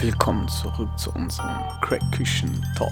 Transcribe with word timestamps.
Willkommen 0.00 0.48
zurück 0.48 0.88
zu 0.96 1.10
unserem 1.10 1.58
Crack 1.82 2.00
Küchen 2.12 2.66
Talk. 2.74 2.90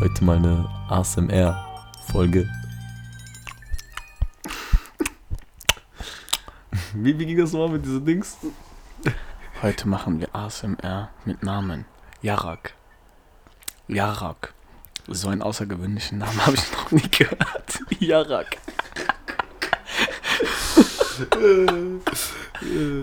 Heute 0.00 0.24
mal 0.24 0.38
eine 0.38 0.66
ASMR-Folge. 0.88 2.48
Wie, 6.94 7.18
wie 7.18 7.26
ging 7.26 7.36
das 7.36 7.52
mal 7.52 7.68
mit 7.68 7.84
diesen 7.84 8.06
Dings? 8.06 8.38
Heute 9.60 9.86
machen 9.86 10.18
wir 10.18 10.34
ASMR 10.34 11.10
mit 11.26 11.42
Namen 11.42 11.84
Jarak. 12.22 12.72
Jarak. 13.88 14.54
So 15.08 15.28
einen 15.28 15.42
außergewöhnlichen 15.42 16.16
Namen 16.18 16.46
habe 16.46 16.56
ich 16.56 16.72
noch 16.72 16.90
nie 16.90 17.10
gehört. 17.10 17.80
Jarak. 18.00 18.56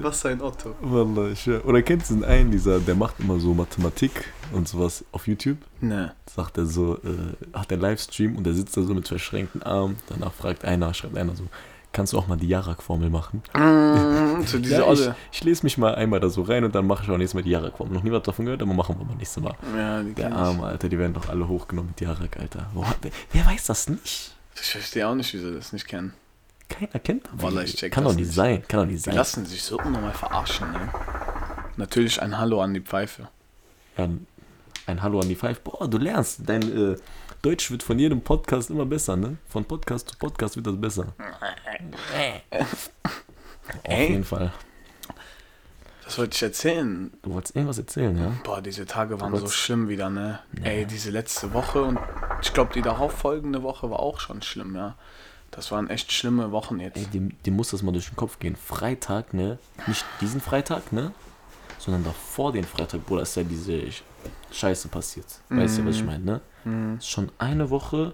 Was 0.01 0.25
ein 0.25 0.41
Otto. 0.41 0.75
Wallah, 0.81 1.31
ich, 1.31 1.41
schwör. 1.41 1.65
Oder 1.65 1.81
kennst 1.81 2.09
du 2.09 2.15
den 2.15 2.23
einen, 2.23 2.51
dieser, 2.51 2.79
der 2.79 2.95
macht 2.95 3.19
immer 3.19 3.39
so 3.39 3.53
Mathematik 3.53 4.31
und 4.51 4.67
sowas 4.67 5.03
auf 5.11 5.27
YouTube? 5.27 5.57
Ne. 5.81 6.13
Sagt 6.33 6.57
er 6.57 6.65
so, 6.65 6.95
äh, 6.97 7.57
hat 7.57 7.71
er 7.71 7.77
Livestream 7.77 8.35
und 8.35 8.45
er 8.47 8.53
sitzt 8.53 8.75
da 8.77 8.81
so 8.81 8.93
mit 8.93 9.07
verschränkten 9.07 9.63
Armen. 9.63 9.97
Danach 10.07 10.33
fragt 10.33 10.65
einer, 10.65 10.93
schreibt 10.93 11.17
einer 11.17 11.35
so, 11.35 11.43
kannst 11.91 12.13
du 12.13 12.17
auch 12.17 12.27
mal 12.27 12.37
die 12.37 12.47
Jarak-Formel 12.47 13.09
machen? 13.09 13.41
Mm, 13.53 14.43
so 14.45 14.57
diese 14.59 14.75
Ja, 14.75 14.91
ich, 14.91 15.09
ich 15.31 15.43
lese 15.43 15.63
mich 15.63 15.77
mal 15.77 15.95
einmal 15.95 16.19
da 16.19 16.29
so 16.29 16.43
rein 16.43 16.63
und 16.63 16.75
dann 16.75 16.87
mache 16.87 17.03
ich 17.03 17.09
auch 17.09 17.17
nächstes 17.17 17.35
Mal 17.35 17.43
die 17.43 17.51
Jarak-Formel. 17.51 17.93
Noch 17.93 18.03
nie 18.03 18.11
was 18.11 18.23
davon 18.23 18.45
gehört, 18.45 18.61
aber 18.61 18.73
machen 18.73 18.95
wir 18.97 19.05
mal 19.05 19.15
nächstes 19.15 19.41
Mal. 19.43 19.55
Ja, 19.75 20.01
die 20.03 20.13
Der. 20.13 20.33
Arme, 20.35 20.63
Alter, 20.63 20.89
die 20.89 20.97
werden 20.97 21.13
doch 21.13 21.29
alle 21.29 21.47
hochgenommen 21.47 21.89
mit 21.89 22.01
Jarak, 22.01 22.39
Alter. 22.39 22.69
Wo, 22.73 22.85
wer, 23.01 23.11
wer 23.33 23.45
weiß 23.45 23.65
das 23.65 23.89
nicht? 23.89 24.35
Ich 24.55 24.71
verstehe 24.71 25.07
auch 25.07 25.15
nicht, 25.15 25.33
wie 25.33 25.37
sie 25.37 25.53
das 25.53 25.73
nicht 25.73 25.87
kennen. 25.87 26.13
Keiner 26.69 26.99
kennt. 27.03 27.27
Wallah, 27.33 27.63
ich 27.63 27.75
check 27.75 27.91
Kann 27.91 28.03
doch 28.05 28.13
nicht 28.13 28.27
nicht. 28.27 28.35
sein. 28.35 28.63
Kann 28.67 28.81
doch 28.81 28.85
nicht 28.85 28.97
Die 29.05 29.09
sein. 29.09 29.15
lassen 29.15 29.45
sich 29.45 29.63
so 29.63 29.77
unnormal 29.79 30.13
verarschen, 30.13 30.71
ne? 30.71 30.89
Natürlich 31.77 32.21
ein 32.21 32.37
Hallo 32.37 32.61
an 32.61 32.73
die 32.73 32.81
Pfeife. 32.81 33.27
Ja, 33.97 34.07
ein 34.85 35.01
Hallo 35.03 35.19
an 35.19 35.27
die 35.29 35.35
Five. 35.35 35.61
Boah, 35.61 35.87
du 35.87 35.97
lernst. 35.97 36.41
Dein 36.45 36.61
äh, 36.93 36.95
Deutsch 37.41 37.69
wird 37.71 37.83
von 37.83 37.97
jedem 37.99 38.21
Podcast 38.21 38.69
immer 38.69 38.85
besser, 38.85 39.15
ne? 39.15 39.37
Von 39.47 39.65
Podcast 39.65 40.09
zu 40.09 40.17
Podcast 40.17 40.55
wird 40.55 40.67
das 40.67 40.79
besser. 40.79 41.07
Auf 43.85 43.99
jeden 43.99 44.23
Fall. 44.23 44.51
Das 46.05 46.17
wollte 46.17 46.35
ich 46.35 46.41
erzählen. 46.41 47.11
Du 47.21 47.33
wolltest 47.33 47.55
irgendwas 47.55 47.77
erzählen, 47.77 48.17
ja? 48.17 48.31
Boah, 48.43 48.61
diese 48.61 48.85
Tage 48.87 49.21
waren 49.21 49.35
so 49.35 49.47
schlimm 49.47 49.89
wieder, 49.89 50.09
ne? 50.09 50.39
Ey, 50.63 50.85
diese 50.85 51.11
letzte 51.11 51.53
Woche 51.53 51.83
und 51.83 51.99
ich 52.41 52.51
glaube, 52.53 52.73
die 52.73 52.81
darauffolgende 52.81 53.61
Woche 53.61 53.91
war 53.91 53.99
auch 53.99 54.19
schon 54.19 54.41
schlimm, 54.41 54.75
ja. 54.75 54.95
Das 55.51 55.71
waren 55.71 55.89
echt 55.89 56.11
schlimme 56.11 56.51
Wochen 56.51 56.79
jetzt. 56.79 56.97
Ey, 56.97 57.05
dem, 57.07 57.31
dem 57.45 57.55
muss 57.55 57.71
das 57.71 57.81
mal 57.81 57.91
durch 57.91 58.07
den 58.09 58.15
Kopf 58.15 58.39
gehen. 58.39 58.55
Freitag, 58.55 59.33
ne? 59.33 59.57
Nicht 59.87 60.05
diesen 60.21 60.41
Freitag, 60.41 60.91
ne? 60.93 61.11
Sondern 61.79 62.03
davor 62.03 62.51
den 62.51 62.63
Freitag, 62.65 63.05
Bruder, 63.05 63.23
ist 63.23 63.35
ja 63.35 63.43
diese 63.43 63.73
Sch- 63.73 64.01
Scheiße 64.51 64.87
passiert. 64.89 65.25
Weißt 65.49 65.77
du, 65.79 65.85
was 65.85 65.95
ich 65.95 66.03
meine, 66.03 66.23
ne? 66.23 66.41
Mhm. 66.65 66.97
Ist 66.97 67.09
schon 67.09 67.31
eine 67.39 67.69
Woche, 67.69 68.13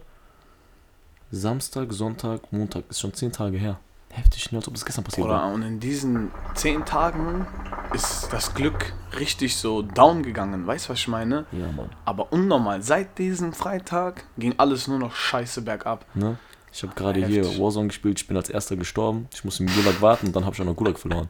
Samstag, 1.31 1.91
Sonntag, 1.91 2.51
Montag, 2.51 2.83
ist 2.89 2.99
schon 2.99 3.13
zehn 3.13 3.31
Tage 3.31 3.57
her. 3.57 3.79
Heftig, 4.09 4.51
ne? 4.51 4.59
Als 4.59 4.67
ob 4.67 4.73
das 4.75 4.85
gestern 4.85 5.03
passiert 5.03 5.25
Oder 5.27 5.35
war. 5.37 5.51
und 5.53 5.61
in 5.63 5.79
diesen 5.81 6.31
zehn 6.53 6.85
Tagen 6.85 7.45
ist 7.93 8.29
das 8.31 8.53
Glück 8.53 8.93
richtig 9.19 9.57
so 9.57 9.81
down 9.81 10.23
gegangen. 10.23 10.65
Weißt 10.65 10.85
du, 10.85 10.89
was 10.93 10.99
ich 10.99 11.07
meine? 11.09 11.45
Ja, 11.51 11.69
Mann. 11.71 11.89
Aber 12.05 12.31
unnormal. 12.31 12.81
Seit 12.81 13.17
diesem 13.17 13.51
Freitag 13.51 14.23
ging 14.37 14.53
alles 14.57 14.87
nur 14.87 14.99
noch 14.99 15.13
scheiße 15.15 15.63
bergab. 15.63 16.05
Ne? 16.15 16.37
Ich 16.75 16.83
habe 16.83 16.93
gerade 16.93 17.25
hier. 17.25 17.45
Warzone 17.57 17.87
gespielt, 17.87 18.19
ich 18.19 18.27
bin 18.27 18.35
als 18.35 18.49
erster 18.49 18.75
gestorben. 18.75 19.29
Ich 19.33 19.45
muss 19.45 19.61
im 19.61 19.67
Gulag 19.67 20.01
warten 20.01 20.27
und 20.27 20.35
dann 20.35 20.43
habe 20.43 20.53
ich 20.53 20.61
auch 20.61 20.65
noch 20.65 20.75
Gulag 20.75 20.99
verloren. 20.99 21.29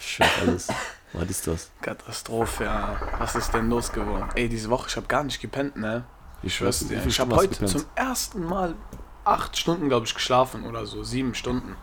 Schön 0.00 0.26
alles. 0.40 0.66
Was 1.12 1.30
ist 1.30 1.46
das? 1.46 1.70
Katastrophe, 1.80 2.64
ja. 2.64 3.00
Was 3.18 3.36
ist 3.36 3.54
denn 3.54 3.70
los 3.70 3.92
geworden? 3.92 4.28
Ey, 4.34 4.48
diese 4.48 4.68
Woche, 4.68 4.88
ich 4.88 4.96
habe 4.96 5.06
gar 5.06 5.22
nicht 5.22 5.40
gepennt, 5.40 5.76
ne? 5.76 6.02
Ich 6.42 6.56
schwör's 6.56 6.88
dir. 6.88 7.06
Ich 7.06 7.20
habe 7.20 7.36
heute 7.36 7.50
gepennt? 7.50 7.70
zum 7.70 7.84
ersten 7.94 8.44
Mal 8.44 8.74
acht 9.24 9.56
Stunden, 9.56 9.88
glaube 9.88 10.06
ich, 10.06 10.14
geschlafen 10.14 10.66
oder 10.66 10.86
so. 10.86 11.04
Sieben 11.04 11.36
Stunden. 11.36 11.76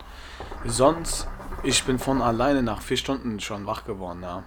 Sonst, 0.66 1.28
ich 1.62 1.82
bin 1.84 1.98
von 1.98 2.20
alleine 2.20 2.62
nach 2.62 2.82
vier 2.82 2.98
Stunden 2.98 3.40
schon 3.40 3.64
wach 3.64 3.84
geworden, 3.84 4.22
ja. 4.22 4.44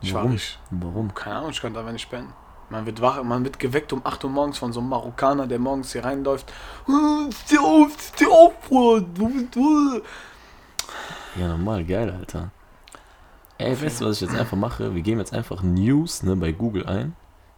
Ich 0.00 0.12
war 0.12 0.22
Warum? 0.22 0.32
nicht. 0.32 0.58
Warum? 0.70 1.14
Keine 1.14 1.36
Ahnung, 1.36 1.50
ich 1.50 1.60
konnte 1.60 1.78
einfach 1.78 1.92
nicht 1.92 2.10
pennen. 2.10 2.32
Man 2.72 2.86
wird 2.86 3.02
wach, 3.02 3.22
man 3.22 3.44
wird 3.44 3.58
geweckt 3.58 3.92
um 3.92 4.00
8 4.02 4.24
Uhr 4.24 4.30
morgens 4.30 4.56
von 4.56 4.72
so 4.72 4.80
einem 4.80 4.88
Marokkaner, 4.88 5.46
der 5.46 5.58
morgens 5.58 5.92
hier 5.92 6.04
reinläuft. 6.04 6.50
"Äh, 6.88 7.30
Steh 7.44 7.58
auf, 7.58 7.90
steh 8.14 8.24
auf, 8.26 8.52
Bruder. 8.66 9.06
Du 9.14 9.30
du. 9.50 10.00
Ja, 11.36 11.48
normal, 11.48 11.84
geil, 11.84 12.10
Alter. 12.10 12.50
Ey, 13.58 13.80
weißt 13.80 14.00
du, 14.00 14.06
was 14.06 14.16
ich 14.22 14.28
jetzt 14.28 14.38
einfach 14.38 14.56
mache? 14.56 14.94
Wir 14.94 15.02
geben 15.02 15.20
jetzt 15.20 15.34
einfach 15.34 15.62
News 15.62 16.22
ne, 16.22 16.34
bei 16.34 16.52
Google 16.52 16.86
ein. 16.86 17.14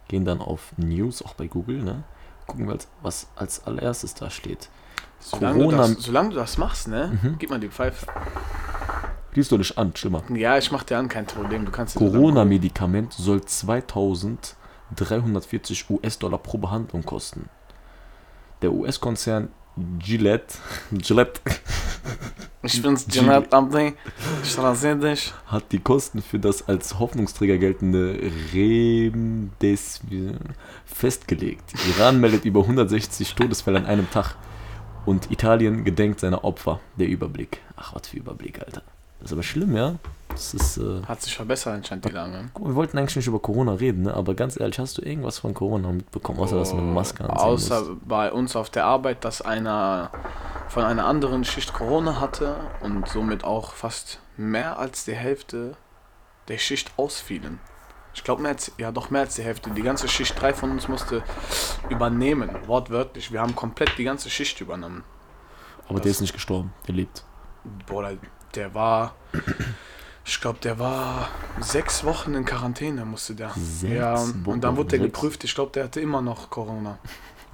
Gehen 0.09 0.25
dann 0.25 0.39
auf 0.41 0.73
News, 0.77 1.23
auch 1.23 1.33
bei 1.33 1.47
Google, 1.47 1.81
ne? 1.81 2.03
Gucken 2.45 2.67
wir, 2.67 2.77
was 3.01 3.27
als 3.37 3.65
allererstes 3.65 4.13
da 4.13 4.29
steht. 4.29 4.69
Solange, 5.19 5.59
du 5.59 5.65
Corona- 5.69 5.77
das, 5.77 5.91
solange 6.03 6.29
du 6.29 6.35
das 6.35 6.57
machst, 6.57 6.89
ne? 6.89 7.17
Gib 7.39 7.49
mal 7.49 7.59
die 7.59 7.69
Pfeife. 7.69 8.05
Liest 9.33 9.51
du 9.51 9.57
dich 9.57 9.77
an, 9.77 9.95
schlimmer. 9.95 10.21
Ja, 10.33 10.57
ich 10.57 10.71
mach 10.71 10.83
dir 10.83 10.97
an, 10.99 11.07
kein 11.07 11.25
Problem. 11.25 11.65
Du 11.65 11.71
kannst 11.71 11.95
Corona-Medikament 11.95 13.13
soll 13.13 13.41
2340 14.95 15.89
US-Dollar 15.89 16.37
pro 16.37 16.57
Behandlung 16.57 17.03
kosten. 17.03 17.49
Der 18.61 18.71
US-Konzern 18.71 19.49
Gillette, 19.99 20.55
Gillette 20.91 21.41
Ich 22.63 22.81
bin's, 22.81 23.05
Janet 23.09 23.53
Abdi. 23.53 23.93
Ich 24.43 24.57
rasiere 24.57 24.97
dich. 24.97 25.33
hat 25.47 25.71
die 25.71 25.79
Kosten 25.79 26.21
für 26.21 26.39
das 26.39 26.67
als 26.67 26.97
Hoffnungsträger 26.97 27.57
geltende 27.57 28.31
Remdesivir 28.53 30.39
festgelegt. 30.85 31.73
Iran 31.95 32.19
meldet 32.19 32.45
über 32.45 32.61
160 32.61 33.35
Todesfälle 33.35 33.79
an 33.79 33.85
einem 33.85 34.09
Tag 34.09 34.35
und 35.05 35.31
Italien 35.31 35.83
gedenkt 35.83 36.21
seiner 36.21 36.43
Opfer. 36.43 36.79
Der 36.97 37.07
Überblick. 37.07 37.61
Ach, 37.75 37.93
was 37.93 38.07
für 38.07 38.17
Überblick, 38.17 38.59
Alter. 38.59 38.81
Das 39.19 39.27
ist 39.29 39.33
aber 39.33 39.43
schlimm, 39.43 39.75
ja? 39.75 39.95
Das 40.29 40.53
ist, 40.53 40.77
äh, 40.77 41.01
Hat 41.07 41.21
sich 41.21 41.35
verbessert 41.35 41.73
anscheinend 41.75 42.05
die 42.05 42.09
Lage. 42.09 42.49
Wir 42.59 42.75
wollten 42.75 42.97
eigentlich 42.97 43.15
nicht 43.15 43.27
über 43.27 43.39
Corona 43.39 43.73
reden, 43.73 44.03
ne? 44.03 44.13
aber 44.13 44.33
ganz 44.33 44.59
ehrlich, 44.59 44.77
hast 44.79 44.97
du 44.97 45.01
irgendwas 45.01 45.39
von 45.39 45.53
Corona 45.53 45.91
mitbekommen, 45.91 46.39
außer 46.39 46.57
dass 46.57 46.71
du 46.71 46.77
eine 46.77 46.85
Maske 46.85 47.23
anziehen 47.23 47.37
Außer 47.37 47.79
musst? 47.81 48.07
bei 48.07 48.31
uns 48.31 48.55
auf 48.55 48.69
der 48.69 48.85
Arbeit, 48.85 49.23
dass 49.23 49.41
einer 49.41 50.11
von 50.67 50.83
einer 50.83 51.05
anderen 51.05 51.45
Schicht 51.45 51.73
Corona 51.73 52.19
hatte 52.19 52.57
und 52.81 53.07
somit 53.07 53.45
auch 53.45 53.71
fast 53.73 54.19
mehr 54.35 54.77
als 54.77 55.05
die 55.05 55.15
Hälfte 55.15 55.77
der 56.49 56.57
Schicht 56.57 56.91
ausfielen. 56.97 57.59
Ich 58.13 58.23
glaube, 58.23 58.41
mehr 58.41 58.51
als, 58.51 58.71
ja 58.77 58.91
doch 58.91 59.09
mehr 59.09 59.21
als 59.21 59.35
die 59.35 59.43
Hälfte. 59.43 59.69
Die 59.71 59.81
ganze 59.81 60.07
Schicht 60.07 60.39
3 60.39 60.53
von 60.53 60.71
uns 60.71 60.87
musste 60.87 61.23
übernehmen, 61.89 62.49
wortwörtlich. 62.65 63.31
Wir 63.31 63.41
haben 63.41 63.55
komplett 63.55 63.97
die 63.97 64.03
ganze 64.03 64.29
Schicht 64.29 64.59
übernommen. 64.59 65.03
Aber 65.87 65.99
der 65.99 66.11
ist 66.11 66.21
nicht 66.21 66.33
gestorben, 66.33 66.73
der 66.87 66.95
lebt. 66.95 67.23
Boah, 67.87 68.11
der 68.55 68.73
war, 68.73 69.15
ich 70.25 70.39
glaube, 70.41 70.59
der 70.63 70.79
war 70.79 71.29
sechs 71.59 72.03
Wochen 72.03 72.33
in 72.35 72.45
Quarantäne, 72.45 73.05
musste 73.05 73.35
der. 73.35 73.51
Sechs 73.55 73.93
ja, 73.93 74.13
Wochen, 74.19 74.43
und 74.45 74.63
dann 74.63 74.75
wurde 74.77 74.89
der 74.89 74.99
geprüft. 74.99 75.43
Ich 75.43 75.53
glaube, 75.55 75.71
der 75.73 75.85
hatte 75.85 75.99
immer 76.01 76.21
noch 76.21 76.49
Corona. 76.49 76.97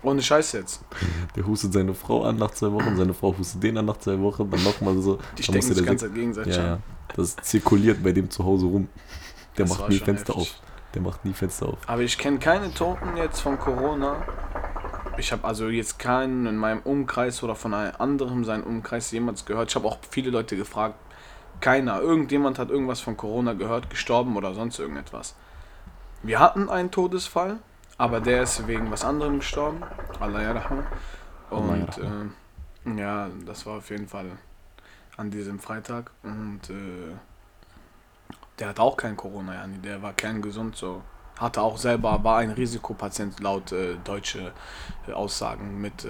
Ohne 0.03 0.21
Scheiß 0.23 0.53
jetzt. 0.53 0.81
Der 1.35 1.45
hustet 1.45 1.73
seine 1.73 1.93
Frau 1.93 2.23
an 2.23 2.37
nach 2.37 2.51
zwei 2.51 2.71
Wochen, 2.71 2.95
seine 2.97 3.13
Frau 3.13 3.35
hustet 3.37 3.61
den 3.61 3.77
an 3.77 3.85
nach 3.85 3.97
zwei 3.97 4.19
Wochen, 4.19 4.49
dann 4.49 4.63
nochmal 4.63 4.97
so. 4.99 5.19
Die 5.37 5.43
stecken 5.43 5.61
sich 5.61 5.85
ganz 5.85 6.01
sech- 6.03 6.13
gegenseitig 6.13 6.55
ja, 6.55 6.73
an. 6.75 6.83
das 7.15 7.35
zirkuliert 7.35 8.01
bei 8.03 8.11
dem 8.11 8.29
zu 8.29 8.43
Hause 8.43 8.65
rum. 8.65 8.87
Der 9.57 9.65
Das 9.65 9.77
macht 9.77 9.89
nie 9.89 9.99
Fenster 9.99 10.33
heftig. 10.33 10.53
auf. 10.53 10.67
Der 10.95 11.01
macht 11.03 11.23
nie 11.23 11.33
Fenster 11.33 11.67
auf. 11.67 11.77
Aber 11.85 12.01
ich 12.01 12.17
kenne 12.17 12.39
keine 12.39 12.73
Toten 12.73 13.15
jetzt 13.15 13.41
von 13.41 13.59
Corona. 13.59 14.23
Ich 15.17 15.31
habe 15.31 15.43
also 15.43 15.67
jetzt 15.69 15.99
keinen 15.99 16.45
in 16.45 16.57
meinem 16.57 16.79
Umkreis 16.81 17.43
oder 17.43 17.55
von 17.55 17.73
einem 17.73 17.93
anderen 17.97 18.43
seinen 18.43 18.63
Umkreis 18.63 19.11
jemals 19.11 19.45
gehört. 19.45 19.69
Ich 19.69 19.75
habe 19.75 19.87
auch 19.87 19.97
viele 20.09 20.31
Leute 20.31 20.55
gefragt. 20.55 20.95
Keiner. 21.59 21.99
Irgendjemand 22.01 22.57
hat 22.57 22.69
irgendwas 22.69 23.01
von 23.01 23.17
Corona 23.17 23.53
gehört, 23.53 23.89
gestorben 23.89 24.35
oder 24.35 24.53
sonst 24.53 24.79
irgendetwas. 24.79 25.35
Wir 26.23 26.39
hatten 26.39 26.69
einen 26.69 26.91
Todesfall, 26.91 27.59
aber 27.97 28.19
der 28.19 28.43
ist 28.43 28.67
wegen 28.67 28.89
was 28.89 29.03
anderem 29.03 29.39
gestorben. 29.39 29.83
Allah. 30.19 30.39
Allah 30.39 30.83
Und 31.49 31.97
äh, 31.97 32.99
ja, 32.99 33.27
das 33.45 33.65
war 33.65 33.77
auf 33.77 33.89
jeden 33.89 34.07
Fall 34.07 34.31
an 35.17 35.29
diesem 35.29 35.59
Freitag. 35.59 36.11
Und 36.23 36.61
äh, 36.69 37.13
der 38.59 38.69
hat 38.69 38.79
auch 38.79 38.97
kein 38.97 39.17
Corona, 39.17 39.55
yani. 39.55 39.77
der 39.79 40.01
war 40.01 40.13
kerngesund 40.13 40.75
so. 40.75 41.01
Hatte 41.41 41.61
auch 41.61 41.77
selber, 41.77 42.23
war 42.23 42.37
ein 42.37 42.51
Risikopatient 42.51 43.39
laut 43.39 43.71
äh, 43.71 43.95
deutsche 44.03 44.51
äh, 45.07 45.11
Aussagen 45.11 45.81
mit 45.81 46.05
äh, 46.05 46.09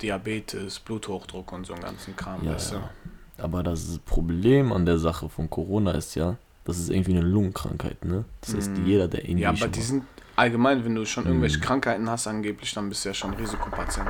Diabetes, 0.00 0.78
Bluthochdruck 0.78 1.52
und 1.52 1.66
so 1.66 1.74
einem 1.74 1.82
ganzen 1.82 2.16
Kram. 2.16 2.44
Ja, 2.44 2.52
ja. 2.52 2.90
Aber 3.38 3.62
das 3.62 3.98
Problem 4.06 4.72
an 4.72 4.86
der 4.86 4.98
Sache 4.98 5.28
von 5.28 5.50
Corona 5.50 5.90
ist 5.92 6.14
ja, 6.14 6.36
das 6.64 6.78
ist 6.78 6.90
irgendwie 6.90 7.16
eine 7.16 7.26
Lungenkrankheit, 7.26 8.04
ne? 8.04 8.24
Das 8.40 8.54
heißt, 8.54 8.70
Mhm. 8.78 8.86
jeder, 8.86 9.08
der 9.08 9.24
irgendwie 9.24 9.42
ja, 9.42 9.50
aber 9.50 9.66
die 9.66 9.82
sind 9.82 10.04
allgemein, 10.36 10.84
wenn 10.84 10.94
du 10.94 11.04
schon 11.06 11.26
irgendwelche 11.26 11.58
Mhm. 11.58 11.62
Krankheiten 11.62 12.08
hast 12.08 12.26
angeblich, 12.28 12.72
dann 12.72 12.88
bist 12.88 13.04
du 13.04 13.08
ja 13.08 13.14
schon 13.14 13.34
Risikopatient. 13.34 14.08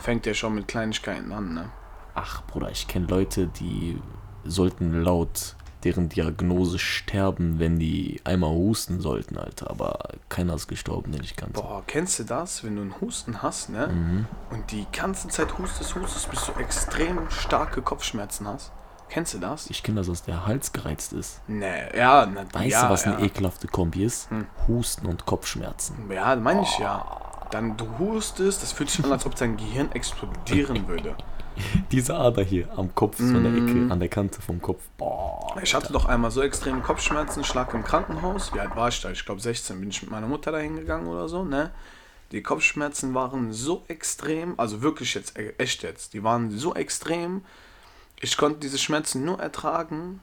Fängt 0.00 0.26
ja 0.26 0.34
schon 0.34 0.54
mit 0.56 0.66
Kleinigkeiten 0.66 1.30
an, 1.32 1.54
ne? 1.54 1.70
Ach, 2.14 2.42
Bruder, 2.46 2.70
ich 2.70 2.88
kenne 2.88 3.06
Leute, 3.06 3.46
die 3.46 4.00
sollten 4.44 5.02
laut 5.02 5.54
deren 5.84 6.08
Diagnose 6.08 6.78
sterben, 6.78 7.58
wenn 7.58 7.78
die 7.78 8.20
einmal 8.24 8.50
husten 8.50 9.00
sollten, 9.00 9.38
Alter. 9.38 9.70
Aber 9.70 9.98
keiner 10.28 10.54
ist 10.54 10.68
gestorben, 10.68 11.12
den 11.12 11.22
ich 11.22 11.36
kannte. 11.36 11.60
Boah, 11.60 11.82
kennst 11.86 12.18
du 12.18 12.24
das, 12.24 12.64
wenn 12.64 12.76
du 12.76 12.82
einen 12.82 13.00
Husten 13.00 13.42
hast, 13.42 13.70
ne? 13.70 13.88
Mhm. 13.88 14.26
Und 14.50 14.70
die 14.72 14.86
ganze 14.92 15.28
Zeit 15.28 15.58
hustest, 15.58 15.94
hustest, 15.94 16.30
bis 16.30 16.46
du 16.46 16.52
extrem 16.60 17.30
starke 17.30 17.82
Kopfschmerzen 17.82 18.48
hast? 18.48 18.72
Kennst 19.08 19.34
du 19.34 19.38
das? 19.38 19.70
Ich 19.70 19.82
kenne 19.82 20.00
das, 20.00 20.08
dass 20.08 20.22
der 20.24 20.46
Hals 20.46 20.72
gereizt 20.72 21.12
ist. 21.14 21.40
Nee, 21.46 21.96
ja, 21.96 22.26
na, 22.26 22.44
Weißt 22.52 22.70
ja, 22.70 22.84
du, 22.84 22.90
was 22.90 23.04
ja. 23.04 23.16
eine 23.16 23.24
ekelhafte 23.24 23.66
Kombi 23.66 24.04
ist? 24.04 24.30
Hm. 24.30 24.46
Husten 24.66 25.06
und 25.06 25.24
Kopfschmerzen. 25.24 26.10
Ja, 26.10 26.36
meine 26.36 26.62
ich 26.62 26.78
ja. 26.78 27.06
Dann 27.50 27.78
du 27.78 27.86
hustest, 27.98 28.62
das 28.62 28.72
fühlt 28.72 28.90
sich 28.90 29.02
an, 29.04 29.12
als 29.12 29.24
ob 29.24 29.34
dein 29.34 29.56
Gehirn 29.56 29.90
explodieren 29.92 30.86
würde. 30.88 31.16
Diese 31.92 32.14
Ader 32.16 32.42
hier 32.42 32.68
am 32.76 32.94
Kopf, 32.94 33.16
so 33.18 33.24
an 33.24 33.42
der 33.42 33.52
Mhm. 33.52 33.68
Ecke, 33.68 33.92
an 33.92 34.00
der 34.00 34.08
Kante 34.08 34.40
vom 34.42 34.60
Kopf. 34.60 34.82
Boah. 34.96 35.56
Ich 35.62 35.74
hatte 35.74 35.92
doch 35.92 36.04
einmal 36.06 36.30
so 36.30 36.42
extreme 36.42 36.80
Kopfschmerzen, 36.80 37.40
ich 37.40 37.54
lag 37.54 37.72
im 37.74 37.84
Krankenhaus. 37.84 38.52
Wie 38.54 38.60
alt 38.60 38.76
war 38.76 38.88
ich 38.88 39.00
da? 39.00 39.10
Ich 39.10 39.24
glaube 39.24 39.40
16 39.40 39.80
bin 39.80 39.90
ich 39.90 40.02
mit 40.02 40.10
meiner 40.10 40.26
Mutter 40.26 40.52
da 40.52 40.58
hingegangen 40.58 41.06
oder 41.08 41.28
so, 41.28 41.44
ne? 41.44 41.70
Die 42.32 42.42
Kopfschmerzen 42.42 43.14
waren 43.14 43.52
so 43.52 43.84
extrem, 43.88 44.54
also 44.58 44.82
wirklich 44.82 45.14
jetzt, 45.14 45.38
äh, 45.38 45.54
echt 45.58 45.82
jetzt, 45.82 46.12
die 46.12 46.22
waren 46.22 46.50
so 46.50 46.74
extrem. 46.74 47.42
Ich 48.20 48.36
konnte 48.36 48.60
diese 48.60 48.78
Schmerzen 48.78 49.24
nur 49.24 49.40
ertragen, 49.40 50.20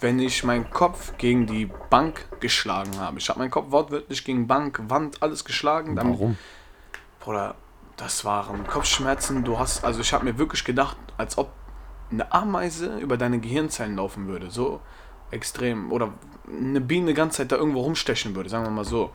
wenn 0.00 0.18
ich 0.18 0.44
meinen 0.44 0.68
Kopf 0.70 1.16
gegen 1.16 1.46
die 1.46 1.70
Bank 1.90 2.26
geschlagen 2.40 2.98
habe. 2.98 3.18
Ich 3.18 3.28
habe 3.28 3.38
meinen 3.38 3.50
Kopf 3.50 3.70
wortwörtlich 3.70 4.24
gegen 4.24 4.46
Bank, 4.46 4.80
Wand, 4.88 5.22
alles 5.22 5.44
geschlagen. 5.44 5.96
Warum? 5.96 6.36
Bruder, 7.20 7.54
das 7.96 8.24
waren 8.24 8.66
Kopfschmerzen. 8.66 9.44
Du 9.44 9.58
hast, 9.58 9.84
also 9.84 10.00
ich 10.00 10.12
habe 10.12 10.24
mir 10.24 10.38
wirklich 10.38 10.64
gedacht, 10.64 10.96
als 11.16 11.38
ob 11.38 11.52
eine 12.10 12.30
Ameise 12.32 12.98
über 12.98 13.16
deine 13.16 13.40
Gehirnzellen 13.40 13.96
laufen 13.96 14.26
würde. 14.28 14.50
So 14.50 14.80
extrem. 15.30 15.90
Oder 15.92 16.12
eine 16.46 16.80
Biene 16.80 17.08
die 17.08 17.14
ganze 17.14 17.38
Zeit 17.38 17.52
da 17.52 17.56
irgendwo 17.56 17.80
rumstechen 17.80 18.34
würde, 18.34 18.50
sagen 18.50 18.64
wir 18.64 18.70
mal 18.70 18.84
so. 18.84 19.10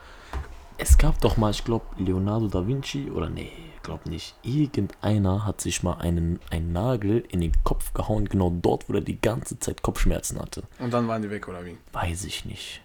Es 0.78 0.98
gab 0.98 1.20
doch 1.22 1.38
mal, 1.38 1.52
ich 1.52 1.64
glaube, 1.64 1.86
Leonardo 1.98 2.48
da 2.48 2.68
Vinci, 2.68 3.10
oder 3.10 3.30
nee, 3.30 3.52
glaub 3.82 4.06
nicht. 4.06 4.36
Irgendeiner 4.44 5.44
hat 5.46 5.60
sich 5.60 5.82
mal 5.82 5.98
einen, 5.98 6.40
einen 6.52 6.72
Nagel 6.72 7.24
in 7.30 7.42
den 7.42 7.54
Kopf 7.64 7.94
gehauen, 7.94 8.26
genau 8.30 8.52
dort, 8.62 8.88
wo 8.88 8.94
er 8.94 9.02
die 9.02 9.20
ganze 9.20 9.60
Zeit 9.60 9.82
Kopfschmerzen 9.82 10.40
hatte. 10.40 10.64
Und 10.78 10.94
dann 10.94 11.08
waren 11.08 11.24
die 11.24 11.32
weg, 11.32 11.48
oder 11.48 11.66
wie? 11.66 11.78
Weiß 11.94 12.26
ich 12.26 12.46
nicht. 12.46 12.82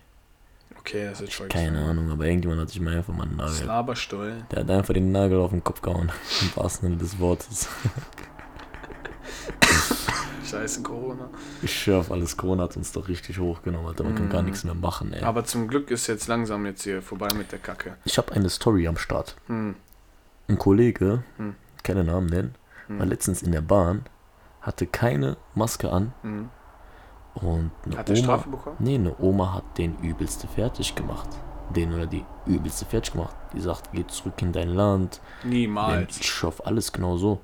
Okay, 0.84 1.04
das 1.08 1.20
ist 1.20 1.34
voll 1.34 1.46
Keine 1.48 1.78
Ahnung, 1.84 2.10
aber 2.10 2.24
irgendjemand 2.26 2.60
hat 2.60 2.68
sich 2.70 2.80
mal 2.80 2.96
einfach 2.96 3.14
mal 3.14 3.22
einen 3.22 3.36
Nagel. 3.36 3.54
Slaberstuhl. 3.54 4.44
Der 4.50 4.60
hat 4.60 4.70
einfach 4.70 4.92
den 4.94 5.12
Nagel 5.12 5.38
auf 5.40 5.50
den 5.50 5.62
Kopf 5.62 5.80
gehauen. 5.80 6.10
Im 6.42 6.56
wahrsten 6.56 6.88
Sinne 6.88 6.98
des 7.00 7.18
Wortes. 7.20 7.68
Scheiße, 10.44 10.82
Corona. 10.82 11.30
Ich 11.62 11.72
schwör 11.82 12.00
auf 12.00 12.10
alles, 12.10 12.36
Corona 12.36 12.64
hat 12.64 12.76
uns 12.76 12.92
doch 12.92 13.08
richtig 13.08 13.38
hochgenommen, 13.38 13.86
Alter. 13.86 14.04
Man 14.04 14.14
kann 14.16 14.28
gar 14.28 14.42
Mhm. 14.42 14.48
nichts 14.48 14.64
mehr 14.64 14.74
machen, 14.74 15.12
ey. 15.12 15.22
Aber 15.22 15.44
zum 15.44 15.68
Glück 15.68 15.90
ist 15.90 16.08
jetzt 16.08 16.26
langsam 16.26 16.66
jetzt 16.66 16.82
hier 16.82 17.00
vorbei 17.00 17.28
mit 17.34 17.52
der 17.52 17.58
Kacke. 17.58 17.96
Ich 18.04 18.18
habe 18.18 18.32
eine 18.32 18.50
Story 18.50 18.86
am 18.88 18.96
Start. 18.98 19.36
Hm. 19.46 19.76
Ein 20.48 20.58
Kollege, 20.58 21.22
Hm. 21.38 21.54
keine 21.84 22.04
Namen 22.04 22.26
nennen, 22.26 22.54
war 22.88 23.00
Hm. 23.04 23.08
letztens 23.08 23.42
in 23.42 23.52
der 23.52 23.62
Bahn, 23.62 24.04
hatte 24.60 24.86
keine 24.86 25.36
Maske 25.54 25.90
an 25.90 26.12
Hm. 26.22 26.50
Und 27.34 27.70
eine 27.86 27.96
Hat 27.96 28.08
er 28.10 28.16
Oma. 28.16 28.22
Strafe 28.24 28.48
bekommen? 28.48 28.76
Nee, 28.78 28.94
eine 28.96 29.14
Oma 29.20 29.54
hat 29.54 29.78
den 29.78 29.96
übelste 30.00 30.46
fertig 30.48 30.94
gemacht. 30.94 31.28
Den 31.74 31.92
oder 31.94 32.06
die 32.06 32.24
übelste 32.46 32.84
fertig 32.84 33.12
gemacht. 33.12 33.34
Die 33.54 33.60
sagt, 33.60 33.90
geh 33.92 34.06
zurück 34.06 34.40
in 34.42 34.52
dein 34.52 34.68
Land. 34.70 35.20
Niemals. 35.44 36.20
Ich 36.20 36.30
schaff 36.30 36.60
alles 36.64 36.92
genau 36.92 37.16
so. 37.16 37.40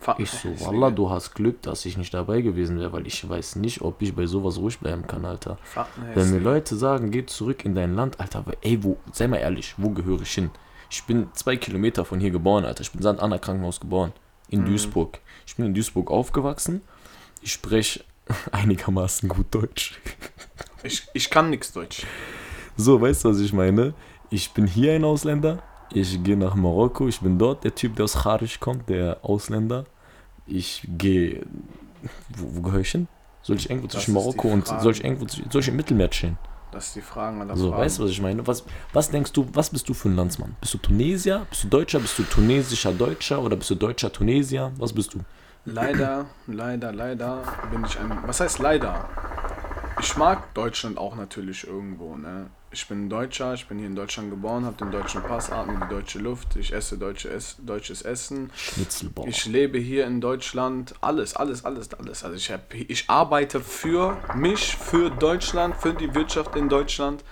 Fuck, 0.00 0.20
Ich 0.20 0.30
so, 0.30 0.48
Wallah, 0.60 0.90
du 0.92 1.10
hast 1.10 1.34
Glück, 1.34 1.60
dass 1.62 1.84
ich 1.84 1.98
nicht 1.98 2.14
dabei 2.14 2.40
gewesen 2.40 2.78
wäre, 2.78 2.92
weil 2.92 3.06
ich 3.08 3.28
weiß 3.28 3.56
nicht, 3.56 3.82
ob 3.82 4.00
ich 4.00 4.14
bei 4.14 4.26
sowas 4.26 4.56
ruhig 4.58 4.78
bleiben 4.78 5.06
kann, 5.08 5.24
Alter. 5.24 5.58
Fuck, 5.64 5.86
ne, 5.98 6.10
Wenn 6.14 6.30
mir 6.30 6.38
Leute 6.38 6.76
sagen, 6.76 7.10
geh 7.10 7.26
zurück 7.26 7.64
in 7.64 7.74
dein 7.74 7.94
Land, 7.96 8.20
Alter, 8.20 8.44
ey, 8.60 8.82
wo, 8.84 8.96
sei 9.12 9.26
mal 9.26 9.38
ehrlich, 9.38 9.74
wo 9.76 9.90
gehöre 9.90 10.22
ich 10.22 10.30
hin? 10.32 10.50
Ich 10.88 11.02
bin 11.04 11.28
zwei 11.34 11.56
Kilometer 11.56 12.04
von 12.04 12.20
hier 12.20 12.30
geboren, 12.30 12.64
Alter. 12.64 12.82
Ich 12.82 12.92
bin 12.92 13.04
in 13.04 13.12
St. 13.16 13.20
Anna 13.20 13.38
Krankenhaus 13.38 13.80
geboren. 13.80 14.12
In 14.48 14.60
Mhm. 14.60 14.66
Duisburg. 14.66 15.18
Ich 15.46 15.56
bin 15.56 15.66
in 15.66 15.74
Duisburg 15.74 16.10
aufgewachsen. 16.12 16.80
Ich 17.42 17.52
spreche 17.52 18.04
einigermaßen 18.52 19.28
gut 19.28 19.46
Deutsch. 19.54 19.98
ich, 20.82 21.06
ich 21.14 21.30
kann 21.30 21.50
nix 21.50 21.72
Deutsch. 21.72 22.06
So, 22.76 23.00
weißt 23.00 23.24
du, 23.24 23.30
was 23.30 23.40
ich 23.40 23.52
meine? 23.52 23.94
Ich 24.30 24.50
bin 24.52 24.66
hier 24.66 24.92
ein 24.94 25.04
Ausländer. 25.04 25.62
Ich 25.92 26.22
gehe 26.22 26.36
nach 26.36 26.54
Marokko. 26.54 27.08
Ich 27.08 27.20
bin 27.20 27.38
dort 27.38 27.64
der 27.64 27.74
Typ, 27.74 27.96
der 27.96 28.04
aus 28.04 28.22
Charisch 28.22 28.60
kommt, 28.60 28.88
der 28.88 29.18
Ausländer. 29.22 29.86
Ich 30.46 30.82
gehe. 30.98 31.44
Wo, 32.36 32.56
wo 32.56 32.60
gehöre 32.62 32.80
ich 32.80 32.90
hin? 32.90 33.08
Soll 33.42 33.56
ich 33.56 33.70
irgendwo 33.70 33.88
zwischen 33.88 34.12
Marokko 34.14 34.48
und 34.48 34.66
Frage. 34.68 34.82
soll 34.82 34.92
ich 34.92 35.04
irgendwo 35.04 35.26
soll 35.50 35.62
ich 35.62 35.68
im 35.68 35.76
Mittelmeer 35.76 36.10
chillen? 36.10 36.36
Das 36.70 36.88
ist 36.88 36.96
die 36.96 37.00
Fragen 37.00 37.40
aller 37.40 37.56
So, 37.56 37.70
Fragen. 37.70 37.82
weißt 37.82 37.98
du, 37.98 38.02
was 38.04 38.10
ich 38.10 38.20
meine? 38.20 38.46
Was, 38.46 38.62
was 38.92 39.10
denkst 39.10 39.32
du, 39.32 39.48
was 39.54 39.70
bist 39.70 39.88
du 39.88 39.94
für 39.94 40.10
ein 40.10 40.16
Landsmann? 40.16 40.54
Bist 40.60 40.74
du 40.74 40.78
Tunesier? 40.78 41.46
Bist 41.48 41.64
du 41.64 41.68
Deutscher? 41.68 41.98
Bist 41.98 42.18
du 42.18 42.24
tunesischer 42.24 42.92
Deutscher? 42.92 43.40
Oder 43.42 43.56
bist 43.56 43.70
du 43.70 43.74
deutscher 43.74 44.12
Tunesier? 44.12 44.70
Was 44.76 44.92
bist 44.92 45.14
du? 45.14 45.20
Leider, 45.64 46.26
leider, 46.46 46.92
leider 46.92 47.42
bin 47.70 47.84
ich 47.84 47.98
ein. 47.98 48.22
Was 48.26 48.40
heißt 48.40 48.58
leider? 48.58 49.08
Ich 50.00 50.16
mag 50.16 50.54
Deutschland 50.54 50.96
auch 50.96 51.16
natürlich 51.16 51.66
irgendwo, 51.66 52.16
ne? 52.16 52.50
Ich 52.70 52.86
bin 52.86 53.08
Deutscher, 53.08 53.54
ich 53.54 53.66
bin 53.66 53.78
hier 53.78 53.86
in 53.86 53.96
Deutschland 53.96 54.30
geboren, 54.30 54.66
habe 54.66 54.76
den 54.76 54.90
deutschen 54.90 55.22
Pass, 55.22 55.50
atme 55.50 55.80
die 55.82 55.88
deutsche 55.88 56.18
Luft, 56.18 56.54
ich 56.56 56.72
esse 56.72 56.98
deutsche 56.98 57.30
Ess, 57.30 57.56
deutsches 57.58 58.02
Essen. 58.02 58.52
Ich 59.26 59.46
lebe 59.46 59.78
hier 59.78 60.06
in 60.06 60.20
Deutschland, 60.20 60.94
alles, 61.00 61.34
alles, 61.34 61.64
alles, 61.64 61.94
alles. 61.94 62.24
Also 62.24 62.36
ich, 62.36 62.52
hab, 62.52 62.74
ich 62.74 63.08
arbeite 63.08 63.60
für 63.60 64.18
mich, 64.34 64.76
für 64.76 65.10
Deutschland, 65.10 65.76
für 65.76 65.94
die 65.94 66.14
Wirtschaft 66.14 66.56
in 66.56 66.68
Deutschland 66.68 67.24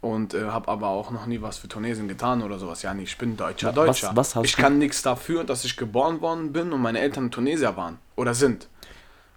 und 0.00 0.34
äh, 0.34 0.44
habe 0.46 0.68
aber 0.68 0.88
auch 0.88 1.10
noch 1.10 1.26
nie 1.26 1.40
was 1.42 1.58
für 1.58 1.68
Tunesien 1.68 2.06
getan 2.08 2.42
oder 2.42 2.58
sowas. 2.58 2.82
Ja, 2.82 2.94
nee, 2.94 3.02
ich 3.02 3.18
bin 3.18 3.36
Deutscher, 3.36 3.68
Was- 3.68 3.74
Deutscher. 3.74 4.10
was 4.14 4.36
hast 4.36 4.44
ich 4.44 4.56
du- 4.56 4.62
kann 4.62 4.78
nichts 4.78 5.02
dafür, 5.02 5.44
dass 5.44 5.64
ich 5.64 5.76
geboren 5.76 6.20
worden 6.20 6.52
bin 6.52 6.72
und 6.72 6.80
meine 6.80 7.00
Eltern 7.00 7.30
Tunesier 7.30 7.76
waren 7.76 7.98
oder 8.16 8.34
sind. 8.34 8.68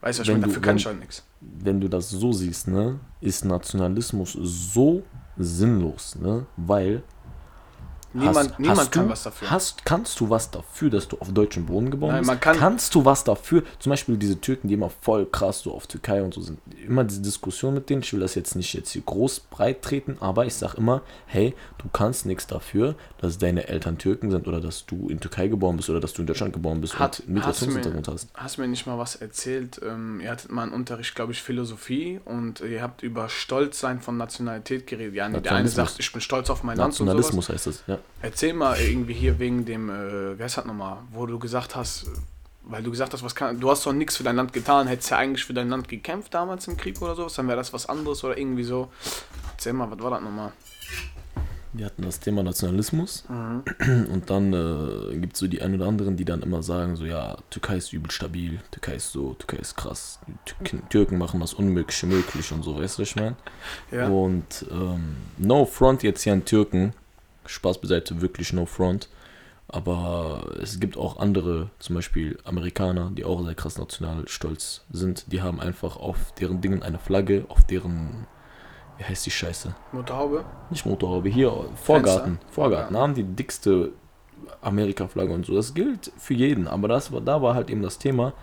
Weißt 0.01 0.19
du, 0.19 0.21
was 0.21 0.27
ich 0.27 0.33
meine? 0.33 0.47
Dafür 0.47 0.61
kann 0.61 0.77
ich 0.77 0.85
halt 0.85 0.99
nichts. 0.99 1.23
Wenn 1.41 1.79
du 1.81 1.87
das 1.87 2.09
so 2.09 2.31
siehst, 2.33 2.67
ne, 2.67 2.99
ist 3.21 3.45
Nationalismus 3.45 4.33
so 4.33 5.03
sinnlos, 5.37 6.15
ne? 6.19 6.45
Weil 6.57 7.03
Niemand, 8.13 8.37
hast, 8.51 8.59
niemand 8.59 8.79
hast 8.79 8.91
kann 8.91 9.05
du, 9.05 9.09
was 9.11 9.23
dafür. 9.23 9.49
Hast, 9.51 9.85
kannst 9.85 10.19
du 10.19 10.29
was 10.29 10.51
dafür, 10.51 10.89
dass 10.89 11.07
du 11.07 11.17
auf 11.19 11.31
deutschem 11.31 11.65
Boden 11.65 11.91
geboren 11.91 12.11
Nein, 12.11 12.19
bist? 12.21 12.27
man 12.29 12.39
kann- 12.39 12.57
kannst 12.57 12.93
du 12.95 13.05
was 13.05 13.23
dafür? 13.23 13.63
Zum 13.79 13.89
Beispiel 13.91 14.17
diese 14.17 14.39
Türken, 14.41 14.67
die 14.67 14.73
immer 14.73 14.89
voll 15.01 15.25
krass 15.25 15.61
so 15.61 15.73
auf 15.73 15.87
Türkei 15.87 16.21
und 16.21 16.33
so 16.33 16.41
sind. 16.41 16.59
Immer 16.85 17.03
diese 17.05 17.21
Diskussion 17.21 17.73
mit 17.73 17.89
denen. 17.89 18.01
Ich 18.01 18.11
will 18.13 18.19
das 18.19 18.35
jetzt 18.35 18.55
nicht 18.55 18.73
jetzt 18.73 18.91
hier 18.91 19.01
groß 19.03 19.41
breit 19.49 19.81
treten, 19.81 20.17
aber 20.19 20.45
ich 20.45 20.55
sag 20.55 20.73
immer, 20.75 21.01
hey, 21.25 21.53
du 21.77 21.85
kannst 21.93 22.25
nichts 22.25 22.47
dafür, 22.47 22.95
dass 23.19 23.37
deine 23.37 23.67
Eltern 23.67 23.97
Türken 23.97 24.29
sind 24.31 24.47
oder 24.47 24.59
dass 24.59 24.85
du 24.85 25.07
in 25.09 25.19
Türkei 25.19 25.47
geboren 25.47 25.77
bist 25.77 25.89
oder 25.89 25.99
dass 25.99 26.13
du 26.13 26.21
in 26.21 26.27
Deutschland 26.27 26.53
geboren 26.53 26.81
bist 26.81 26.99
Hat- 26.99 27.21
und 27.21 27.29
einen 27.29 27.45
hast 27.45 27.61
du 27.61 27.65
mir- 27.67 27.71
Migrationshintergrund 27.75 28.07
hast. 28.07 28.29
Hast 28.33 28.57
mir 28.57 28.67
nicht 28.67 28.85
mal 28.87 28.97
was 28.97 29.15
erzählt? 29.15 29.79
Ähm, 29.85 30.19
ihr 30.19 30.31
hattet 30.31 30.51
mal 30.51 30.63
einen 30.63 30.73
Unterricht, 30.73 31.15
glaube 31.15 31.31
ich, 31.31 31.41
Philosophie 31.41 32.19
und 32.25 32.59
ihr 32.61 32.81
habt 32.81 33.03
über 33.03 33.29
Stolzsein 33.29 34.01
von 34.01 34.17
Nationalität 34.17 34.85
geredet. 34.87 35.15
Ja, 35.15 35.29
nee, 35.29 35.39
der 35.39 35.53
eine 35.53 35.67
sagt, 35.69 35.95
ich 35.99 36.11
bin 36.11 36.21
stolz 36.21 36.49
auf 36.49 36.63
mein 36.63 36.77
Land 36.77 36.89
und 36.91 36.97
sowas. 36.97 37.07
Nationalismus 37.15 37.49
heißt 37.49 37.67
das, 37.67 37.83
ja. 37.87 37.97
Erzähl 38.21 38.53
mal 38.53 38.79
irgendwie 38.79 39.13
hier 39.13 39.39
wegen 39.39 39.65
dem, 39.65 39.89
äh, 39.89 40.37
wer 40.37 40.45
ist 40.45 40.57
das 40.57 40.65
nochmal, 40.65 40.97
wo 41.11 41.25
du 41.25 41.39
gesagt 41.39 41.75
hast, 41.75 42.05
weil 42.63 42.83
du 42.83 42.91
gesagt 42.91 43.13
hast, 43.13 43.23
was 43.23 43.33
kann, 43.33 43.59
du 43.59 43.69
hast 43.71 43.85
doch 43.85 43.93
nichts 43.93 44.17
für 44.17 44.23
dein 44.23 44.35
Land 44.35 44.53
getan, 44.53 44.87
hättest 44.87 45.09
ja 45.11 45.17
eigentlich 45.17 45.43
für 45.45 45.53
dein 45.53 45.69
Land 45.69 45.87
gekämpft 45.87 46.33
damals 46.33 46.67
im 46.67 46.77
Krieg 46.77 47.01
oder 47.01 47.15
sowas, 47.15 47.33
dann 47.33 47.47
wäre 47.47 47.57
das 47.57 47.73
was 47.73 47.87
anderes 47.87 48.23
oder 48.23 48.37
irgendwie 48.37 48.63
so. 48.63 48.89
Erzähl 49.53 49.73
mal, 49.73 49.89
was 49.89 49.99
war 49.99 50.11
das 50.11 50.21
nochmal? 50.21 50.51
Wir 51.73 51.85
hatten 51.85 52.01
das 52.01 52.19
Thema 52.19 52.43
Nationalismus 52.43 53.23
Mhm. 53.29 53.63
und 54.11 54.29
dann 54.29 54.51
äh, 54.51 55.15
gibt 55.15 55.33
es 55.33 55.39
so 55.39 55.47
die 55.47 55.61
ein 55.61 55.73
oder 55.73 55.87
anderen, 55.87 56.17
die 56.17 56.25
dann 56.25 56.41
immer 56.41 56.61
sagen, 56.61 56.97
so 56.97 57.05
ja, 57.05 57.37
Türkei 57.49 57.77
ist 57.77 57.93
übel 57.93 58.11
stabil, 58.11 58.59
Türkei 58.71 58.95
ist 58.95 59.13
so, 59.13 59.35
Türkei 59.35 59.55
ist 59.61 59.77
krass, 59.77 60.19
die 60.27 60.33
Türken, 60.45 60.89
Türken 60.89 61.17
machen 61.17 61.39
das 61.39 61.53
Unmögliche 61.53 62.07
möglich 62.07 62.51
und 62.51 62.63
so, 62.63 62.77
weißt 62.77 62.97
du, 62.97 63.01
was 63.03 63.09
ich 63.09 63.15
meine? 63.15 63.37
Ja. 63.89 64.09
Und 64.09 64.65
ähm, 64.69 65.15
no 65.37 65.65
front 65.65 66.03
jetzt 66.03 66.23
hier 66.23 66.33
an 66.33 66.43
Türken, 66.43 66.93
Spaß 67.45 67.79
beiseite, 67.79 68.21
wirklich 68.21 68.53
no 68.53 68.65
front, 68.65 69.09
aber 69.67 70.57
es 70.61 70.79
gibt 70.79 70.97
auch 70.97 71.17
andere, 71.19 71.69
zum 71.79 71.95
Beispiel 71.95 72.37
Amerikaner, 72.43 73.11
die 73.13 73.23
auch 73.23 73.43
sehr 73.43 73.55
krass 73.55 73.77
national 73.77 74.27
stolz 74.27 74.83
sind, 74.91 75.31
die 75.31 75.41
haben 75.41 75.59
einfach 75.61 75.95
auf 75.97 76.33
deren 76.33 76.59
Dingen 76.61 76.83
eine 76.83 76.99
Flagge, 76.99 77.45
auf 77.47 77.63
deren, 77.63 78.27
wie 78.97 79.05
heißt 79.05 79.25
die 79.25 79.31
Scheiße? 79.31 79.73
Motorhaube? 79.93 80.45
nicht 80.69 80.85
Motorhaube, 80.85 81.29
hier 81.29 81.49
Vorgarten. 81.75 82.33
Fenster? 82.33 82.53
Vorgarten 82.53 82.97
haben 82.97 83.15
die 83.15 83.23
dickste 83.23 83.91
Amerika-Flagge 84.61 85.33
und 85.33 85.45
so. 85.45 85.55
Das 85.55 85.73
gilt 85.73 86.11
für 86.17 86.33
jeden, 86.33 86.67
aber 86.67 86.87
das 86.87 87.11
war, 87.11 87.21
da 87.21 87.41
war 87.41 87.55
halt 87.55 87.69
eben 87.69 87.81
das 87.81 87.97
Thema, 87.97 88.33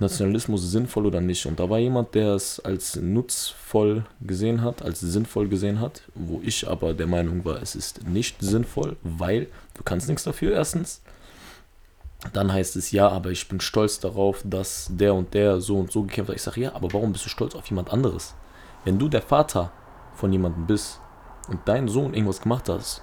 Nationalismus 0.00 0.70
sinnvoll 0.70 1.06
oder 1.06 1.20
nicht. 1.20 1.46
Und 1.46 1.58
da 1.58 1.68
war 1.68 1.78
jemand, 1.78 2.14
der 2.14 2.34
es 2.34 2.60
als 2.60 2.96
nutzvoll 2.96 4.04
gesehen 4.20 4.62
hat, 4.62 4.82
als 4.82 5.00
sinnvoll 5.00 5.48
gesehen 5.48 5.80
hat, 5.80 6.02
wo 6.14 6.40
ich 6.42 6.68
aber 6.68 6.94
der 6.94 7.06
Meinung 7.06 7.44
war, 7.44 7.60
es 7.60 7.74
ist 7.74 8.06
nicht 8.06 8.40
sinnvoll, 8.40 8.96
weil 9.02 9.48
du 9.74 9.82
kannst 9.82 10.08
nichts 10.08 10.24
dafür, 10.24 10.52
erstens. 10.52 11.02
dann 12.32 12.52
heißt 12.52 12.76
es, 12.76 12.90
ja, 12.90 13.08
aber 13.08 13.30
ich 13.30 13.48
bin 13.48 13.60
stolz 13.60 14.00
darauf, 14.00 14.42
dass 14.44 14.88
der 14.90 15.14
und 15.14 15.34
der 15.34 15.60
so 15.60 15.78
und 15.78 15.92
so 15.92 16.02
gekämpft 16.02 16.30
hat. 16.30 16.36
Ich 16.36 16.42
sage, 16.42 16.60
ja, 16.60 16.74
aber 16.74 16.92
warum 16.92 17.12
bist 17.12 17.24
du 17.24 17.28
stolz 17.28 17.54
auf 17.54 17.66
jemand 17.66 17.90
anderes? 17.92 18.34
Wenn 18.84 18.98
du 18.98 19.08
der 19.08 19.22
Vater 19.22 19.70
von 20.14 20.32
jemandem 20.32 20.66
bist 20.66 21.00
und 21.48 21.60
dein 21.66 21.88
Sohn 21.88 22.14
irgendwas 22.14 22.40
gemacht 22.40 22.68
hast, 22.68 23.02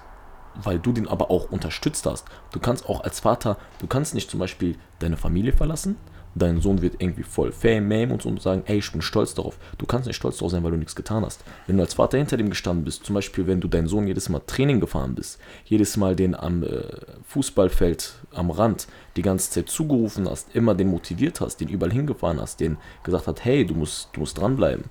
weil 0.54 0.78
du 0.78 0.92
den 0.92 1.08
aber 1.08 1.30
auch 1.30 1.50
unterstützt 1.50 2.06
hast, 2.06 2.26
du 2.52 2.60
kannst 2.60 2.88
auch 2.88 3.02
als 3.02 3.20
Vater, 3.20 3.58
du 3.78 3.86
kannst 3.86 4.14
nicht 4.14 4.30
zum 4.30 4.40
Beispiel 4.40 4.76
deine 4.98 5.16
Familie 5.16 5.52
verlassen, 5.52 5.96
dein 6.36 6.60
Sohn 6.60 6.82
wird 6.82 6.96
irgendwie 6.98 7.22
voll 7.22 7.50
Fame, 7.50 7.88
Mame 7.88 8.12
und 8.12 8.22
so 8.22 8.28
und 8.28 8.40
sagen, 8.40 8.62
ey, 8.66 8.78
ich 8.78 8.92
bin 8.92 9.02
stolz 9.02 9.34
darauf. 9.34 9.58
Du 9.78 9.86
kannst 9.86 10.06
nicht 10.06 10.16
stolz 10.16 10.36
darauf 10.36 10.52
sein, 10.52 10.62
weil 10.62 10.70
du 10.70 10.76
nichts 10.76 10.94
getan 10.94 11.24
hast. 11.24 11.42
Wenn 11.66 11.76
du 11.76 11.82
als 11.82 11.94
Vater 11.94 12.18
hinter 12.18 12.36
dem 12.36 12.50
gestanden 12.50 12.84
bist, 12.84 13.04
zum 13.04 13.14
Beispiel, 13.14 13.46
wenn 13.46 13.60
du 13.60 13.68
deinen 13.68 13.88
Sohn 13.88 14.06
jedes 14.06 14.28
Mal 14.28 14.42
Training 14.46 14.80
gefahren 14.80 15.14
bist, 15.14 15.38
jedes 15.64 15.96
Mal 15.96 16.14
den 16.14 16.34
am 16.34 16.62
äh, 16.62 16.82
Fußballfeld 17.28 18.14
am 18.34 18.50
Rand 18.50 18.86
die 19.16 19.22
ganze 19.22 19.50
Zeit 19.50 19.68
zugerufen 19.68 20.28
hast, 20.28 20.54
immer 20.54 20.74
den 20.74 20.88
motiviert 20.88 21.40
hast, 21.40 21.56
den 21.56 21.68
überall 21.68 21.92
hingefahren 21.92 22.40
hast, 22.40 22.60
den 22.60 22.76
gesagt 23.02 23.26
hat, 23.26 23.44
hey, 23.44 23.64
du 23.64 23.74
musst, 23.74 24.10
du 24.12 24.20
musst 24.20 24.38
dranbleiben, 24.38 24.84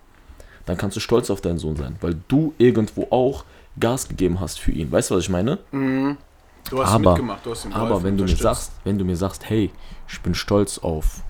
dann 0.66 0.78
kannst 0.78 0.98
du 0.98 1.00
stolz 1.00 1.30
auf 1.30 1.42
deinen 1.42 1.60
Sohn 1.60 1.76
sein, 1.76 1.96
weil 2.02 2.16
du 2.28 2.54
irgendwo 2.58 3.08
auch 3.12 3.46
Gas 3.80 4.08
gegeben 4.08 4.40
hast 4.40 4.60
für 4.60 4.72
ihn. 4.72 4.92
Weißt 4.92 5.12
du, 5.12 5.16
was 5.16 5.24
ich 5.24 5.30
meine? 5.30 5.60
Mhm. 5.72 6.18
Du 6.70 6.82
hast 6.82 6.94
aber, 6.94 7.12
mitgemacht, 7.12 7.46
du 7.46 7.52
hast 7.52 7.66
ihn 7.66 7.74
aber 7.74 8.02
wenn 8.02 8.18
du 8.18 8.24
mir 8.24 8.36
sagst, 8.36 8.72
wenn 8.84 8.98
du 8.98 9.06
mir 9.06 9.16
sagst, 9.16 9.48
hey, 9.48 9.70
ich 10.08 10.20
bin 10.22 10.34
stolz 10.34 10.80
auf 10.80 11.22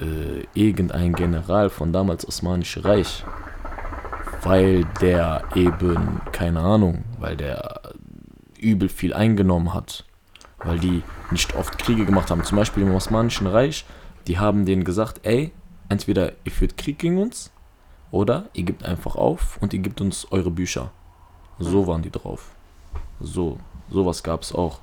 äh, 0.00 0.46
irgendein 0.54 1.12
General 1.12 1.70
von 1.70 1.92
damals 1.92 2.26
Osmanische 2.26 2.84
Reich, 2.84 3.24
weil 4.42 4.84
der 5.00 5.44
eben, 5.54 6.20
keine 6.32 6.60
Ahnung, 6.60 7.04
weil 7.18 7.36
der 7.36 7.82
übel 8.58 8.88
viel 8.88 9.12
eingenommen 9.14 9.74
hat, 9.74 10.04
weil 10.58 10.78
die 10.78 11.02
nicht 11.30 11.54
oft 11.54 11.78
Kriege 11.78 12.04
gemacht 12.04 12.30
haben. 12.30 12.44
Zum 12.44 12.56
Beispiel 12.56 12.82
im 12.82 12.94
Osmanischen 12.94 13.46
Reich, 13.46 13.84
die 14.26 14.38
haben 14.38 14.66
denen 14.66 14.84
gesagt, 14.84 15.20
ey, 15.22 15.52
entweder 15.88 16.32
ihr 16.44 16.52
führt 16.52 16.76
Krieg 16.76 16.98
gegen 16.98 17.18
uns 17.18 17.50
oder 18.10 18.48
ihr 18.52 18.64
gebt 18.64 18.84
einfach 18.84 19.16
auf 19.16 19.58
und 19.60 19.72
ihr 19.72 19.80
gebt 19.80 20.00
uns 20.00 20.30
eure 20.30 20.50
Bücher. 20.50 20.90
So 21.58 21.86
waren 21.86 22.02
die 22.02 22.10
drauf. 22.10 22.52
So, 23.20 23.58
sowas 23.90 24.22
gab 24.22 24.42
es 24.42 24.54
auch. 24.54 24.80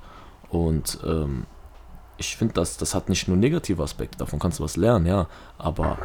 Und 0.48 0.98
ähm, 1.04 1.44
ich 2.18 2.36
finde, 2.36 2.54
das, 2.54 2.76
das 2.76 2.94
hat 2.94 3.08
nicht 3.08 3.28
nur 3.28 3.36
negative 3.36 3.82
Aspekte, 3.82 4.18
davon 4.18 4.38
kannst 4.38 4.58
du 4.58 4.64
was 4.64 4.76
lernen, 4.76 5.06
ja. 5.06 5.28
Aber 5.56 5.98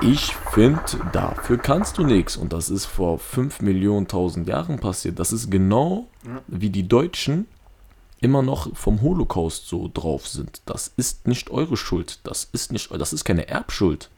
ich 0.00 0.34
finde, 0.52 0.80
dafür 1.12 1.58
kannst 1.58 1.98
du 1.98 2.04
nichts. 2.04 2.36
Und 2.36 2.52
das 2.52 2.70
ist 2.70 2.86
vor 2.86 3.18
5 3.18 3.60
Millionen 3.60 4.06
tausend 4.06 4.46
Jahren 4.46 4.78
passiert. 4.78 5.18
Das 5.18 5.32
ist 5.32 5.50
genau 5.50 6.06
wie 6.46 6.70
die 6.70 6.86
Deutschen 6.86 7.46
immer 8.20 8.42
noch 8.42 8.74
vom 8.76 9.02
Holocaust 9.02 9.66
so 9.68 9.90
drauf 9.92 10.26
sind. 10.26 10.62
Das 10.66 10.92
ist 10.96 11.26
nicht 11.26 11.50
eure 11.50 11.76
Schuld. 11.76 12.20
Das 12.24 12.48
ist 12.52 12.72
nicht, 12.72 12.90
das 12.92 13.12
ist 13.12 13.24
keine 13.24 13.48
Erbschuld. 13.48 14.10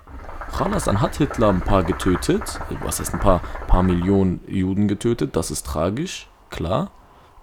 Khalas, 0.52 0.84
dann 0.84 1.00
hat 1.00 1.16
Hitler 1.16 1.48
ein 1.48 1.60
paar 1.60 1.84
getötet. 1.84 2.60
Was 2.82 3.00
heißt 3.00 3.14
ein 3.14 3.20
paar, 3.20 3.40
paar 3.66 3.82
Millionen 3.82 4.40
Juden 4.48 4.88
getötet? 4.88 5.36
Das 5.36 5.50
ist 5.50 5.64
tragisch, 5.64 6.28
klar. 6.50 6.90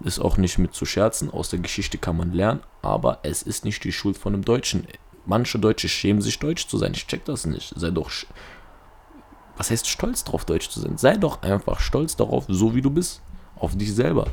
Ist 0.00 0.20
auch 0.20 0.36
nicht 0.36 0.58
mit 0.58 0.74
zu 0.74 0.84
scherzen. 0.84 1.30
Aus 1.30 1.50
der 1.50 1.58
Geschichte 1.58 1.98
kann 1.98 2.16
man 2.16 2.32
lernen. 2.32 2.60
Aber 2.82 3.18
es 3.22 3.42
ist 3.42 3.64
nicht 3.64 3.82
die 3.84 3.92
Schuld 3.92 4.16
von 4.16 4.32
einem 4.34 4.44
Deutschen. 4.44 4.86
Manche 5.26 5.58
Deutsche 5.58 5.88
schämen 5.88 6.22
sich, 6.22 6.38
Deutsch 6.38 6.68
zu 6.68 6.78
sein. 6.78 6.92
Ich 6.94 7.06
check 7.06 7.24
das 7.24 7.46
nicht. 7.46 7.72
Sei 7.76 7.90
doch. 7.90 8.10
Was 9.56 9.70
heißt 9.70 9.88
stolz 9.88 10.22
drauf, 10.24 10.44
Deutsch 10.44 10.68
zu 10.70 10.80
sein? 10.80 10.96
Sei 10.98 11.16
doch 11.16 11.42
einfach 11.42 11.80
stolz 11.80 12.14
darauf, 12.16 12.44
so 12.48 12.74
wie 12.74 12.82
du 12.82 12.90
bist. 12.90 13.20
Auf 13.56 13.76
dich 13.76 13.92
selber. 13.92 14.26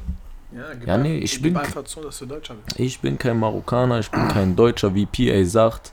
Ja, 0.51 0.73
gib 0.75 0.87
Ja, 0.87 0.97
nee, 0.97 1.17
ich 1.17 1.41
bin- 1.41 1.57
einfach 1.57 1.83
zu, 1.83 1.99
dass 2.01 2.19
du 2.19 2.27
Deutscher 2.27 2.53
bist. 2.53 2.79
Ich 2.79 2.99
bin 2.99 3.17
kein 3.17 3.39
Marokkaner, 3.39 3.99
ich 3.99 4.11
bin 4.11 4.27
kein 4.27 4.55
Deutscher, 4.55 4.93
wie 4.93 5.07
PA 5.07 5.43
sagt. 5.45 5.91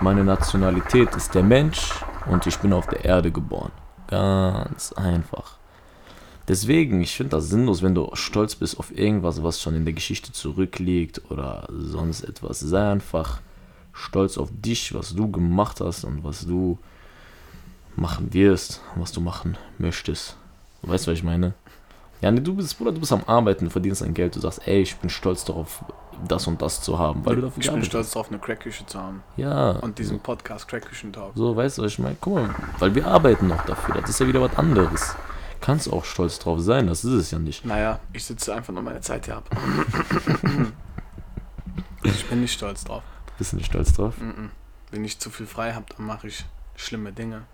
Meine 0.00 0.22
Nationalität 0.22 1.14
ist 1.16 1.34
der 1.34 1.42
Mensch 1.42 1.90
und 2.26 2.46
ich 2.46 2.58
bin 2.58 2.72
auf 2.74 2.86
der 2.86 3.04
Erde 3.04 3.32
geboren. 3.32 3.72
Ganz 4.08 4.92
einfach. 4.92 5.56
Deswegen, 6.46 7.00
ich 7.00 7.16
finde 7.16 7.36
das 7.36 7.48
sinnlos, 7.48 7.82
wenn 7.82 7.94
du 7.94 8.10
stolz 8.12 8.54
bist 8.54 8.78
auf 8.78 8.96
irgendwas, 8.96 9.42
was 9.42 9.60
schon 9.62 9.74
in 9.74 9.84
der 9.84 9.94
Geschichte 9.94 10.32
zurückliegt 10.32 11.22
oder 11.30 11.66
sonst 11.70 12.22
etwas. 12.22 12.60
Sei 12.60 12.90
einfach 12.90 13.40
stolz 13.94 14.36
auf 14.36 14.50
dich, 14.52 14.92
was 14.94 15.14
du 15.14 15.30
gemacht 15.30 15.80
hast 15.80 16.04
und 16.04 16.22
was 16.22 16.46
du 16.46 16.78
machen 17.96 18.34
wirst, 18.34 18.82
was 18.96 19.12
du 19.12 19.20
machen 19.20 19.56
möchtest. 19.78 20.36
Weißt 20.82 21.06
du, 21.06 21.12
was 21.12 21.18
ich 21.18 21.24
meine? 21.24 21.54
Ja, 22.20 22.30
nee, 22.30 22.40
du 22.40 22.54
bist, 22.54 22.76
Bruder, 22.76 22.92
du 22.92 23.00
bist 23.00 23.12
am 23.12 23.22
Arbeiten, 23.26 23.70
verdienst 23.70 24.02
dein 24.02 24.14
Geld, 24.14 24.36
du 24.36 24.40
sagst, 24.40 24.66
ey, 24.66 24.82
ich 24.82 24.96
bin 24.96 25.10
stolz 25.10 25.44
darauf, 25.44 25.84
das 26.26 26.46
und 26.46 26.60
das 26.62 26.80
zu 26.80 26.98
haben, 26.98 27.24
weil 27.24 27.36
du 27.36 27.42
dafür 27.42 27.62
ich 27.62 27.70
bin 27.70 27.84
stolz 27.84 28.10
darauf, 28.12 28.30
eine 28.30 28.38
Crackküche 28.38 28.84
zu 28.86 28.98
haben. 28.98 29.22
Ja, 29.36 29.72
Und 29.72 29.98
diesen 29.98 30.20
Podcast 30.20 30.68
Crackküchen-Talk. 30.68 31.32
so, 31.34 31.54
weißt 31.56 31.78
du, 31.78 31.82
was 31.82 31.92
ich 31.92 31.98
meine? 31.98 32.16
Guck 32.20 32.34
mal, 32.34 32.50
weil 32.78 32.94
wir 32.94 33.06
arbeiten 33.06 33.48
noch 33.48 33.64
dafür, 33.66 33.94
das 34.00 34.10
ist 34.10 34.20
ja 34.20 34.26
wieder 34.26 34.40
was 34.40 34.56
anderes. 34.56 35.14
Kannst 35.64 35.90
auch 35.90 36.04
stolz 36.04 36.38
drauf 36.38 36.60
sein, 36.60 36.88
das 36.88 37.06
ist 37.06 37.12
es 37.12 37.30
ja 37.30 37.38
nicht. 37.38 37.64
Naja, 37.64 37.98
ich 38.12 38.22
sitze 38.22 38.54
einfach 38.54 38.74
nur 38.74 38.82
meine 38.82 39.00
Zeit 39.00 39.24
hier 39.24 39.38
ab. 39.38 39.48
ich 42.02 42.26
bin 42.26 42.42
nicht 42.42 42.52
stolz 42.52 42.84
drauf. 42.84 43.02
Bist 43.38 43.52
du 43.52 43.56
nicht 43.56 43.68
stolz 43.68 43.94
drauf? 43.94 44.18
Mhm. 44.18 44.50
Wenn 44.90 45.06
ich 45.06 45.18
zu 45.18 45.30
viel 45.30 45.46
frei 45.46 45.72
habe, 45.72 45.86
dann 45.96 46.04
mache 46.04 46.26
ich 46.26 46.44
schlimme 46.76 47.14
Dinge. 47.14 47.46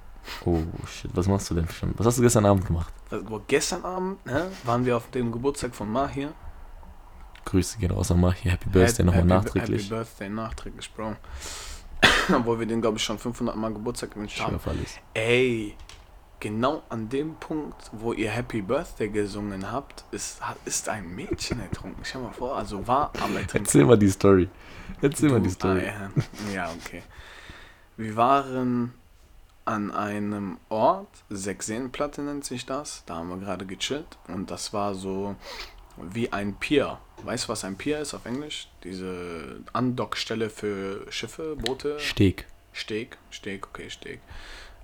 Oh, 0.45 0.59
shit, 0.89 1.13
was 1.15 1.29
machst 1.29 1.51
du 1.51 1.55
denn 1.55 1.69
schon? 1.69 1.95
Was 1.99 2.07
hast 2.07 2.19
du 2.19 2.23
gestern 2.23 2.47
Abend 2.47 2.67
gemacht? 2.67 2.93
Also, 3.13 3.45
gestern 3.47 3.85
Abend 3.85 4.27
ne, 4.27 4.51
waren 4.65 4.85
wir 4.85 4.97
auf 4.97 5.09
dem 5.13 5.31
Geburtstag 5.31 5.73
von 5.73 5.89
Mahir. 5.89 6.33
Grüße 7.45 7.79
gehen 7.79 7.93
raus 7.93 8.11
an 8.11 8.19
Machi, 8.19 8.49
Happy 8.51 8.71
Birthday 8.71 9.07
nochmal 9.07 9.25
nachträglich. 9.25 9.85
Happy 9.85 9.95
Birthday 9.95 10.29
nachträglich, 10.29 10.93
Bro. 10.93 11.15
Obwohl 12.35 12.59
wir 12.59 12.67
den, 12.67 12.81
glaube 12.81 12.97
ich, 12.99 13.05
schon 13.05 13.21
500 13.21 13.55
Mal 13.55 13.73
Geburtstag 13.73 14.11
gewünscht 14.11 14.41
haben. 14.41 14.59
Ey, 15.15 15.77
genau 16.41 16.83
an 16.89 17.09
dem 17.09 17.35
Punkt, 17.37 17.91
wo 17.93 18.13
ihr 18.13 18.31
Happy 18.31 18.63
Birthday 18.63 19.09
gesungen 19.09 19.71
habt, 19.71 20.05
ist, 20.11 20.41
ist 20.65 20.89
ein 20.89 21.15
Mädchen 21.15 21.61
ertrunken. 21.61 22.05
Stell 22.05 22.23
mal 22.23 22.33
vor, 22.33 22.57
also 22.57 22.87
war 22.89 23.13
am 23.23 23.37
Ertrinken. 23.37 23.59
Erzähl 23.67 23.85
mal 23.85 23.99
die 23.99 24.11
Story. 24.11 24.49
Erzähl 25.01 25.29
mal 25.31 25.39
Du- 25.39 25.45
die 25.45 25.51
Story. 25.51 25.83
Ah, 25.87 26.11
ja. 26.49 26.53
ja, 26.55 26.71
okay. 26.81 27.03
Wir 27.97 28.17
waren 28.17 28.95
an 29.67 29.91
einem 29.93 30.59
Ort, 30.69 31.09
Sechseenplatte 31.29 32.23
nennt 32.23 32.45
sich 32.45 32.67
das. 32.67 33.05
Da 33.07 33.17
haben 33.17 33.29
wir 33.29 33.37
gerade 33.37 33.67
gechillt. 33.67 34.19
Und 34.27 34.51
das 34.51 34.73
war 34.73 34.95
so 34.95 35.37
wie 35.97 36.33
ein 36.33 36.55
Pier. 36.55 36.99
Weißt 37.23 37.45
du, 37.45 37.49
was 37.51 37.65
ein 37.65 37.77
Pier 37.77 37.99
ist 38.01 38.15
auf 38.15 38.25
Englisch? 38.25 38.69
Diese 38.85 39.61
Andockstelle 39.75 40.49
für 40.49 41.05
Schiffe, 41.13 41.57
Boote. 41.57 42.01
Steg. 42.01 42.47
Steg, 42.73 43.19
Steg, 43.31 43.67
okay, 43.67 43.91
Steg. 43.91 44.21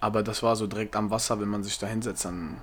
Aber 0.01 0.23
das 0.23 0.43
war 0.43 0.57
so 0.57 0.67
direkt 0.67 0.97
am 0.97 1.11
Wasser, 1.11 1.41
wenn 1.41 1.49
man 1.49 1.63
sich 1.65 1.79
da 1.79 1.87
hinsetzt, 1.87 2.25
dann 2.25 2.59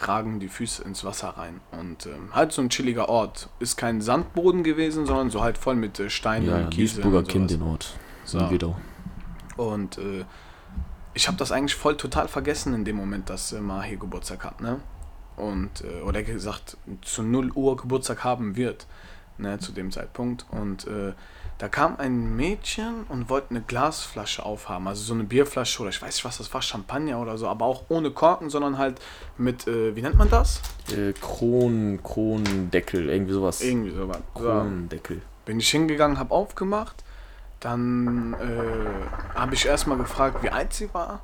ragen 0.00 0.40
die 0.40 0.48
Füße 0.48 0.82
ins 0.82 1.04
Wasser 1.04 1.30
rein. 1.30 1.60
Und 1.70 2.06
ähm, 2.06 2.34
halt 2.34 2.52
so 2.52 2.62
ein 2.62 2.68
chilliger 2.68 3.08
Ort. 3.08 3.48
Ist 3.60 3.76
kein 3.76 4.00
Sandboden 4.00 4.64
gewesen, 4.64 5.06
sondern 5.06 5.30
so 5.30 5.42
halt 5.42 5.56
voll 5.56 5.76
mit 5.76 6.00
äh, 6.00 6.10
Steinen 6.10 6.48
Ja, 6.48 6.56
und 6.56 6.70
Kiesel. 6.70 6.96
Duisburger 6.96 7.18
und 7.18 7.28
Kind 7.28 7.50
den 7.50 7.62
Ort. 7.62 7.94
So. 8.24 8.38
Und 9.56 9.98
äh, 9.98 10.24
ich 11.14 11.28
habe 11.28 11.36
das 11.36 11.52
eigentlich 11.52 11.76
voll 11.76 11.96
total 11.96 12.26
vergessen 12.26 12.74
in 12.74 12.84
dem 12.84 12.96
Moment, 12.96 13.30
dass 13.30 13.52
äh, 13.52 13.60
Mahi 13.60 13.96
Geburtstag 13.96 14.44
hat, 14.44 14.60
ne? 14.60 14.80
Und, 15.36 15.82
äh, 15.82 16.00
oder 16.02 16.22
gesagt, 16.22 16.76
zu 17.02 17.22
0 17.22 17.52
Uhr 17.52 17.76
Geburtstag 17.76 18.22
haben 18.24 18.56
wird, 18.56 18.86
ne, 19.38 19.58
zu 19.58 19.72
dem 19.72 19.90
Zeitpunkt. 19.90 20.46
Und 20.50 20.86
äh, 20.86 21.12
da 21.58 21.68
kam 21.68 21.96
ein 21.98 22.36
Mädchen 22.36 23.04
und 23.08 23.28
wollte 23.28 23.50
eine 23.50 23.60
Glasflasche 23.60 24.44
aufhaben, 24.44 24.88
also 24.88 25.02
so 25.02 25.14
eine 25.14 25.24
Bierflasche 25.24 25.80
oder 25.82 25.90
ich 25.90 26.02
weiß 26.02 26.16
nicht, 26.16 26.24
was 26.24 26.38
das 26.38 26.52
war, 26.52 26.62
Champagner 26.62 27.20
oder 27.20 27.38
so, 27.38 27.46
aber 27.48 27.64
auch 27.64 27.84
ohne 27.88 28.10
Korken, 28.10 28.50
sondern 28.50 28.76
halt 28.78 29.00
mit, 29.38 29.66
äh, 29.66 29.94
wie 29.94 30.02
nennt 30.02 30.16
man 30.16 30.28
das? 30.30 30.60
Äh, 30.90 31.12
Kron, 31.12 32.00
Kronendeckel, 32.02 33.08
irgendwie 33.08 33.32
sowas. 33.32 33.60
Irgendwie 33.60 33.92
sowas. 33.92 34.18
So. 34.34 34.42
Kronendeckel. 34.42 35.22
Bin 35.44 35.60
ich 35.60 35.70
hingegangen, 35.70 36.18
habe 36.18 36.34
aufgemacht. 36.34 37.04
Dann 37.60 38.34
äh, 38.34 39.38
habe 39.38 39.54
ich 39.54 39.64
erstmal 39.66 39.96
gefragt, 39.96 40.42
wie 40.42 40.50
alt 40.50 40.72
sie 40.72 40.92
war 40.92 41.20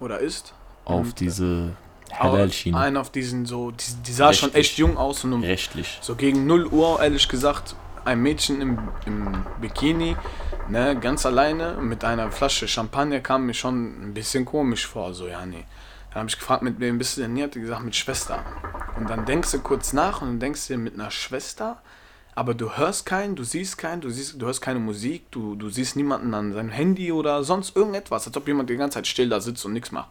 oder 0.00 0.18
ist. 0.18 0.54
Auf 0.84 1.06
Und, 1.06 1.20
diese 1.20 1.44
Aber 1.44 1.89
Halal-Schiene. 2.18 2.78
Einen 2.78 2.96
auf 2.96 3.10
diesen 3.10 3.46
so, 3.46 3.70
die, 3.70 3.84
die 4.06 4.12
sah 4.12 4.32
schon 4.32 4.50
Rechtlich. 4.50 4.70
echt 4.70 4.78
jung 4.78 4.96
aus 4.96 5.24
und 5.24 5.32
um, 5.32 5.42
Rechtlich. 5.42 5.98
so 6.00 6.14
gegen 6.14 6.46
0 6.46 6.66
Uhr, 6.66 7.00
ehrlich 7.02 7.28
gesagt, 7.28 7.74
ein 8.04 8.20
Mädchen 8.20 8.60
im, 8.60 8.78
im 9.06 9.44
Bikini, 9.60 10.16
ne, 10.68 10.98
ganz 10.98 11.26
alleine 11.26 11.74
mit 11.80 12.04
einer 12.04 12.30
Flasche 12.32 12.66
Champagner 12.66 13.20
kam 13.20 13.46
mir 13.46 13.54
schon 13.54 14.08
ein 14.08 14.14
bisschen 14.14 14.44
komisch 14.44 14.86
vor, 14.86 15.14
so, 15.14 15.26
ja, 15.26 15.44
nee. 15.46 15.64
Dann 16.10 16.20
habe 16.20 16.28
ich 16.28 16.38
gefragt, 16.38 16.62
mit 16.62 16.80
wem 16.80 16.98
bist 16.98 17.16
du 17.16 17.20
denn 17.20 17.36
hier? 17.36 17.44
Hat 17.44 17.54
die 17.54 17.60
gesagt, 17.60 17.84
mit 17.84 17.94
Schwester. 17.94 18.44
Und 18.96 19.08
dann 19.08 19.26
denkst 19.26 19.52
du 19.52 19.60
kurz 19.60 19.92
nach 19.92 20.22
und 20.22 20.28
dann 20.28 20.40
denkst 20.40 20.66
du 20.66 20.76
mit 20.76 20.94
einer 20.94 21.10
Schwester, 21.12 21.80
aber 22.34 22.54
du 22.54 22.76
hörst 22.76 23.06
keinen, 23.06 23.36
du 23.36 23.44
siehst 23.44 23.78
keinen, 23.78 24.00
du 24.00 24.10
siehst, 24.10 24.40
du 24.40 24.46
hörst 24.46 24.60
keine 24.60 24.80
Musik, 24.80 25.30
du, 25.30 25.54
du 25.54 25.68
siehst 25.68 25.94
niemanden 25.94 26.34
an 26.34 26.52
seinem 26.52 26.70
Handy 26.70 27.12
oder 27.12 27.44
sonst 27.44 27.76
irgendetwas, 27.76 28.26
als 28.26 28.36
ob 28.36 28.48
jemand 28.48 28.70
die 28.70 28.76
ganze 28.76 28.94
Zeit 28.94 29.06
still 29.06 29.28
da 29.28 29.40
sitzt 29.40 29.64
und 29.64 29.72
nichts 29.72 29.92
macht. 29.92 30.08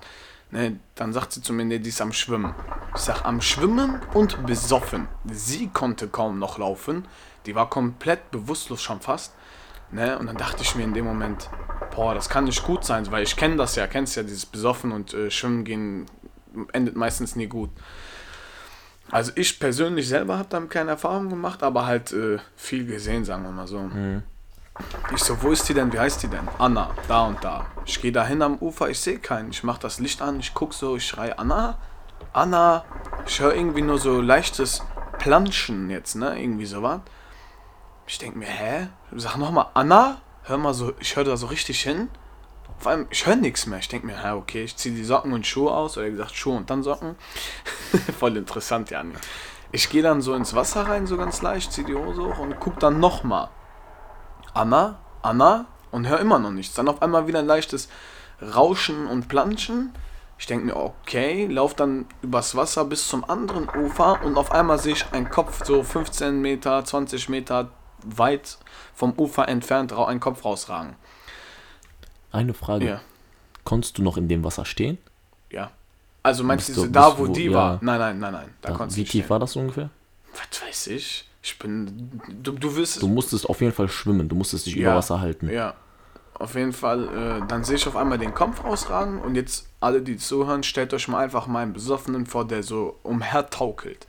Ne, 0.51 0.79
dann 0.95 1.13
sagt 1.13 1.33
sie 1.33 1.41
zu 1.41 1.53
mir, 1.53 1.65
nee, 1.65 1.77
die 1.77 1.89
ist 1.89 2.01
am 2.01 2.11
Schwimmen. 2.11 2.55
Ich 2.95 3.01
sag, 3.01 3.23
am 3.23 3.39
Schwimmen 3.39 4.01
und 4.15 4.45
besoffen. 4.47 5.07
Sie 5.31 5.67
konnte 5.67 6.07
kaum 6.07 6.39
noch 6.39 6.57
laufen. 6.57 7.07
Die 7.45 7.53
war 7.53 7.69
komplett 7.69 8.31
bewusstlos 8.31 8.81
schon 8.81 8.99
fast. 8.99 9.33
Ne? 9.91 10.17
Und 10.17 10.25
dann 10.25 10.37
dachte 10.37 10.63
ich 10.63 10.73
mir 10.73 10.83
in 10.83 10.93
dem 10.93 11.05
Moment, 11.05 11.49
boah, 11.95 12.15
das 12.15 12.29
kann 12.29 12.45
nicht 12.45 12.63
gut 12.63 12.83
sein, 12.83 13.09
weil 13.11 13.23
ich 13.23 13.35
kenne 13.35 13.57
das 13.57 13.75
ja, 13.75 13.85
kennst 13.85 14.15
ja 14.15 14.23
dieses 14.23 14.45
Besoffen 14.45 14.91
und 14.91 15.13
äh, 15.13 15.29
Schwimmen 15.29 15.63
gehen 15.63 16.05
endet 16.73 16.95
meistens 16.95 17.35
nie 17.35 17.47
gut. 17.47 17.69
Also 19.11 19.31
ich 19.35 19.59
persönlich 19.59 20.07
selber 20.07 20.37
habe 20.37 20.49
damit 20.49 20.69
keine 20.69 20.91
Erfahrung 20.91 21.29
gemacht, 21.29 21.63
aber 21.63 21.85
halt 21.85 22.11
äh, 22.11 22.37
viel 22.55 22.85
gesehen, 22.85 23.25
sagen 23.25 23.43
wir 23.43 23.51
mal 23.51 23.67
so. 23.67 23.79
Mhm. 23.79 24.23
Ich 25.13 25.23
so, 25.23 25.41
wo 25.41 25.51
ist 25.51 25.67
die 25.67 25.73
denn? 25.73 25.91
Wie 25.91 25.99
heißt 25.99 26.21
die 26.23 26.27
denn? 26.27 26.47
Anna, 26.57 26.91
da 27.07 27.25
und 27.25 27.43
da. 27.43 27.65
Ich 27.85 28.01
gehe 28.01 28.11
da 28.11 28.25
hin 28.25 28.41
am 28.41 28.57
Ufer, 28.57 28.89
ich 28.89 28.99
sehe 28.99 29.19
keinen. 29.19 29.49
Ich 29.49 29.63
mache 29.63 29.79
das 29.79 29.99
Licht 29.99 30.21
an, 30.21 30.39
ich 30.39 30.53
gucke 30.53 30.75
so, 30.75 30.95
ich 30.95 31.05
schreie 31.07 31.37
Anna, 31.39 31.77
Anna. 32.33 32.85
Ich 33.25 33.39
höre 33.39 33.55
irgendwie 33.55 33.81
nur 33.81 33.97
so 33.97 34.21
leichtes 34.21 34.83
Planschen 35.17 35.89
jetzt, 35.89 36.15
ne? 36.15 36.39
Irgendwie 36.41 36.65
so 36.65 36.83
was. 36.83 37.01
Ich 38.07 38.17
denke 38.17 38.37
mir, 38.37 38.47
hä? 38.47 38.87
Sag 39.15 39.37
nochmal 39.37 39.67
Anna. 39.73 40.21
Hör 40.43 40.57
mal 40.57 40.73
so, 40.73 40.93
ich 40.99 41.15
höre 41.15 41.23
da 41.23 41.37
so 41.37 41.47
richtig 41.47 41.81
hin. 41.81 42.09
Vor 42.77 42.91
allem, 42.91 43.07
ich 43.09 43.25
höre 43.25 43.35
nichts 43.35 43.65
mehr. 43.65 43.79
Ich 43.79 43.89
denke 43.89 44.07
mir, 44.07 44.23
hä, 44.23 44.31
okay, 44.31 44.63
ich 44.63 44.75
ziehe 44.77 44.95
die 44.95 45.03
Socken 45.03 45.33
und 45.33 45.45
Schuhe 45.45 45.71
aus. 45.71 45.97
Oder 45.97 46.09
gesagt, 46.09 46.35
Schuhe 46.35 46.55
und 46.55 46.69
dann 46.69 46.81
Socken. 46.81 47.15
Voll 48.19 48.37
interessant, 48.37 48.89
ja. 48.89 49.03
Ich 49.71 49.89
gehe 49.89 50.01
dann 50.01 50.21
so 50.21 50.33
ins 50.33 50.55
Wasser 50.55 50.87
rein, 50.87 51.05
so 51.05 51.17
ganz 51.17 51.41
leicht, 51.41 51.71
ziehe 51.71 51.85
die 51.85 51.95
Hose 51.95 52.23
hoch 52.23 52.39
und 52.39 52.59
guck 52.59 52.79
dann 52.79 52.99
nochmal. 52.99 53.49
Anna, 54.53 54.99
Anna 55.21 55.65
und 55.91 56.07
höre 56.07 56.19
immer 56.19 56.39
noch 56.39 56.51
nichts. 56.51 56.75
Dann 56.75 56.87
auf 56.87 57.01
einmal 57.01 57.27
wieder 57.27 57.39
ein 57.39 57.45
leichtes 57.45 57.89
Rauschen 58.41 59.07
und 59.07 59.27
Planschen. 59.27 59.91
Ich 60.37 60.45
denke 60.45 60.67
mir, 60.67 60.75
okay, 60.77 61.47
lauf 61.47 61.73
dann 61.73 62.05
übers 62.21 62.55
Wasser 62.55 62.85
bis 62.85 63.07
zum 63.07 63.29
anderen 63.29 63.67
Ufer 63.69 64.21
und 64.23 64.37
auf 64.37 64.51
einmal 64.51 64.79
sehe 64.79 64.93
ich 64.93 65.05
einen 65.11 65.29
Kopf 65.29 65.65
so 65.65 65.83
15 65.83 66.41
Meter, 66.41 66.83
20 66.85 67.27
Meter 67.27 67.69
weit 68.03 68.57
vom 68.95 69.11
Ufer 69.17 69.49
entfernt 69.49 69.91
einen 69.91 70.21
Kopf 70.21 70.45
rausragen. 70.45 70.95
Eine 72.31 72.53
Frage. 72.53 72.85
Ja. 72.85 73.01
Konntest 73.65 73.97
du 73.97 74.03
noch 74.03 74.15
in 74.17 74.27
dem 74.29 74.43
Wasser 74.43 74.63
stehen? 74.65 74.97
Ja. 75.51 75.71
Also 76.23 76.43
meinst 76.43 76.75
du 76.75 76.85
da, 76.87 77.17
wo 77.17 77.25
du- 77.27 77.33
die 77.33 77.45
ja. 77.45 77.53
war? 77.53 77.79
Nein, 77.81 77.99
nein, 77.99 78.19
nein, 78.19 78.33
nein. 78.33 78.53
Da 78.61 78.69
Da, 78.69 78.75
konntest 78.77 78.97
wie 78.97 79.03
tief 79.03 79.25
stehen. 79.25 79.29
war 79.29 79.39
das 79.39 79.55
ungefähr? 79.55 79.89
Was 80.33 80.61
weiß 80.61 80.87
ich? 80.87 81.28
Ich 81.41 81.57
bin. 81.57 82.11
Du, 82.43 82.51
du 82.51 82.75
wirst. 82.75 83.01
Du 83.01 83.07
musstest 83.07 83.49
auf 83.49 83.61
jeden 83.61 83.73
Fall 83.73 83.87
schwimmen, 83.89 84.27
du 84.27 84.35
musstest 84.35 84.65
dich 84.65 84.75
Ja. 84.75 84.89
über 84.89 84.95
Wasser 84.97 85.21
halten. 85.21 85.49
Ja. 85.49 85.73
Auf 86.33 86.55
jeden 86.55 86.71
Fall, 86.71 87.41
äh, 87.43 87.47
dann 87.47 87.65
sehe 87.65 87.75
ich 87.75 87.85
auf 87.87 87.97
einmal 87.97 88.17
den 88.17 88.33
Kopf 88.33 88.63
rausragen 88.63 89.19
und 89.19 89.35
jetzt 89.35 89.67
alle, 89.81 90.01
die 90.01 90.15
zuhören, 90.15 90.63
stellt 90.63 90.93
euch 90.93 91.07
mal 91.09 91.19
einfach 91.19 91.47
meinen 91.47 91.73
Besoffenen 91.73 92.25
vor, 92.25 92.47
der 92.47 92.63
so 92.63 92.97
umhertaukelt. 93.03 94.07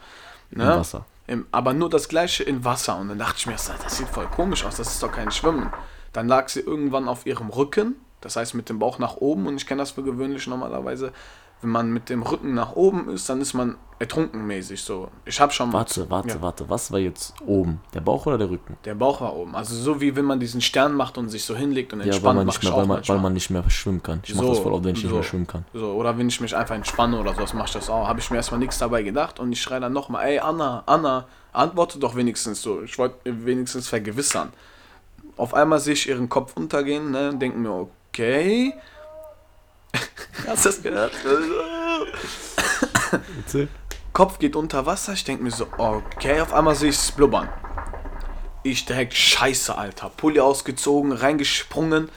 Im 0.52 0.58
Ne? 0.58 0.66
Wasser. 0.68 1.06
Im, 1.26 1.46
aber 1.52 1.72
nur 1.74 1.90
das 1.90 2.08
gleiche 2.08 2.42
in 2.44 2.64
Wasser. 2.64 2.96
Und 2.98 3.08
dann 3.08 3.18
dachte 3.18 3.34
ich 3.38 3.46
mir, 3.46 3.52
das, 3.52 3.70
das 3.82 3.96
sieht 3.96 4.08
voll 4.08 4.26
komisch 4.26 4.64
aus, 4.64 4.76
das 4.76 4.92
ist 4.92 5.02
doch 5.02 5.10
kein 5.12 5.30
Schwimmen. 5.32 5.70
Dann 6.12 6.28
lag 6.28 6.48
sie 6.48 6.60
irgendwann 6.60 7.08
auf 7.08 7.26
ihrem 7.26 7.48
Rücken, 7.50 7.96
das 8.20 8.36
heißt 8.36 8.54
mit 8.54 8.68
dem 8.68 8.78
Bauch 8.78 8.98
nach 9.00 9.16
oben. 9.16 9.46
Und 9.48 9.56
ich 9.56 9.66
kenne 9.66 9.82
das 9.82 9.92
für 9.92 10.02
gewöhnlich 10.04 10.46
normalerweise. 10.46 11.12
Wenn 11.62 11.70
man 11.70 11.92
mit 11.92 12.08
dem 12.08 12.22
Rücken 12.22 12.54
nach 12.54 12.72
oben 12.74 13.08
ist, 13.10 13.28
dann 13.28 13.40
ist 13.40 13.52
man 13.52 13.76
ertrunkenmäßig 13.98 14.82
so. 14.82 15.08
Ich 15.26 15.38
habe 15.40 15.52
schon 15.52 15.68
mal. 15.68 15.74
Warte, 15.80 16.08
warte, 16.08 16.28
Ja. 16.30 16.40
warte. 16.40 16.70
Was 16.70 16.90
war 16.90 16.98
jetzt 16.98 17.34
oben? 17.44 17.80
Der 17.92 18.00
Bauch 18.00 18.24
oder 18.24 18.38
der 18.38 18.48
Rücken? 18.48 18.78
Der 18.86 18.94
Bauch 18.94 19.20
war 19.20 19.36
oben. 19.36 19.54
Also 19.54 19.74
so 19.74 20.00
wie 20.00 20.16
wenn 20.16 20.24
man 20.24 20.40
diesen 20.40 20.62
Stern 20.62 20.94
macht 20.94 21.18
und 21.18 21.28
sich 21.28 21.44
so 21.44 21.54
hinlegt 21.54 21.92
und 21.92 22.00
Ja, 22.00 22.06
weil 22.06 22.12
entspannt, 22.14 22.36
man, 22.36 22.46
nicht 22.46 22.62
ich 22.62 22.68
mehr, 22.70 22.78
weil, 22.78 22.86
man, 22.86 23.02
weil 23.06 23.18
man 23.18 23.32
nicht 23.34 23.50
mehr 23.50 23.68
schwimmen 23.68 24.02
kann. 24.02 24.20
Ich 24.24 24.34
mache 24.34 24.46
das 24.46 24.58
voll 24.60 24.72
oft, 24.72 24.84
wenn 24.84 24.94
ich 24.94 25.02
nicht 25.02 25.10
so. 25.10 25.16
mehr 25.16 25.22
schwimmen 25.24 25.46
kann. 25.46 25.66
So, 25.74 25.92
oder 25.92 26.16
wenn 26.16 26.28
ich 26.28 26.40
mich 26.40 26.56
einfach 26.56 26.74
entspanne 26.74 27.20
oder 27.20 27.34
sowas, 27.34 27.52
mache 27.52 27.66
ich 27.66 27.72
das 27.74 27.90
auch. 27.90 28.08
Habe 28.08 28.20
ich 28.20 28.30
mir 28.30 28.38
erstmal 28.38 28.58
nichts 28.60 28.78
dabei 28.78 29.02
gedacht 29.02 29.38
und 29.38 29.52
ich 29.52 29.60
schreie 29.60 29.80
dann 29.80 29.92
nochmal, 29.92 30.26
ey 30.28 30.38
Anna, 30.38 30.82
Anna, 30.86 31.26
antworte 31.52 31.98
doch 31.98 32.16
wenigstens 32.16 32.62
so. 32.62 32.80
Ich 32.82 32.96
wollte 32.98 33.16
wenigstens 33.44 33.86
vergewissern. 33.86 34.50
Auf 35.36 35.52
einmal 35.52 35.78
sehe 35.78 35.92
ich 35.92 36.08
ihren 36.08 36.30
Kopf 36.30 36.56
untergehen, 36.56 37.10
ne, 37.10 37.34
denke 37.34 37.58
mir, 37.58 37.70
okay. 38.12 38.72
Hast 40.46 40.64
du 40.64 40.68
das 40.68 40.82
gehört? 40.82 41.12
Kopf 44.12 44.38
geht 44.38 44.56
unter 44.56 44.86
Wasser, 44.86 45.12
ich 45.12 45.24
denke 45.24 45.42
mir 45.44 45.50
so, 45.50 45.66
okay, 45.78 46.40
auf 46.40 46.52
einmal 46.52 46.74
sehe 46.74 46.90
ich 46.90 46.96
es 46.96 47.12
blubbern. 47.12 47.48
Ich 48.62 48.84
direkt, 48.84 49.14
scheiße, 49.14 49.76
Alter. 49.76 50.10
Pulli 50.10 50.40
ausgezogen, 50.40 51.12
reingesprungen, 51.12 52.10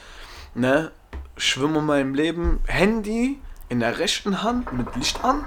ne? 0.55 0.91
Schwimme 1.37 1.79
in 1.79 1.85
meinem 1.85 2.15
Leben, 2.15 2.59
Handy 2.67 3.39
in 3.69 3.79
der 3.79 3.97
rechten 3.99 4.43
Hand 4.43 4.73
mit 4.73 4.95
Licht 4.95 5.23
an, 5.23 5.45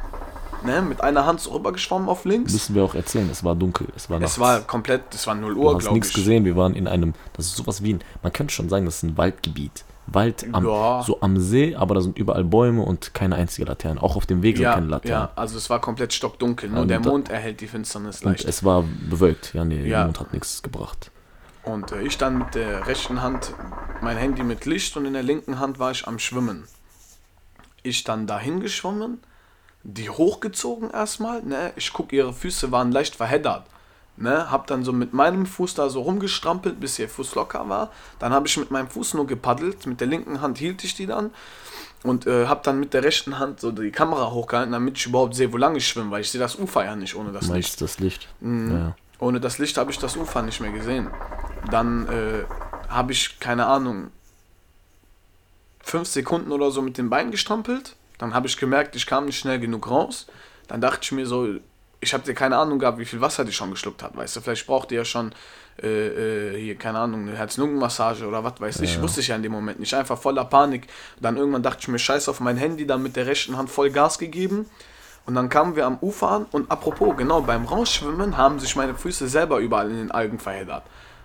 ne? 0.64 0.80
Mit 0.82 1.02
einer 1.02 1.26
Hand 1.26 1.40
so 1.40 1.50
rübergeschwommen 1.52 2.08
auf 2.08 2.24
links. 2.24 2.52
Müssen 2.52 2.74
wir 2.74 2.84
auch 2.84 2.94
erzählen, 2.94 3.28
es 3.30 3.44
war 3.44 3.54
dunkel, 3.54 3.88
es 3.94 4.08
war 4.08 4.18
nachts. 4.18 4.34
Es 4.34 4.38
war 4.38 4.60
komplett, 4.60 5.02
es 5.14 5.26
war 5.26 5.34
0 5.34 5.54
du 5.54 5.60
Uhr, 5.60 5.78
glaube 5.78 5.94
nichts 5.94 6.10
ich. 6.10 6.14
gesehen, 6.14 6.44
wir 6.44 6.56
waren 6.56 6.74
in 6.74 6.88
einem, 6.88 7.12
das 7.34 7.46
ist 7.46 7.56
sowas 7.56 7.82
wie 7.82 7.94
ein, 7.94 8.00
man 8.22 8.32
könnte 8.32 8.54
schon 8.54 8.68
sagen, 8.68 8.86
das 8.86 8.96
ist 8.96 9.02
ein 9.02 9.18
Waldgebiet. 9.18 9.84
Wald 10.06 10.46
am, 10.52 10.64
Ja. 10.66 11.02
so 11.04 11.20
am 11.20 11.36
See, 11.38 11.74
aber 11.74 11.94
da 11.96 12.00
sind 12.00 12.16
überall 12.18 12.44
Bäume 12.44 12.82
und 12.82 13.12
keine 13.14 13.34
einzige 13.36 13.66
Laterne. 13.66 14.02
Auch 14.02 14.16
auf 14.16 14.26
dem 14.26 14.42
Weg 14.42 14.56
sind 14.56 14.64
Ja, 14.64 14.74
keine 14.74 14.86
Laternen. 14.86 15.28
ja, 15.28 15.32
also 15.36 15.56
es 15.58 15.68
war 15.70 15.80
komplett 15.80 16.12
stockdunkel, 16.12 16.70
nur 16.70 16.82
Und 16.82 16.88
der 16.88 17.00
Mond 17.00 17.28
erhält 17.28 17.60
die 17.60 17.66
Finsternis 17.66 18.20
Und 18.22 18.30
leicht. 18.32 18.44
es 18.44 18.64
war 18.64 18.84
bewölkt, 19.10 19.52
ja, 19.54 19.64
nee, 19.64 19.82
Ja. 19.86 19.98
der 19.98 20.04
Mond 20.06 20.20
hat 20.20 20.32
nichts 20.32 20.62
gebracht. 20.62 21.10
Und 21.64 21.90
äh, 21.90 22.02
ich 22.02 22.16
dann 22.18 22.38
mit 22.38 22.54
der 22.54 22.86
rechten 22.86 23.22
Hand 23.22 23.52
mein 24.00 24.16
Handy 24.16 24.44
mit 24.44 24.64
Licht 24.66 24.96
und 24.96 25.04
in 25.06 25.14
der 25.14 25.24
linken 25.24 25.58
Hand 25.58 25.78
war 25.80 25.90
ich 25.90 26.06
am 26.06 26.18
Schwimmen. 26.20 26.64
Ich 27.82 28.04
dann 28.04 28.26
dahin 28.26 28.60
geschwommen, 28.60 29.18
die 29.82 30.10
hochgezogen 30.10 30.90
erstmal, 30.90 31.42
ne? 31.42 31.72
Ich 31.76 31.92
guck, 31.92 32.12
ihre 32.12 32.32
Füße 32.32 32.70
waren 32.72 32.92
leicht 32.92 33.16
verheddert. 33.16 33.64
Ne, 34.18 34.50
hab 34.50 34.66
dann 34.66 34.82
so 34.82 34.94
mit 34.94 35.12
meinem 35.12 35.44
Fuß 35.44 35.74
da 35.74 35.90
so 35.90 36.00
rumgestrampelt, 36.00 36.80
bis 36.80 36.98
ihr 36.98 37.06
Fuß 37.06 37.34
locker 37.34 37.68
war. 37.68 37.90
Dann 38.18 38.32
habe 38.32 38.46
ich 38.46 38.56
mit 38.56 38.70
meinem 38.70 38.88
Fuß 38.88 39.12
nur 39.12 39.26
gepaddelt, 39.26 39.86
mit 39.86 40.00
der 40.00 40.06
linken 40.06 40.40
Hand 40.40 40.56
hielt 40.56 40.82
ich 40.84 40.94
die 40.94 41.04
dann 41.04 41.32
und 42.02 42.26
äh, 42.26 42.46
hab 42.46 42.62
dann 42.62 42.80
mit 42.80 42.94
der 42.94 43.02
rechten 43.02 43.38
Hand 43.38 43.60
so 43.60 43.70
die 43.72 43.90
Kamera 43.90 44.30
hochgehalten, 44.30 44.72
damit 44.72 44.96
ich 44.96 45.06
überhaupt 45.06 45.34
sehe, 45.34 45.52
wo 45.52 45.56
lang 45.56 45.76
ich 45.76 45.86
schwimme, 45.86 46.10
weil 46.10 46.20
ich 46.20 46.30
sehe 46.30 46.40
das 46.40 46.56
Ufer 46.56 46.84
ja 46.84 46.96
nicht 46.96 47.14
ohne 47.14 47.32
das 47.32 47.48
Licht. 47.48 47.80
das 47.80 47.98
Licht? 47.98 48.28
Mhm. 48.40 48.72
Ja. 48.72 48.96
Ohne 49.18 49.40
das 49.40 49.58
Licht 49.58 49.76
habe 49.76 49.90
ich 49.90 49.98
das 49.98 50.16
Ufer 50.16 50.42
nicht 50.42 50.60
mehr 50.60 50.72
gesehen. 50.72 51.10
Dann 51.70 52.06
äh, 52.08 52.44
habe 52.88 53.12
ich, 53.12 53.40
keine 53.40 53.66
Ahnung, 53.66 54.10
fünf 55.80 56.08
Sekunden 56.08 56.52
oder 56.52 56.70
so 56.70 56.82
mit 56.82 56.98
den 56.98 57.10
Beinen 57.10 57.30
gestrampelt. 57.30 57.96
Dann 58.18 58.34
habe 58.34 58.46
ich 58.46 58.56
gemerkt, 58.56 58.94
ich 58.96 59.06
kam 59.06 59.26
nicht 59.26 59.38
schnell 59.38 59.58
genug 59.58 59.90
raus. 59.90 60.26
Dann 60.68 60.80
dachte 60.80 61.00
ich 61.02 61.12
mir 61.12 61.26
so, 61.26 61.48
ich 62.00 62.14
habe 62.14 62.24
dir 62.24 62.34
keine 62.34 62.56
Ahnung 62.56 62.78
gehabt, 62.78 62.98
wie 62.98 63.04
viel 63.04 63.20
Wasser 63.20 63.44
die 63.44 63.52
schon 63.52 63.70
geschluckt 63.70 64.02
hat. 64.02 64.16
Weißt 64.16 64.36
du, 64.36 64.40
vielleicht 64.40 64.66
braucht 64.66 64.90
die 64.90 64.96
ja 64.96 65.04
schon 65.04 65.32
äh, 65.82 66.54
äh, 66.54 66.60
hier, 66.60 66.76
keine 66.76 66.98
Ahnung, 66.98 67.22
eine 67.22 67.36
Herz-Lungen-Massage 67.36 68.26
oder 68.26 68.44
was 68.44 68.60
weiß 68.60 68.80
ich. 68.80 68.96
Ja. 68.96 69.02
Wusste 69.02 69.20
ich 69.20 69.28
ja 69.28 69.36
in 69.36 69.42
dem 69.42 69.52
Moment 69.52 69.80
nicht. 69.80 69.94
Einfach 69.94 70.18
voller 70.18 70.44
Panik. 70.44 70.86
Dann 71.20 71.36
irgendwann 71.36 71.62
dachte 71.62 71.80
ich 71.82 71.88
mir, 71.88 71.98
scheiß 71.98 72.28
auf 72.28 72.40
mein 72.40 72.56
Handy, 72.56 72.86
dann 72.86 73.02
mit 73.02 73.16
der 73.16 73.26
rechten 73.26 73.56
Hand 73.56 73.70
voll 73.70 73.90
Gas 73.90 74.18
gegeben. 74.18 74.66
Und 75.26 75.34
dann 75.34 75.48
kamen 75.48 75.74
wir 75.74 75.86
am 75.86 75.98
Ufer 76.00 76.30
an 76.30 76.46
und 76.52 76.70
apropos, 76.70 77.16
genau, 77.16 77.42
beim 77.42 77.64
Rausschwimmen 77.64 78.36
haben 78.36 78.60
sich 78.60 78.76
meine 78.76 78.94
Füße 78.94 79.26
selber 79.26 79.58
überall 79.58 79.90
in 79.90 79.96
den 79.96 80.10
Algen 80.12 80.38
verheddert. 80.38 80.84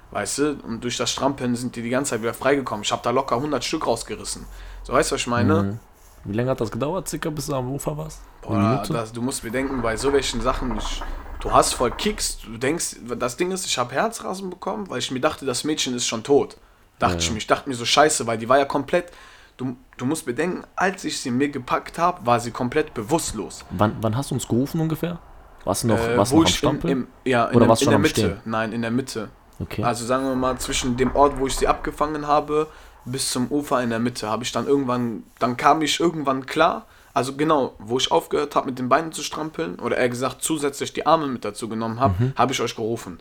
Weißt 0.10 0.40
du, 0.40 0.60
und 0.64 0.84
durch 0.84 0.98
das 0.98 1.12
Strampeln 1.12 1.56
sind 1.56 1.76
die 1.76 1.84
die 1.84 1.92
ganze 1.92 2.12
Zeit 2.12 2.22
wieder 2.22 2.34
freigekommen. 2.34 2.84
Ich 2.84 2.92
habe 2.92 3.04
da 3.04 3.12
locker 3.12 3.36
100 3.36 3.64
Stück 3.64 3.86
rausgerissen. 3.86 4.46
So, 4.84 4.94
weißt 4.94 5.12
du, 5.12 5.16
was 5.16 5.22
ich 5.22 5.28
meine? 5.28 5.64
Mhm. 5.64 5.80
Wie 6.24 6.34
lange 6.36 6.50
hat 6.52 6.62
das 6.62 6.72
gedauert, 6.72 7.08
circa, 7.08 7.30
bis 7.30 7.48
du 7.48 7.56
am 7.56 7.72
Ufer 7.72 7.98
warst? 7.98 8.22
Boah, 8.42 8.84
das, 8.88 9.12
du 9.12 9.22
musst 9.22 9.42
bedenken, 9.44 9.82
bei 9.82 9.98
so 9.98 10.14
welchen 10.14 10.42
Sachen, 10.42 10.78
ich, 10.78 11.02
du 11.40 11.52
hast 11.52 11.74
voll 11.74 11.92
Kicks, 11.92 12.38
du 12.46 12.58
denkst, 12.58 12.98
das 13.18 13.38
Ding 13.38 13.52
ist, 13.52 13.66
ich 13.66 13.78
habe 13.78 13.92
Herzrasen 13.94 14.50
bekommen, 14.50 14.90
weil 14.90 15.00
ich 15.00 15.10
mir 15.12 15.20
dachte, 15.20 15.46
das 15.46 15.64
Mädchen 15.64 15.96
ist 15.96 16.08
schon 16.08 16.24
tot. 16.24 16.58
Dachte 17.00 17.14
Ja, 17.16 17.20
ich 17.20 17.26
ja. 17.28 17.32
mir, 17.32 17.38
ich 17.40 17.48
dachte 17.48 17.68
mir 17.70 17.76
so 17.76 17.86
scheiße, 17.86 18.28
weil 18.28 18.38
die 18.38 18.48
war 18.48 18.60
ja 18.60 18.66
komplett, 18.66 19.12
du, 19.58 19.76
du 19.98 20.06
musst 20.06 20.26
bedenken, 20.26 20.64
als 20.76 21.04
ich 21.04 21.20
sie 21.20 21.32
mir 21.32 21.50
gepackt 21.50 21.98
habe, 21.98 22.24
war 22.26 22.40
sie 22.40 22.52
komplett 22.52 22.94
bewusstlos. 22.94 23.66
Wann, 23.72 23.96
wann 24.02 24.16
hast 24.16 24.30
du 24.30 24.36
uns 24.36 24.48
gerufen 24.48 24.80
ungefähr? 24.80 25.18
Warst 25.64 25.84
du 25.84 25.88
noch, 25.88 26.00
Äh, 26.00 26.18
warst 26.18 26.32
du 26.32 26.38
wo 26.38 26.42
noch 26.44 26.64
am 26.64 26.78
ich 26.78 26.84
in, 26.84 26.90
im, 26.90 27.08
ja, 27.26 27.46
in, 27.46 27.52
Oder 27.56 27.60
der, 27.62 27.70
warst 27.70 27.82
in 27.82 27.86
schon 27.86 27.92
der 27.94 28.00
Mitte. 28.00 28.22
Stehen? 28.22 28.38
Nein, 28.46 28.72
in 28.74 28.82
der 28.84 28.92
Mitte. 28.92 29.30
okay. 29.60 29.84
Also 29.84 30.06
sagen 30.06 30.26
wir 30.26 30.36
mal, 30.36 30.58
zwischen 30.60 30.98
dem 30.98 31.16
Ort, 31.16 31.40
wo 31.40 31.48
ich 31.48 31.56
sie 31.56 31.68
abgefangen 31.68 32.28
habe, 32.28 32.68
bis 33.06 33.32
zum 33.32 33.48
Ufer 33.52 33.82
in 33.82 33.90
der 33.90 34.00
Mitte, 34.00 34.30
habe 34.30 34.44
ich 34.44 34.52
dann 34.52 34.68
irgendwann, 34.68 35.24
dann 35.40 35.58
kam 35.58 35.82
ich 35.82 36.00
irgendwann 36.00 36.46
klar, 36.46 36.86
also 37.14 37.36
genau, 37.36 37.74
wo 37.80 37.98
ich 37.98 38.12
aufgehört 38.12 38.56
habe, 38.56 38.68
mit 38.68 38.80
den 38.80 38.88
Beinen 38.90 39.12
zu 39.12 39.22
strampeln, 39.24 39.80
oder 39.80 39.98
eher 39.98 40.10
gesagt, 40.10 40.42
zusätzlich 40.44 40.94
die 40.94 41.06
Arme 41.06 41.28
mit 41.28 41.44
dazu 41.44 41.68
genommen 41.68 42.00
habe, 42.00 42.16
Mhm. 42.24 42.34
habe 42.36 42.54
ich 42.54 42.62
euch 42.62 42.76
gerufen. 42.76 43.20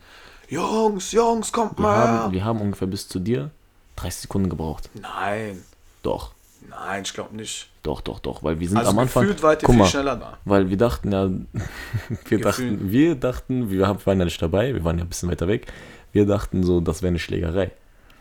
Jungs, 0.49 1.13
Jungs, 1.13 1.53
kommt 1.53 1.79
wir, 1.79 1.83
mal 1.83 2.09
haben, 2.09 2.33
wir 2.33 2.45
haben 2.45 2.61
ungefähr 2.61 2.89
bis 2.89 3.09
zu 3.09 3.19
dir 3.21 3.51
30 3.97 4.23
Sekunden 4.23 4.49
gebraucht. 4.51 4.89
Nein, 4.95 5.63
Doch, 6.03 6.33
nein, 6.69 7.03
ich 7.05 7.13
glaube 7.15 7.35
nicht. 7.37 7.69
doch, 7.83 8.01
doch, 8.01 8.19
doch. 8.21 8.43
Weil 8.43 8.59
wir 8.61 8.69
sind 8.69 8.79
Also 8.79 8.91
am 8.91 8.99
Anfang. 8.99 9.27
ihr 9.29 9.35
guck 9.35 9.59
viel 9.67 9.77
mal, 9.77 9.87
schneller 9.87 10.17
da. 10.17 10.39
Weil 10.45 10.69
wir 10.71 10.77
dachten 10.77 11.13
ja, 11.13 11.29
wir 12.29 12.39
Gefühl. 12.39 12.41
dachten, 12.41 12.91
wir 12.91 13.15
dachten, 13.17 13.71
wir 13.71 13.81
waren 14.05 14.19
ja 14.19 14.25
nicht 14.25 14.41
dabei, 14.43 14.75
wir 14.75 14.83
waren 14.85 14.99
ja 14.99 15.05
ein 15.05 15.09
bisschen 15.09 15.31
weiter 15.31 15.47
weg. 15.49 15.67
Wir 16.13 16.27
dachten 16.27 16.63
so, 16.65 16.81
das 16.81 17.03
wäre 17.03 17.09
eine 17.11 17.19
Schlägerei. 17.19 17.71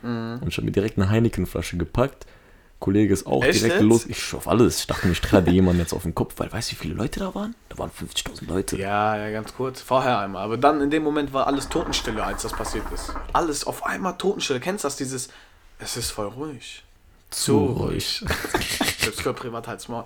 Mhm. 0.01 0.39
Und 0.41 0.47
ich 0.47 0.57
habe 0.57 0.65
mir 0.65 0.71
direkt 0.71 0.97
eine 0.97 1.09
Heineken-Flasche 1.09 1.77
gepackt. 1.77 2.25
Kollege 2.79 3.13
ist 3.13 3.27
auch 3.27 3.43
Echt 3.43 3.59
direkt 3.59 3.81
jetzt? 3.81 3.83
los. 3.89 4.05
Ich 4.05 4.33
auf 4.33 4.47
alles. 4.47 4.79
Ich 4.79 4.88
dachte, 4.88 5.05
mir, 5.07 5.12
ich 5.12 5.19
trage 5.19 5.51
jemanden 5.51 5.81
jetzt 5.81 5.91
auf 5.93 6.03
den 6.03 6.15
Kopf, 6.15 6.35
weil 6.38 6.51
weißt 6.51 6.69
du, 6.71 6.75
wie 6.75 6.79
viele 6.79 6.93
Leute 6.93 7.19
da 7.19 7.35
waren? 7.35 7.53
Da 7.67 7.77
waren 7.77 7.91
50.000 7.91 8.47
Leute. 8.47 8.77
Ja, 8.77 9.17
ja, 9.17 9.31
ganz 9.31 9.53
kurz. 9.53 9.81
Vorher 9.81 10.19
einmal. 10.19 10.43
Aber 10.43 10.57
dann 10.57 10.79
in 10.79 10.89
dem 10.89 11.03
Moment 11.03 11.33
war 11.33 11.45
alles 11.47 11.67
Totenstille, 11.67 12.23
als 12.23 12.43
das 12.43 12.53
passiert 12.53 12.85
ist. 12.93 13.13
Alles 13.33 13.67
auf 13.67 13.85
einmal 13.85 14.17
Totenstille. 14.17 14.62
Kennst 14.62 14.85
du 14.85 14.88
das? 14.88 14.95
Dieses, 14.95 15.29
Es 15.77 15.97
ist 15.97 16.12
voll 16.12 16.27
ruhig. 16.27 16.85
Zu 17.31 17.57
ruhig. 17.65 18.23
Selbst 18.99 19.21
für 19.21 19.33
privat 19.33 19.67
halt's 19.67 19.89
Maul. 19.89 20.05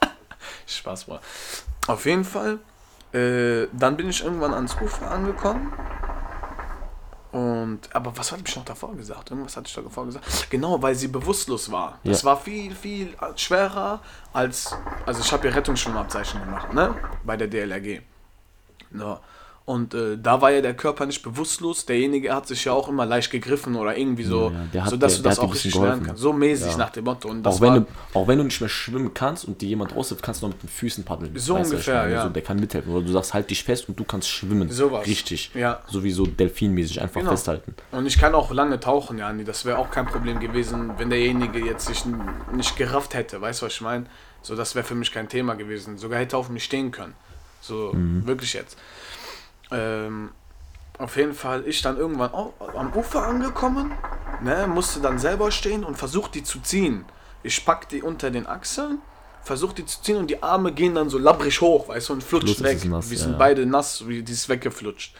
Spaß 0.66 1.08
war. 1.08 1.20
Auf 1.88 2.06
jeden 2.06 2.24
Fall. 2.24 2.58
Äh, 3.12 3.66
dann 3.72 3.96
bin 3.96 4.08
ich 4.08 4.22
irgendwann 4.24 4.54
ans 4.54 4.76
Ufer 4.80 5.10
angekommen. 5.10 5.72
Und, 7.34 7.80
aber 7.92 8.16
was 8.16 8.30
hatte 8.30 8.44
ich 8.46 8.54
noch 8.54 8.64
davor 8.64 8.94
gesagt? 8.94 9.32
Irgendwas 9.32 9.56
hatte 9.56 9.66
ich 9.66 9.74
davor 9.74 10.06
gesagt. 10.06 10.48
Genau, 10.50 10.80
weil 10.80 10.94
sie 10.94 11.08
bewusstlos 11.08 11.72
war. 11.72 11.98
Ja. 12.04 12.12
Das 12.12 12.24
war 12.24 12.36
viel, 12.36 12.72
viel 12.76 13.16
schwerer 13.34 14.00
als. 14.32 14.76
Also, 15.04 15.20
ich 15.20 15.32
habe 15.32 15.48
ja 15.48 15.54
Rettungsschwimmabzeichen 15.54 16.40
gemacht, 16.40 16.72
ne? 16.72 16.94
Bei 17.24 17.36
der 17.36 17.48
DLRG. 17.48 18.02
Ja. 18.96 19.20
Und 19.66 19.94
äh, 19.94 20.18
da 20.22 20.42
war 20.42 20.50
ja 20.50 20.60
der 20.60 20.74
Körper 20.74 21.06
nicht 21.06 21.22
bewusstlos. 21.22 21.86
Derjenige 21.86 22.34
hat 22.34 22.46
sich 22.46 22.66
ja 22.66 22.72
auch 22.74 22.86
immer 22.86 23.06
leicht 23.06 23.30
gegriffen 23.30 23.76
oder 23.76 23.96
irgendwie 23.96 24.24
so, 24.24 24.52
Ja, 24.74 24.84
so 24.86 24.98
dass 24.98 25.14
der- 25.14 25.22
du 25.22 25.28
das 25.30 25.38
auch 25.38 25.54
richtig 25.54 25.74
lernen 25.74 26.02
kannst. 26.04 26.20
So 26.20 26.34
mäßig 26.34 26.72
Ja. 26.72 26.76
nach 26.76 26.90
dem 26.90 27.04
Motto. 27.04 27.30
Und 27.30 27.42
das 27.44 27.56
Auch 27.56 27.60
wenn, 27.62 27.68
war, 27.70 27.80
du, 27.80 27.86
auch 28.12 28.28
wenn 28.28 28.36
du 28.36 28.44
nicht 28.44 28.60
mehr 28.60 28.68
schwimmen 28.68 29.14
kannst 29.14 29.46
und 29.46 29.62
dir 29.62 29.70
jemand 29.70 29.96
raushilft, 29.96 30.22
kannst 30.22 30.42
du 30.42 30.48
noch 30.48 30.52
mit 30.52 30.64
den 30.64 30.68
Füßen 30.68 31.02
paddeln. 31.04 31.32
So 31.38 31.54
Weißt 31.54 31.64
was 31.64 31.70
ungefähr, 31.70 32.08
ja. 32.10 32.22
So, 32.24 32.28
der 32.28 32.42
kann 32.42 32.60
mithelfen. 32.60 32.92
Oder 32.92 33.06
du 33.06 33.12
sagst, 33.12 33.32
halt 33.32 33.48
dich 33.48 33.64
fest 33.64 33.88
und 33.88 33.98
du 33.98 34.04
kannst 34.04 34.28
schwimmen. 34.28 34.70
Sowas. 34.70 35.06
Richtig. 35.06 35.50
Ja. 35.54 35.80
Sowieso 35.90 36.26
delfinmäßig 36.26 37.00
einfach 37.00 37.20
Genau. 37.20 37.30
festhalten. 37.30 37.74
Und 37.90 38.04
ich 38.04 38.18
kann 38.18 38.34
auch 38.34 38.52
lange 38.52 38.78
tauchen, 38.80 39.16
ja. 39.16 39.32
Das 39.32 39.64
wäre 39.64 39.78
auch 39.78 39.90
kein 39.90 40.04
Problem 40.04 40.40
gewesen, 40.40 40.90
wenn 40.98 41.08
derjenige 41.08 41.58
jetzt 41.64 41.86
sich 41.86 42.02
nicht 42.54 42.76
gerafft 42.76 43.14
hätte. 43.14 43.40
Weißt 43.40 43.62
du, 43.62 43.66
was 43.66 43.72
ich 43.72 43.80
meine? 43.80 44.04
So, 44.42 44.56
das 44.56 44.74
wäre 44.74 44.84
für 44.84 44.94
mich 44.94 45.10
kein 45.10 45.30
Thema 45.30 45.54
gewesen. 45.54 45.96
Sogar 45.96 46.18
hätte 46.18 46.36
er 46.36 46.40
auf 46.40 46.50
mich 46.50 46.64
stehen 46.64 46.90
können. 46.90 47.14
So, 47.62 47.92
wirklich 47.94 48.52
jetzt. 48.52 48.76
Ähm, 49.70 50.30
auf 50.98 51.16
jeden 51.16 51.34
Fall, 51.34 51.66
ich 51.66 51.82
dann 51.82 51.96
irgendwann 51.96 52.30
am 52.76 52.92
Ufer 52.94 53.26
angekommen, 53.26 53.92
ne, 54.42 54.66
musste 54.68 55.00
dann 55.00 55.18
selber 55.18 55.50
stehen 55.50 55.84
und 55.84 55.96
versucht 55.96 56.34
die 56.34 56.44
zu 56.44 56.60
ziehen. 56.60 57.04
Ich 57.42 57.64
pack 57.64 57.88
die 57.88 58.02
unter 58.02 58.30
den 58.30 58.46
Achseln, 58.46 58.98
versuch 59.42 59.72
die 59.72 59.84
zu 59.84 60.00
ziehen 60.02 60.16
und 60.16 60.28
die 60.30 60.42
Arme 60.42 60.72
gehen 60.72 60.94
dann 60.94 61.10
so 61.10 61.18
labbrig 61.18 61.60
hoch, 61.60 61.88
weißt 61.88 62.08
du, 62.08 62.12
und 62.14 62.22
flutscht 62.22 62.62
weg. 62.62 62.84
nass, 62.84 63.10
Wir 63.10 63.18
sind 63.18 63.32
ja. 63.32 63.38
beide 63.38 63.66
nass, 63.66 64.06
wie 64.06 64.22
die 64.22 64.32
ist 64.32 64.48
weggeflutscht. 64.48 65.14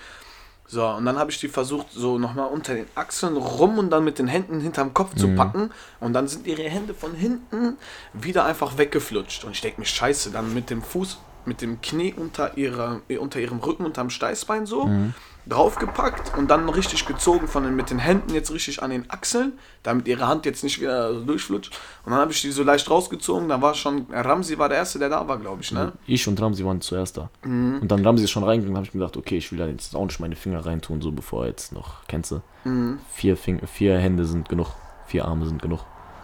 So, 0.66 0.86
und 0.86 1.04
dann 1.04 1.18
habe 1.18 1.30
ich 1.30 1.38
die 1.40 1.48
versucht, 1.48 1.88
so 1.92 2.18
nochmal 2.18 2.48
unter 2.48 2.74
den 2.74 2.86
Achseln 2.94 3.36
rum 3.36 3.76
und 3.78 3.90
dann 3.90 4.02
mit 4.04 4.18
den 4.18 4.28
Händen 4.28 4.60
hinterm 4.60 4.94
Kopf 4.94 5.12
Mhm. 5.14 5.18
zu 5.18 5.28
packen. 5.34 5.70
Und 6.00 6.14
dann 6.14 6.26
sind 6.26 6.46
ihre 6.46 6.62
Hände 6.62 6.94
von 6.94 7.14
hinten 7.14 7.76
wieder 8.14 8.46
einfach 8.46 8.78
weggeflutscht. 8.78 9.44
Und 9.44 9.50
ich 9.52 9.60
denke 9.60 9.80
mir, 9.80 9.86
scheiße, 9.86 10.30
dann 10.30 10.54
mit 10.54 10.70
dem 10.70 10.82
Fuß, 10.82 11.18
mit 11.46 11.60
dem 11.62 11.80
Knie 11.80 12.14
unter, 12.16 12.56
ihrer, 12.56 13.00
unter 13.20 13.40
ihrem 13.40 13.58
Rücken, 13.58 13.84
unterm 13.84 14.10
Steißbein 14.10 14.66
so, 14.66 14.86
Mhm. 14.86 15.14
draufgepackt 15.46 16.36
und 16.38 16.50
dann 16.50 16.68
richtig 16.70 17.04
gezogen 17.06 17.48
von 17.48 17.64
den, 17.64 17.76
mit 17.76 17.90
den 17.90 17.98
Händen 17.98 18.32
jetzt 18.34 18.50
richtig 18.50 18.82
an 18.82 18.90
den 18.90 19.10
Achseln, 19.10 19.52
damit 19.82 20.08
ihre 20.08 20.26
Hand 20.26 20.46
jetzt 20.46 20.64
nicht 20.64 20.80
wieder 20.80 21.12
so 21.14 21.20
durchflutscht. 21.24 21.78
Und 22.04 22.12
dann 22.12 22.20
habe 22.20 22.32
ich 22.32 22.40
die 22.40 22.50
so 22.50 22.62
leicht 22.62 22.88
rausgezogen. 22.90 23.48
Da 23.50 23.60
war 23.60 23.74
schon, 23.74 24.06
Ramsi 24.10 24.56
war 24.58 24.68
der 24.70 24.78
Erste, 24.78 24.98
der 24.98 25.10
da 25.10 25.28
war, 25.28 25.38
glaube 25.38 25.60
ich, 25.62 25.70
ne? 25.70 25.92
Ich 26.06 26.26
und 26.26 26.40
Ramsi 26.40 26.64
waren 26.64 26.80
zuerst 26.80 27.18
da. 27.18 27.28
Mhm. 27.44 27.78
Und 27.82 27.88
dann 27.92 28.04
Ramsi 28.04 28.24
ist 28.24 28.30
schon 28.30 28.42
reingegangen, 28.44 28.76
habe 28.76 28.86
ich 28.86 28.94
mir 28.94 29.00
gedacht, 29.00 29.16
okay, 29.18 29.36
ich 29.36 29.52
will 29.52 29.58
da 29.58 29.66
jetzt 29.66 29.94
auch 29.94 30.04
nicht 30.06 30.18
meine 30.20 30.34
Finger 30.36 30.64
reintun, 30.64 31.02
so 31.02 31.12
bevor 31.12 31.46
jetzt 31.46 31.72
noch, 31.72 32.06
kennst 32.08 32.30
du? 32.30 32.40
Mhm. 32.64 32.98
Vier, 33.12 33.36
vier 33.36 33.98
Hände 33.98 34.24
sind 34.24 34.48
genug, 34.48 34.68
vier 35.06 35.26
Arme 35.26 35.44
sind 35.46 35.60
genug. 35.60 35.80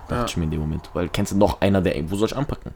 Dachte 0.08 0.22
Ja. 0.22 0.26
ich 0.26 0.36
mir 0.38 0.44
in 0.44 0.50
dem 0.50 0.60
Moment. 0.60 0.88
Weil 0.94 1.08
kennst 1.10 1.32
du 1.32 1.36
noch 1.36 1.60
einer, 1.60 1.82
der, 1.82 2.10
wo 2.10 2.16
soll 2.16 2.26
ich 2.28 2.36
anpacken? 2.36 2.72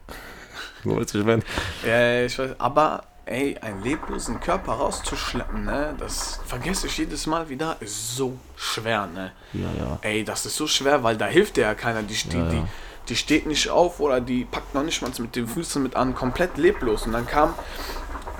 So, 0.85 0.95
weißt 0.95 1.13
du, 1.13 1.19
ich 1.19 1.25
meine? 1.25 1.43
Ja, 1.85 2.23
ich 2.23 2.37
weiß, 2.39 2.51
aber 2.59 3.03
ey, 3.25 3.57
einen 3.57 3.81
leblosen 3.83 4.39
Körper 4.39 4.73
rauszuschleppen, 4.73 5.65
ne, 5.65 5.95
das 5.97 6.39
vergesse 6.45 6.87
ich 6.87 6.97
jedes 6.97 7.25
Mal 7.25 7.49
wieder, 7.49 7.75
ist 7.79 8.15
so 8.15 8.37
schwer, 8.55 9.07
ne. 9.07 9.31
Ja, 9.53 9.67
ja. 9.77 9.99
Ey, 10.01 10.23
das 10.23 10.45
ist 10.45 10.55
so 10.55 10.67
schwer, 10.67 11.03
weil 11.03 11.17
da 11.17 11.25
hilft 11.25 11.57
dir 11.57 11.61
ja 11.61 11.73
keiner. 11.73 12.03
Die, 12.03 12.13
die, 12.13 12.37
Ja, 12.37 12.49
die, 12.49 12.57
ja. 12.57 12.67
die 13.09 13.15
steht 13.15 13.47
nicht 13.47 13.69
auf 13.69 13.99
oder 13.99 14.21
die 14.21 14.45
packt 14.45 14.75
noch 14.75 14.83
nicht 14.83 15.01
mal 15.01 15.11
mit 15.17 15.35
den 15.35 15.47
Füßen 15.47 15.81
mit 15.81 15.95
an, 15.95 16.13
komplett 16.13 16.57
leblos. 16.57 17.07
Und 17.07 17.13
dann 17.13 17.25
kam 17.25 17.55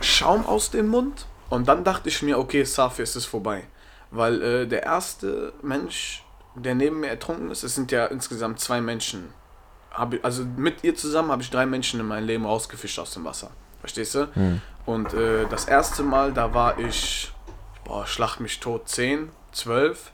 Schaum 0.02 0.46
aus 0.46 0.70
dem 0.70 0.88
Mund 0.88 1.26
und 1.50 1.68
dann 1.68 1.84
dachte 1.84 2.10
ich 2.10 2.22
mir, 2.22 2.38
okay, 2.38 2.64
Safi, 2.64 3.02
es 3.02 3.16
ist 3.16 3.26
vorbei. 3.26 3.64
Weil 4.12 4.42
äh, 4.42 4.68
der 4.68 4.84
erste 4.84 5.54
Mensch, 5.64 6.24
der 6.54 6.76
neben 6.76 7.00
mir 7.00 7.08
ertrunken 7.08 7.50
ist, 7.50 7.64
es 7.64 7.74
sind 7.76 7.92
ja 7.92 8.06
insgesamt 8.06 8.60
zwei 8.60 8.82
Menschen. 8.82 9.34
Hab 9.96 10.14
ich, 10.14 10.24
also 10.24 10.44
mit 10.58 10.84
ihr 10.84 10.96
zusammen 10.96 11.32
habe 11.32 11.42
ich 11.42 11.50
drei 11.50 11.66
Menschen 11.66 12.00
in 12.00 12.06
meinem 12.08 12.28
Leben 12.28 12.46
rausgefischt 12.46 13.00
aus 13.00 13.12
dem 13.14 13.24
Wasser. 13.26 13.50
Verstehst 13.80 14.16
du? 14.16 14.28
Und 14.86 15.14
äh, 15.14 15.46
das 15.50 15.66
erste 15.66 16.04
Mal, 16.04 16.34
da 16.34 16.54
war 16.54 16.78
ich, 16.80 17.32
boah, 17.86 18.06
schlag 18.06 18.40
mich 18.40 18.60
tot, 18.60 18.88
10, 18.90 19.30
12. 19.52 20.12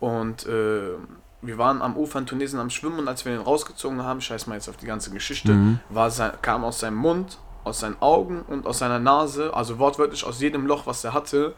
Und 0.00 0.46
äh, 0.46 0.90
wir 1.40 1.58
waren 1.58 1.82
am 1.82 1.96
Ufer 1.96 2.18
in 2.18 2.26
Tunesien 2.26 2.60
am 2.60 2.70
Schwimmen 2.70 2.98
und 2.98 3.08
als 3.08 3.24
wir 3.24 3.32
den 3.32 3.40
rausgezogen 3.40 4.02
haben, 4.04 4.20
scheiß 4.20 4.46
mal 4.46 4.54
jetzt 4.54 4.68
auf 4.68 4.76
die 4.76 4.86
ganze 4.86 5.10
Geschichte, 5.10 5.52
war 5.90 6.10
sein, 6.10 6.32
kam 6.42 6.64
aus 6.64 6.80
seinem 6.80 6.96
Mund, 6.96 7.38
aus 7.64 7.80
seinen 7.80 7.96
Augen 8.00 8.42
und 8.42 8.66
aus 8.66 8.78
seiner 8.78 8.98
Nase, 8.98 9.54
also 9.54 9.78
wortwörtlich 9.78 10.24
aus 10.24 10.40
jedem 10.40 10.66
Loch, 10.66 10.86
was 10.86 11.04
er 11.04 11.12
hatte, 11.12 11.54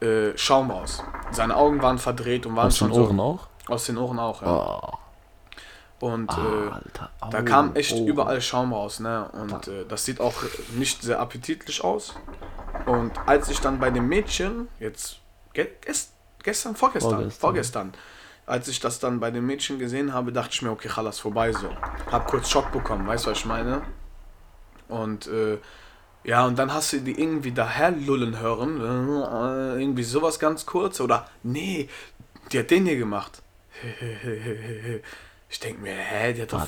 äh, 0.00 0.36
Schaum 0.36 0.70
raus. 0.72 1.02
Seine 1.30 1.56
Augen 1.56 1.80
waren 1.82 1.98
verdreht 1.98 2.46
und 2.46 2.56
waren 2.56 2.66
Aus 2.66 2.78
den 2.78 2.88
schon 2.88 3.00
Ohren 3.00 3.16
so. 3.16 3.22
auch? 3.22 3.46
Aus 3.68 3.86
den 3.86 3.98
Ohren 3.98 4.18
auch, 4.18 4.42
ja. 4.42 4.48
Oh, 4.48 4.98
Und 6.02 6.32
äh, 6.32 6.70
Alter. 6.72 7.10
da 7.30 7.38
au, 7.38 7.44
kam 7.44 7.76
echt 7.76 7.92
oh. 7.94 8.06
überall 8.08 8.42
Schaum 8.42 8.72
raus, 8.72 8.98
ne? 8.98 9.30
Und 9.34 9.68
äh, 9.68 9.84
das 9.88 10.04
sieht 10.04 10.20
auch 10.20 10.34
nicht 10.72 11.00
sehr 11.00 11.20
appetitlich 11.20 11.84
aus. 11.84 12.16
Und 12.86 13.12
als 13.26 13.48
ich 13.48 13.60
dann 13.60 13.78
bei 13.78 13.88
dem 13.90 14.08
Mädchen, 14.08 14.66
jetzt 14.80 15.20
ge 15.52 15.68
gest 15.80 16.10
gestern, 16.42 16.74
vorgestern, 16.74 17.10
Vorgestern. 17.10 17.40
vorgestern, 17.40 17.92
als 18.46 18.66
ich 18.66 18.80
das 18.80 18.98
dann 18.98 19.20
bei 19.20 19.30
dem 19.30 19.46
Mädchen 19.46 19.78
gesehen 19.78 20.12
habe, 20.12 20.32
dachte 20.32 20.50
ich 20.54 20.62
mir, 20.62 20.72
okay, 20.72 20.88
Chalas, 20.88 21.20
vorbei 21.20 21.52
so. 21.52 21.70
Hab 22.10 22.26
kurz 22.26 22.50
Schock 22.50 22.72
bekommen, 22.72 23.06
weißt 23.06 23.26
du, 23.26 23.30
was 23.30 23.38
ich 23.38 23.46
meine? 23.46 23.82
Und 24.88 25.28
äh, 25.28 25.58
ja, 26.24 26.44
und 26.44 26.58
dann 26.58 26.74
hast 26.74 26.92
du 26.94 26.98
die 26.98 27.16
irgendwie 27.16 27.52
daher 27.52 27.92
lullen 27.92 28.40
hören, 28.40 28.80
äh, 28.80 29.80
irgendwie 29.80 30.02
sowas 30.02 30.40
ganz 30.40 30.66
kurz, 30.66 31.00
oder 31.00 31.28
nee, 31.44 31.88
die 32.50 32.58
hat 32.58 32.72
den 32.72 32.86
hier 32.86 32.98
gemacht. 32.98 33.40
Ich 35.52 35.60
denke 35.60 35.82
mir, 35.82 35.92
hä, 35.92 36.32
die 36.32 36.40
hat 36.42 36.52
doch. 36.54 36.66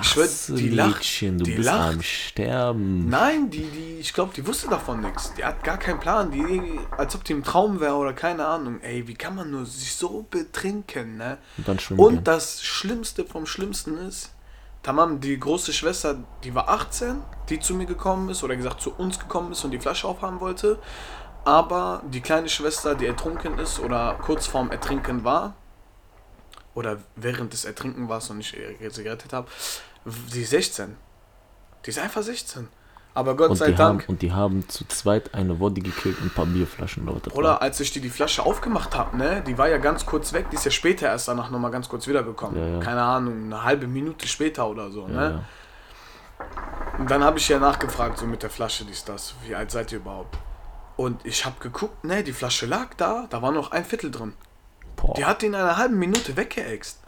Ich 0.00 0.08
schwör, 0.08 0.26
die 0.56 0.70
lacht. 0.70 0.96
Mädchen? 0.96 1.36
Du 1.36 1.44
die 1.44 1.50
bist 1.50 1.66
lacht. 1.66 1.92
am 1.96 2.02
Sterben. 2.02 3.10
Nein, 3.10 3.50
die, 3.50 3.64
die, 3.66 3.98
ich 4.00 4.14
glaube, 4.14 4.32
die 4.34 4.46
wusste 4.46 4.68
davon 4.68 5.00
nichts. 5.02 5.34
Die 5.34 5.44
hat 5.44 5.62
gar 5.62 5.76
keinen 5.76 6.00
Plan. 6.00 6.30
Die, 6.30 6.80
als 6.96 7.14
ob 7.14 7.24
die 7.24 7.32
im 7.34 7.44
Traum 7.44 7.78
wäre 7.78 7.94
oder 7.94 8.14
keine 8.14 8.46
Ahnung. 8.46 8.80
Ey, 8.80 9.06
wie 9.06 9.12
kann 9.14 9.34
man 9.34 9.50
nur 9.50 9.66
sich 9.66 9.94
so 9.94 10.26
betrinken, 10.30 11.18
ne? 11.18 11.36
Und 11.58 11.90
Und 11.98 12.14
gehen. 12.14 12.24
das 12.24 12.62
Schlimmste 12.64 13.26
vom 13.26 13.44
Schlimmsten 13.44 13.98
ist, 13.98 14.30
Tamam, 14.82 15.20
die 15.20 15.38
große 15.38 15.72
Schwester, 15.72 16.16
die 16.42 16.54
war 16.56 16.68
18, 16.68 17.22
die 17.50 17.60
zu 17.60 17.74
mir 17.74 17.86
gekommen 17.86 18.30
ist 18.30 18.42
oder 18.42 18.56
gesagt 18.56 18.80
zu 18.80 18.92
uns 18.94 19.18
gekommen 19.20 19.52
ist 19.52 19.62
und 19.64 19.70
die 19.72 19.78
Flasche 19.78 20.08
aufhaben 20.08 20.40
wollte. 20.40 20.78
Aber 21.44 22.02
die 22.10 22.20
kleine 22.20 22.48
Schwester, 22.48 22.94
die 22.94 23.06
ertrunken 23.06 23.58
ist 23.58 23.78
oder 23.78 24.18
kurz 24.22 24.46
vorm 24.46 24.70
Ertrinken 24.72 25.22
war, 25.22 25.54
oder 26.74 26.98
während 27.16 27.52
des 27.52 27.64
Ertrinken 27.64 28.08
war 28.08 28.22
und 28.30 28.40
ich 28.40 28.56
sie 28.90 29.02
gerettet 29.02 29.32
habe, 29.32 29.48
die 30.04 30.42
ist 30.42 30.50
16. 30.50 30.96
Die 31.84 31.90
ist 31.90 31.98
einfach 31.98 32.22
16. 32.22 32.68
Aber 33.14 33.36
Gott 33.36 33.50
Und 33.50 33.56
sei 33.56 33.72
die, 33.72 33.76
haben, 33.76 33.98
Dank, 33.98 34.08
und 34.08 34.22
die 34.22 34.32
haben 34.32 34.66
zu 34.68 34.86
zweit 34.86 35.34
eine 35.34 35.60
Woddy 35.60 35.82
gekillt 35.82 36.18
und 36.18 36.26
ein 36.26 36.30
paar 36.30 36.46
Bierflaschen 36.46 37.04
dort. 37.04 37.24
Bruder, 37.24 37.60
als 37.60 37.78
ich 37.80 37.92
die, 37.92 38.00
die 38.00 38.08
Flasche 38.08 38.42
aufgemacht 38.42 38.96
habe, 38.96 39.16
ne, 39.18 39.42
die 39.46 39.58
war 39.58 39.68
ja 39.68 39.76
ganz 39.76 40.06
kurz 40.06 40.32
weg, 40.32 40.48
die 40.50 40.56
ist 40.56 40.64
ja 40.64 40.70
später 40.70 41.08
erst 41.08 41.28
danach 41.28 41.50
nochmal 41.50 41.70
ganz 41.70 41.90
kurz 41.90 42.06
wiedergekommen. 42.06 42.58
Ja, 42.58 42.74
ja. 42.74 42.80
Keine 42.80 43.02
Ahnung, 43.02 43.44
eine 43.44 43.64
halbe 43.64 43.86
Minute 43.86 44.26
später 44.26 44.66
oder 44.66 44.90
so, 44.90 45.02
Ja, 45.08 45.08
ne? 45.08 45.44
Und 46.98 47.10
dann 47.10 47.22
habe 47.22 47.38
ich 47.38 47.48
ja 47.48 47.58
nachgefragt, 47.58 48.18
so 48.18 48.26
mit 48.26 48.42
der 48.42 48.50
Flasche, 48.50 48.84
dies, 48.84 49.04
das, 49.04 49.34
wie 49.46 49.54
alt 49.54 49.70
seid 49.70 49.92
ihr 49.92 49.98
überhaupt? 49.98 50.36
Und 50.96 51.24
ich 51.24 51.44
habe 51.44 51.56
geguckt, 51.60 52.04
ne, 52.04 52.22
die 52.22 52.32
Flasche 52.32 52.66
lag 52.66 52.94
da, 52.96 53.26
da 53.28 53.42
war 53.42 53.52
noch 53.52 53.72
ein 53.72 53.84
Viertel 53.84 54.10
drin. 54.10 54.32
Boah. 54.96 55.14
Die 55.14 55.24
hat 55.24 55.42
die 55.42 55.46
in 55.46 55.54
einer 55.54 55.76
halben 55.76 55.98
Minute 55.98 56.36
weggeäxt. 56.36 57.00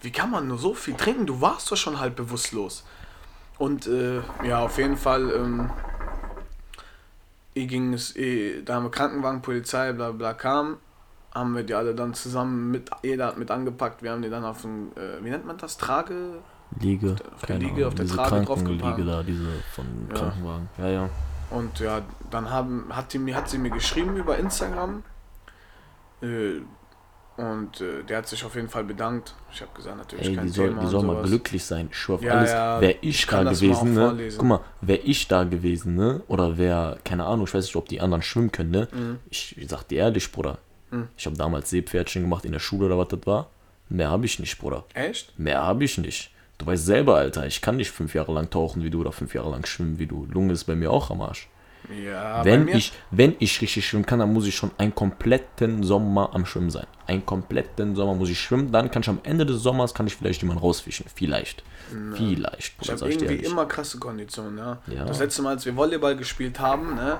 Wie 0.00 0.12
kann 0.12 0.30
man 0.30 0.46
nur 0.46 0.58
so 0.58 0.74
viel 0.74 0.94
trinken? 0.94 1.26
Du 1.26 1.40
warst 1.40 1.70
doch 1.70 1.76
schon 1.76 1.98
halb 1.98 2.16
bewusstlos. 2.16 2.84
Und 3.58 3.86
äh, 3.88 4.20
ja, 4.44 4.60
auf 4.60 4.78
jeden 4.78 4.96
Fall, 4.96 5.30
ähm, 5.32 5.70
eh 7.54 7.66
ging 7.66 7.92
es, 7.92 8.14
eh, 8.16 8.62
da 8.62 8.74
haben 8.76 8.84
wir 8.84 8.90
Krankenwagen, 8.90 9.42
Polizei, 9.42 9.92
bla 9.92 10.12
bla 10.12 10.34
kam, 10.34 10.76
haben 11.34 11.56
wir 11.56 11.64
die 11.64 11.74
alle 11.74 11.94
dann 11.94 12.14
zusammen 12.14 12.70
mit, 12.70 12.90
jeder 13.02 13.26
hat 13.26 13.38
mit 13.38 13.50
angepackt, 13.50 14.02
wir 14.02 14.12
haben 14.12 14.22
die 14.22 14.30
dann 14.30 14.44
auf 14.44 14.62
den, 14.62 14.92
äh, 14.96 15.22
wie 15.24 15.30
nennt 15.30 15.44
man 15.44 15.58
das, 15.58 15.76
Trage, 15.76 16.38
Liege, 16.78 17.16
auf 17.34 17.40
der 17.40 17.48
keine 17.56 17.58
Liege, 17.64 17.74
Ahnung, 17.74 17.88
auf 17.88 17.94
der 17.94 18.04
diese 18.04 18.16
Trage 18.16 18.44
draufgepackt. 18.44 19.08
da, 19.08 19.22
diese 19.24 19.46
von 19.72 19.86
Ja. 20.10 20.14
Krankenwagen. 20.14 20.68
Ja, 20.78 20.88
ja. 20.88 21.10
Und 21.50 21.80
ja, 21.80 22.02
dann 22.30 22.50
haben, 22.50 22.86
hat, 22.90 23.12
die, 23.12 23.34
hat 23.34 23.48
sie 23.48 23.58
mir 23.58 23.70
geschrieben 23.70 24.16
über 24.16 24.36
Instagram. 24.36 25.02
Äh, 26.20 26.60
und 27.38 27.80
äh, 27.80 28.02
der 28.04 28.18
hat 28.18 28.28
sich 28.28 28.44
auf 28.44 28.54
jeden 28.56 28.68
Fall 28.68 28.84
bedankt. 28.84 29.34
Ich 29.52 29.62
habe 29.62 29.70
gesagt, 29.74 29.96
natürlich 29.96 30.28
Ey, 30.28 30.34
kein 30.36 30.46
die 30.46 30.52
soll, 30.52 30.68
Thema. 30.68 30.80
die 30.82 30.86
soll 30.88 31.02
mal 31.04 31.22
glücklich 31.22 31.64
sein. 31.64 31.88
Ich 31.90 31.96
schwör 31.96 32.16
auf 32.16 32.22
Ja, 32.22 32.32
alles. 32.34 32.50
ja, 32.50 32.80
Wäre 32.80 32.96
ich 33.00 33.08
ich 33.20 33.26
da 33.26 33.42
gewesen, 33.44 33.94
ne? 33.94 34.30
Guck 34.36 34.46
mal, 34.46 34.60
wäre 34.80 34.98
ich 35.00 35.28
da 35.28 35.44
gewesen, 35.44 35.94
ne? 35.94 36.20
Oder 36.28 36.58
wäre, 36.58 36.98
keine 37.04 37.24
Ahnung, 37.24 37.46
ich 37.46 37.54
weiß 37.54 37.64
nicht, 37.64 37.76
ob 37.76 37.88
die 37.88 38.00
anderen 38.00 38.22
schwimmen 38.22 38.52
können, 38.52 38.70
ne? 38.70 38.88
Mhm. 38.92 39.18
Ich, 39.30 39.56
ich 39.56 39.68
sag 39.68 39.84
dir 39.84 39.98
ehrlich, 40.00 40.30
Bruder. 40.30 40.58
Ich 41.18 41.26
habe 41.26 41.36
damals 41.36 41.68
Seepferdchen 41.70 42.22
gemacht 42.22 42.44
in 42.46 42.52
der 42.52 42.60
Schule 42.60 42.86
oder 42.86 42.96
was 42.98 43.08
das 43.08 43.20
war. 43.26 43.50
Mehr 43.90 44.10
habe 44.10 44.24
ich 44.24 44.38
nicht, 44.38 44.58
Bruder. 44.58 44.84
Echt? 44.94 45.38
Mehr 45.38 45.62
habe 45.62 45.84
ich 45.84 45.98
nicht. 45.98 46.30
Du 46.56 46.66
weißt 46.66 46.86
selber, 46.86 47.16
Alter, 47.16 47.46
ich 47.46 47.60
kann 47.60 47.76
nicht 47.76 47.90
fünf 47.90 48.14
Jahre 48.14 48.32
lang 48.32 48.48
tauchen 48.50 48.82
wie 48.82 48.90
du 48.90 49.00
oder 49.00 49.12
fünf 49.12 49.34
Jahre 49.34 49.50
lang 49.50 49.64
schwimmen 49.66 49.98
wie 49.98 50.06
du. 50.06 50.26
Lunge 50.30 50.54
ist 50.54 50.64
bei 50.64 50.74
mir 50.74 50.90
auch 50.90 51.10
am 51.10 51.20
Arsch. 51.20 51.48
Ja, 51.90 52.44
wenn, 52.44 52.68
ich, 52.68 52.92
wenn 53.10 53.34
ich 53.38 53.60
richtig 53.62 53.86
schwimmen 53.88 54.04
kann, 54.04 54.18
dann 54.18 54.32
muss 54.32 54.46
ich 54.46 54.54
schon 54.54 54.70
einen 54.76 54.94
kompletten 54.94 55.82
Sommer 55.82 56.30
am 56.34 56.44
Schwimmen 56.44 56.70
sein. 56.70 56.86
Einen 57.06 57.24
kompletten 57.24 57.96
Sommer 57.96 58.14
muss 58.14 58.28
ich 58.28 58.38
schwimmen. 58.38 58.70
Dann 58.72 58.90
kann 58.90 59.00
ich 59.02 59.08
am 59.08 59.20
Ende 59.22 59.46
des 59.46 59.62
Sommers 59.62 59.94
kann 59.94 60.06
ich 60.06 60.14
vielleicht 60.14 60.42
jemanden 60.42 60.62
rausfischen. 60.62 61.06
Vielleicht. 61.14 61.62
Vielleicht, 62.14 62.74
ich 62.82 62.88
Bruder, 62.88 63.00
habe 63.00 63.10
ich 63.10 63.16
dir 63.16 63.24
irgendwie 63.24 63.36
ehrlich. 63.36 63.50
immer 63.50 63.64
krasse 63.64 63.98
Konditionen, 63.98 64.58
ja. 64.58 64.78
Ja. 64.86 65.04
Das 65.06 65.18
letzte 65.20 65.40
Mal, 65.40 65.50
als 65.50 65.64
wir 65.64 65.74
Volleyball 65.76 66.16
gespielt 66.16 66.60
haben, 66.60 66.94
ne, 66.96 67.18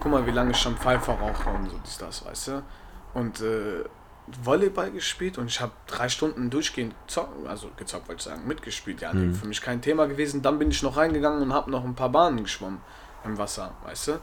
guck 0.00 0.12
mal, 0.12 0.26
wie 0.26 0.30
lange 0.30 0.50
ich 0.50 0.58
schon 0.58 0.76
Pfeifer 0.76 1.14
rauche 1.14 1.48
und 1.48 1.70
so 1.70 1.80
dies, 1.86 1.96
das, 1.96 2.26
weißt 2.26 2.48
du. 2.48 2.62
Und 3.14 3.40
äh, 3.40 3.84
Volleyball 4.44 4.90
gespielt 4.90 5.38
und 5.38 5.46
ich 5.46 5.60
habe 5.62 5.72
drei 5.86 6.10
Stunden 6.10 6.50
durchgehend 6.50 6.94
gezockt, 7.06 7.46
also 7.48 7.70
gezockt, 7.78 8.08
wollte 8.08 8.20
ich 8.20 8.24
sagen, 8.26 8.46
mitgespielt, 8.46 9.00
ja, 9.00 9.12
Mhm. 9.14 9.34
für 9.34 9.46
mich 9.48 9.62
kein 9.62 9.80
Thema 9.80 10.06
gewesen. 10.06 10.42
Dann 10.42 10.58
bin 10.58 10.70
ich 10.70 10.82
noch 10.82 10.98
reingegangen 10.98 11.40
und 11.42 11.54
habe 11.54 11.70
noch 11.70 11.84
ein 11.84 11.94
paar 11.94 12.10
Bahnen 12.10 12.42
geschwommen 12.42 12.78
im 13.24 13.38
Wasser, 13.38 13.74
weißt 13.84 14.08
du. 14.08 14.20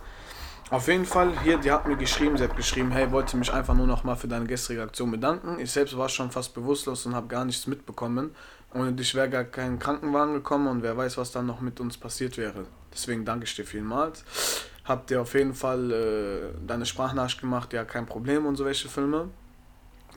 Auf 0.69 0.89
jeden 0.89 1.05
Fall, 1.05 1.39
hier, 1.43 1.57
die 1.57 1.71
hat 1.71 1.87
mir 1.87 1.95
geschrieben, 1.95 2.37
sie 2.37 2.43
hat 2.43 2.57
geschrieben, 2.57 2.91
hey, 2.91 3.09
wollte 3.11 3.37
mich 3.37 3.53
einfach 3.53 3.73
nur 3.73 3.87
noch 3.87 4.03
mal 4.03 4.15
für 4.15 4.27
deine 4.27 4.45
gestrige 4.45 4.81
Aktion 4.81 5.11
bedanken. 5.11 5.59
Ich 5.59 5.71
selbst 5.71 5.97
war 5.97 6.09
schon 6.09 6.29
fast 6.29 6.53
bewusstlos 6.53 7.05
und 7.05 7.15
habe 7.15 7.27
gar 7.27 7.45
nichts 7.45 7.67
mitbekommen. 7.67 8.35
Ohne 8.73 8.91
dich 8.91 9.15
wäre 9.15 9.29
gar 9.29 9.45
kein 9.45 9.79
Krankenwagen 9.79 10.33
gekommen 10.33 10.67
und 10.67 10.83
wer 10.83 10.97
weiß, 10.97 11.17
was 11.17 11.31
dann 11.31 11.45
noch 11.45 11.61
mit 11.61 11.79
uns 11.79 11.97
passiert 11.97 12.37
wäre. 12.37 12.65
Deswegen 12.93 13.23
danke 13.23 13.45
ich 13.45 13.55
dir 13.55 13.65
vielmals. 13.65 14.25
Hab 14.83 15.07
dir 15.07 15.21
auf 15.21 15.33
jeden 15.35 15.53
Fall 15.53 15.91
äh, 15.91 16.67
deine 16.67 16.85
Sprachnachricht 16.85 17.39
gemacht, 17.39 17.71
ja, 17.71 17.85
kein 17.85 18.05
Problem 18.05 18.45
und 18.45 18.57
so 18.57 18.65
welche 18.65 18.89
Filme. 18.89 19.29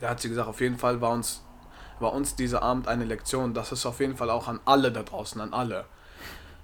Da 0.01 0.11
hat 0.11 0.21
sie 0.21 0.29
gesagt, 0.29 0.49
auf 0.49 0.61
jeden 0.61 0.79
Fall 0.79 1.01
war 1.01 1.11
uns, 1.11 1.45
war 2.01 2.13
uns 2.13 2.35
dieser 2.35 2.63
Abend 2.63 2.89
eine 2.89 3.05
Lektion. 3.05 3.55
Das 3.55 3.71
ist 3.71 3.87
auf 3.87 4.01
jeden 4.01 4.17
Fall 4.17 4.31
auch 4.31 4.49
an 4.49 4.59
alle 4.65 4.91
da 4.91 5.05
draußen, 5.05 5.41
an 5.41 5.53
alle. 5.53 5.85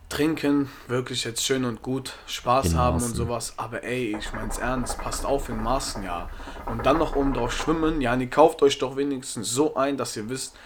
Trinken, 0.08 0.70
wirklich 0.86 1.24
jetzt 1.24 1.44
schön 1.44 1.64
und 1.64 1.82
gut, 1.82 2.14
Spaß 2.26 2.66
In 2.66 2.78
haben 2.78 2.94
Maßen. 2.94 3.10
und 3.10 3.16
sowas. 3.16 3.54
Aber 3.56 3.82
ey, 3.82 4.16
ich 4.16 4.32
mein's 4.32 4.58
ernst, 4.58 4.98
passt 4.98 5.26
auf 5.26 5.48
in 5.48 5.62
Maßen, 5.62 6.02
ja. 6.04 6.28
Und 6.66 6.86
dann 6.86 6.98
noch 6.98 7.16
oben 7.16 7.34
drauf 7.34 7.52
schwimmen, 7.52 8.00
ja, 8.00 8.16
die 8.16 8.28
kauft 8.28 8.62
euch 8.62 8.78
doch 8.78 8.96
wenigstens 8.96 9.50
so 9.50 9.74
ein, 9.74 9.96
dass 9.96 10.16
ihr 10.16 10.28
wisst, 10.28 10.56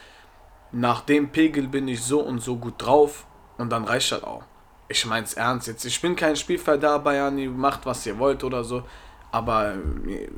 nach 0.73 1.01
dem 1.01 1.31
Pegel 1.31 1.69
bin 1.69 1.89
ich 1.89 2.03
so 2.03 2.21
und 2.21 2.41
so 2.41 2.57
gut 2.57 2.75
drauf 2.79 3.27
und 3.57 3.71
dann 3.71 3.85
reicht 3.85 4.13
das 4.13 4.23
auch. 4.23 4.45
Ich 4.89 5.07
mein's 5.07 5.35
ernst 5.35 5.69
jetzt. 5.69 5.85
Ich 5.85 6.01
bin 6.03 6.17
kein 6.17 6.37
Spielverderber, 6.37 7.15
Jani, 7.15 7.47
macht 7.49 7.87
was 7.87 8.05
ihr 8.07 8.19
wollt 8.19 8.45
oder 8.45 8.63
so, 8.63 8.83
aber 9.33 9.75
äh, 10.07 10.29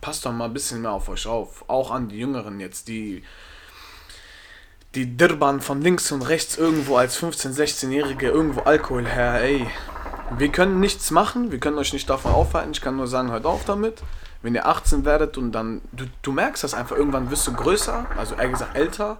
passt 0.00 0.26
doch 0.26 0.32
mal 0.32 0.46
ein 0.46 0.52
bisschen 0.52 0.82
mehr 0.82 0.92
auf 0.92 1.08
euch 1.08 1.26
auf. 1.26 1.64
Auch 1.68 1.90
an 1.90 2.08
die 2.08 2.18
Jüngeren 2.18 2.58
jetzt, 2.58 2.88
die 2.88 3.22
die 4.94 5.16
Dirbern 5.16 5.60
von 5.60 5.80
links 5.82 6.10
und 6.12 6.22
rechts 6.22 6.58
irgendwo 6.58 6.96
als 6.96 7.20
15-, 7.22 7.54
16-Jährige 7.54 8.28
irgendwo 8.28 8.60
Alkohol 8.60 9.06
her, 9.06 9.40
ey. 9.42 9.66
Wir 10.36 10.50
können 10.50 10.78
nichts 10.80 11.10
machen, 11.10 11.50
wir 11.50 11.58
können 11.58 11.78
euch 11.78 11.92
nicht 11.92 12.08
davon 12.08 12.32
aufhalten. 12.32 12.70
Ich 12.72 12.80
kann 12.80 12.96
nur 12.96 13.06
sagen, 13.08 13.30
hört 13.30 13.46
auf 13.46 13.64
damit. 13.64 14.02
Wenn 14.42 14.54
ihr 14.54 14.66
18 14.66 15.04
werdet 15.04 15.36
und 15.36 15.52
dann, 15.52 15.80
du, 15.92 16.04
du 16.22 16.32
merkst 16.32 16.64
das 16.64 16.72
einfach, 16.74 16.96
irgendwann 16.96 17.30
wirst 17.30 17.46
du 17.46 17.52
größer, 17.52 18.06
also 18.16 18.34
eher 18.36 18.48
gesagt 18.48 18.76
älter, 18.76 19.18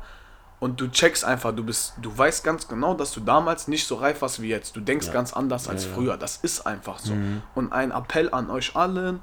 und 0.61 0.79
du 0.81 0.89
checkst 0.89 1.25
einfach, 1.25 1.55
du 1.55 1.65
bist, 1.65 1.95
du 2.03 2.17
weißt 2.17 2.45
ganz 2.45 2.69
genau, 2.69 2.93
dass 2.95 3.13
du 3.13 3.21
damals 3.21 3.67
nicht 3.67 3.87
so 3.87 3.95
reif 3.95 4.21
warst 4.21 4.43
wie 4.43 4.49
jetzt. 4.49 4.77
Du 4.77 4.81
denkst 4.81 5.07
Ja. 5.07 5.13
ganz 5.15 5.33
anders 5.33 5.69
als 5.69 5.85
Ja, 5.85 5.89
ja. 5.89 5.95
früher. 5.97 6.17
Das 6.19 6.37
ist 6.37 6.67
einfach 6.67 6.99
so. 6.99 7.15
Und 7.55 7.73
ein 7.73 7.93
Appell 7.93 8.29
an 8.33 8.51
euch 8.51 8.77
allen, 8.77 9.21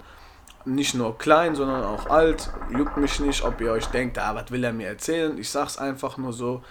nicht 0.67 0.93
nur 0.93 1.17
klein, 1.17 1.55
sondern 1.55 1.83
auch 1.83 2.07
alt. 2.09 2.49
Juckt 2.75 2.97
mich 2.97 3.19
nicht, 3.19 3.43
ob 3.43 3.59
ihr 3.61 3.71
euch 3.71 3.87
denkt, 3.87 4.19
ah, 4.19 4.35
was 4.35 4.51
will 4.51 4.63
er 4.63 4.73
mir 4.73 4.87
erzählen? 4.87 5.37
Ich 5.37 5.49
sag's 5.49 5.77
einfach 5.77 6.17
nur 6.17 6.33
so. 6.33 6.63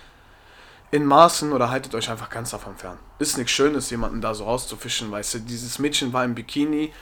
In 0.92 1.04
Maßen 1.04 1.52
oder 1.52 1.70
haltet 1.70 1.94
euch 1.94 2.08
einfach 2.10 2.30
ganz 2.30 2.50
davon 2.50 2.76
fern. 2.76 2.98
Ist 3.18 3.36
nichts 3.36 3.52
Schönes, 3.52 3.90
jemanden 3.90 4.20
da 4.20 4.34
so 4.34 4.44
rauszufischen, 4.44 5.10
weißt 5.10 5.34
du. 5.34 5.38
Dieses 5.40 5.78
Mädchen 5.80 6.12
war 6.12 6.24
im 6.24 6.34
Bikini 6.34 6.92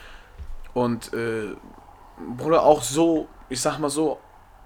und, 0.73 1.13
äh, 1.13 1.55
Bruder, 2.37 2.63
auch 2.63 2.83
so, 2.83 3.29
ich 3.49 3.61
sag 3.61 3.79
mal 3.79 3.91
so, 3.91 4.19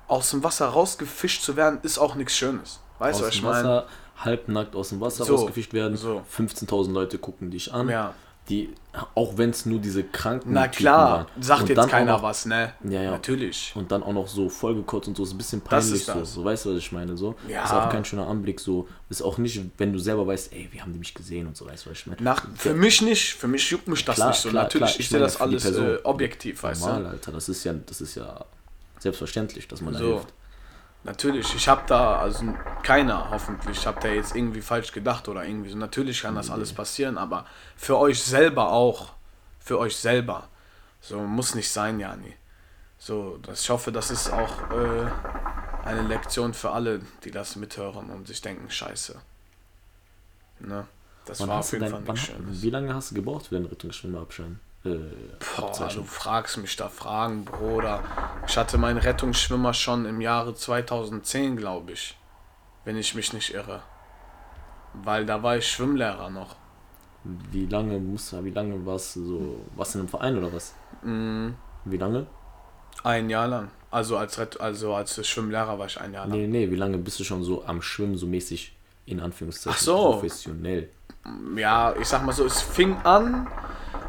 aus 0.07 0.31
dem 0.31 0.45
Wasser 0.45 0.69
rausgefischt 0.69 1.43
zu 1.43 1.57
werden, 1.57 1.81
ist 1.83 1.99
auch 1.99 2.15
nichts 2.15 2.37
Schönes. 2.37 2.81
Weißt 2.99 3.21
du, 3.21 3.25
was 3.27 3.35
ich 3.35 3.43
meine? 3.43 3.69
Wasser, 3.69 3.87
halbnackt 4.19 4.75
aus 4.77 4.91
dem 4.91 5.01
Wasser 5.01 5.25
So, 5.25 5.35
rausgefischt 5.35 5.73
werden. 5.73 5.97
so. 5.97 6.23
15.000 6.37 6.93
Leute 6.93 7.19
gucken 7.19 7.51
dich 7.51 7.73
an. 7.73 7.89
Ja. 7.89 8.15
Die, 8.49 8.71
auch 9.15 9.37
wenn 9.37 9.51
es 9.51 9.67
nur 9.67 9.79
diese 9.79 10.03
kranken 10.03 10.55
Na 10.55 10.63
Typen 10.69 10.77
klar, 10.79 11.11
waren. 11.11 11.43
sagt 11.43 11.63
Und 11.63 11.69
jetzt 11.69 11.89
keiner 11.89 12.13
noch, 12.13 12.23
was, 12.23 12.47
ne? 12.47 12.73
Ja, 12.89 13.03
ja. 13.03 13.11
Natürlich. 13.11 13.73
Und 13.77 13.93
dann 13.93 14.03
auch 14.03 14.15
noch 14.15 14.27
so 14.27 14.49
vollgekotzt 14.49 15.07
und 15.09 15.17
so, 15.17 15.23
ist 15.25 15.33
ein 15.33 15.39
bisschen 15.39 15.61
peinlich 15.61 16.05
so. 16.05 16.25
So, 16.25 16.45
weißt 16.45 16.65
du, 16.65 16.71
was 16.71 16.79
ich 16.79 16.91
meine? 16.91 17.15
So. 17.17 17.35
Ja. 17.47 17.65
Ist 17.65 17.73
auch 17.73 17.91
kein 17.91 18.05
schöner 18.07 18.27
Anblick, 18.27 18.59
so. 18.59 18.89
Ist 19.11 19.21
auch 19.21 19.37
nicht, 19.37 19.61
wenn 19.77 19.93
du 19.93 19.99
selber 19.99 20.27
weißt, 20.27 20.53
ey, 20.55 20.69
wie 20.73 20.81
haben 20.81 20.93
die 20.95 20.99
mich 20.99 21.13
gesehen 21.13 21.47
und 21.47 21.57
so, 21.57 21.67
weißt 21.67 21.85
du, 21.87 21.91
was 21.91 21.99
ich 21.99 22.07
meine? 22.07 22.23
Nach, 22.23 22.47
für 22.57 22.73
mich 22.73 23.03
nicht, 23.03 23.35
für 23.35 23.49
mich 23.49 23.71
juckt 23.71 23.87
mich 23.87 24.05
das 24.05 24.17
Klar, 24.17 24.29
nicht 24.31 24.41
so. 24.41 24.49
klar, 24.49 24.63
Natürlich, 24.65 24.89
klar, 24.93 25.01
ich 25.01 25.09
sehe 25.11 25.21
das 25.21 25.41
alles 25.41 25.65
äh, 25.67 25.99
objektiv, 26.05 26.63
weißt 26.63 26.81
Normal, 26.81 27.03
du? 27.03 27.09
Alter, 27.11 27.33
das 27.33 27.49
ist 27.51 27.65
ja, 27.65 27.75
das 27.87 28.01
ist 28.01 28.15
ja 28.15 28.45
selbstverständlich, 28.99 29.69
dass 29.69 29.81
man 29.81 29.93
da 29.93 30.01
So. 30.01 30.07
hilft. 30.07 30.29
Natürlich, 31.09 31.55
ich 31.55 31.67
habe 31.69 31.85
da, 31.87 32.19
also 32.19 32.45
keiner 32.83 33.31
hoffentlich, 33.31 33.87
hat 33.87 34.05
da 34.05 34.09
jetzt 34.09 34.37
irgendwie 34.37 34.61
falsch 34.61 34.93
gedacht 34.93 35.27
oder 35.27 35.43
irgendwie 35.43 35.71
so. 35.71 35.79
Natürlich 35.79 36.21
kann 36.21 36.35
das 36.35 36.51
alles 36.51 36.75
passieren, 36.75 37.17
aber 37.17 37.47
für 37.77 37.97
euch 37.97 38.23
selber 38.23 38.73
auch. 38.73 39.15
Für 39.59 39.79
euch 39.79 39.97
selber. 39.97 40.49
So, 41.01 41.21
muss 41.21 41.55
nicht 41.55 41.71
sein, 41.71 41.99
Jani. 41.99 42.35
So, 42.99 43.39
das, 43.39 43.63
ich 43.63 43.71
hoffe, 43.71 43.91
das 43.91 44.11
ist 44.11 44.31
auch 44.31 44.71
äh, 44.71 45.87
eine 45.87 46.03
Lektion 46.03 46.53
für 46.53 46.73
alle, 46.73 47.01
die 47.25 47.31
das 47.31 47.57
mithören 47.57 48.11
und 48.11 48.27
sich 48.29 48.43
denken, 48.43 48.69
scheiße. 48.69 49.19
Ne? 50.61 50.87
Das 51.25 51.41
Wann 51.41 51.49
war 51.49 51.61
auf 51.61 51.73
jeden 51.73 51.91
dein, 51.91 52.05
Fall 52.05 52.15
nicht 52.15 52.27
schön. 52.27 52.37
wie 52.63 52.71
lange 52.71 52.95
hast 52.95 53.13
du 53.13 53.15
gebraucht 53.15 53.47
für 53.47 53.55
deinen 53.55 53.67
Rettungsschwimmerabschein? 53.67 54.61
Äh, 54.85 54.91
Boah, 55.57 55.89
du 55.95 56.05
fragst 56.05 56.57
mich 56.59 56.77
da 56.77 56.89
Fragen, 56.89 57.45
Bruder. 57.45 58.01
Ich 58.47 58.57
hatte 58.57 58.79
meinen 58.79 58.99
Rettungsschwimmer 58.99 59.75
schon 59.75 60.07
im 60.07 60.21
Jahre 60.21 60.55
2010, 60.55 61.57
glaube 61.57 61.93
ich. 61.93 62.17
Wenn 62.85 62.97
ich 62.97 63.15
mich 63.15 63.33
nicht 63.33 63.53
irre. 63.55 63.83
Weil 64.95 65.27
da 65.27 65.43
war 65.43 65.57
ich 65.57 65.69
Schwimmlehrer 65.69 66.31
noch. 66.31 66.57
Wie 67.51 67.67
lange 67.67 67.99
musst 67.99 68.33
du, 68.33 68.45
wie 68.45 68.51
lange 68.51 68.85
warst 68.87 69.17
du 69.17 69.25
so, 69.25 69.61
warst 69.77 69.95
du 69.95 69.99
in 69.99 70.03
einem 70.03 70.09
Verein 70.09 70.39
oder 70.39 70.53
was? 70.53 70.75
Mm, 71.03 71.49
Wie 71.85 71.97
lange? 71.97 72.27
ein 73.05 73.31
Jahr 73.31 73.47
lang. 73.47 73.71
Also 73.91 74.17
als, 74.17 74.39
Rett 74.39 74.61
also 74.61 74.95
als 74.95 75.25
Schwimmlehrer 75.27 75.79
war 75.79 75.87
ich 75.87 76.01
ein 76.01 76.13
Jahr 76.13 76.27
lang. 76.27 76.37
Nee, 76.37 76.47
nee, 76.47 76.71
wie 76.71 76.77
lange 76.77 76.99
bist 76.99 77.19
du 77.21 77.25
schon 77.25 77.43
so 77.45 77.65
am 77.65 77.81
Schwimmen, 77.81 78.17
so 78.17 78.27
mäßig 78.27 78.77
in 79.07 79.21
Anführungszeichen 79.21 79.77
Ach 79.77 79.81
so. 79.81 80.13
professionell? 80.13 80.91
Ja, 81.57 81.95
ich 82.01 82.07
sag 82.09 82.25
mal 82.25 82.33
so, 82.33 82.45
es 82.45 82.61
fing 82.61 82.97
an 83.05 83.47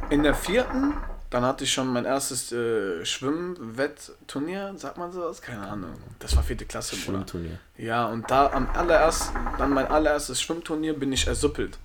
in 0.09 0.23
der 0.23 0.35
vierten. 0.35 0.93
Dann 1.29 1.43
hatte 1.43 1.63
ich 1.63 1.71
schon 1.71 1.87
mein 1.93 2.05
erstes 2.05 2.51
äh, 2.51 3.05
Schwimmwettturnier, 3.05 4.73
sagt 4.77 4.97
man 4.97 5.11
sowas? 5.11 5.41
Keine 5.41 5.61
Ahnung. 5.67 5.91
Das 6.17 6.35
war 6.35 6.41
vierte 6.41 6.65
Klasse, 6.65 6.95
Bruder. 6.95 7.19
Schwimmturnier. 7.19 7.59
Ja, 7.77 8.07
und 8.07 8.29
da 8.31 8.47
am 8.51 8.67
allerersten, 8.73 9.37
dann 9.59 9.71
mein 9.71 9.85
allererstes 9.85 10.41
Schwimmturnier 10.41 10.93
bin 10.97 11.13
ich 11.13 11.27
ersuppelt. 11.27 11.77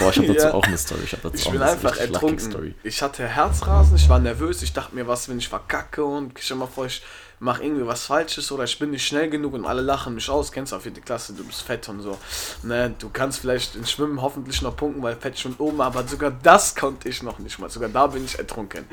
Boah, 0.00 0.10
ich 0.10 0.18
hab 0.18 0.26
dazu 0.26 0.46
Ja. 0.46 0.54
auch 0.54 0.64
eine 0.64 0.76
Story. 0.78 1.00
Ich, 1.04 1.12
hab 1.12 1.22
dazu 1.22 1.36
Ich 1.36 1.46
auch 1.46 1.52
bin 1.52 1.62
eine 1.62 1.70
einfach 1.70 1.96
ertrunken. 1.96 2.40
Story. 2.40 2.74
Ich 2.82 3.00
hatte 3.00 3.28
Herzrasen, 3.28 3.94
ich 3.96 4.08
war 4.08 4.18
nervös, 4.18 4.62
ich 4.62 4.72
dachte 4.72 4.94
mir, 4.96 5.06
was, 5.06 5.28
wenn 5.28 5.38
ich 5.38 5.48
verkacke 5.48 6.04
und 6.04 6.36
stell 6.40 6.56
mal 6.56 6.66
vor, 6.66 6.86
ich 6.86 7.02
mache 7.40 7.62
irgendwie 7.62 7.86
was 7.86 8.06
Falsches 8.06 8.50
oder 8.52 8.64
ich 8.64 8.78
bin 8.78 8.90
nicht 8.90 9.06
schnell 9.06 9.30
genug 9.30 9.54
und 9.54 9.64
alle 9.64 9.80
lachen 9.82 10.14
mich 10.14 10.28
aus. 10.28 10.50
Kennst 10.52 10.72
du 10.72 10.76
auch 10.76 10.80
vierte 10.80 11.00
Klasse, 11.00 11.32
du 11.34 11.44
bist 11.44 11.62
fett 11.62 11.88
und 11.88 12.00
so. 12.02 12.18
Ne, 12.62 12.94
du 12.98 13.10
kannst 13.10 13.38
vielleicht 13.40 13.74
in 13.76 13.86
Schwimmen 13.86 14.20
hoffentlich 14.20 14.60
noch 14.62 14.76
punkten, 14.76 15.02
weil 15.02 15.16
Fett 15.16 15.38
schon 15.38 15.54
oben, 15.58 15.80
aber 15.80 16.06
sogar 16.06 16.30
das 16.30 16.74
konnte 16.74 17.08
ich 17.08 17.22
noch 17.22 17.38
nicht 17.38 17.58
mal. 17.58 17.70
Sogar 17.70 17.88
da 17.88 18.06
bin 18.08 18.24
ich 18.24 18.38
ertrunken. 18.38 18.84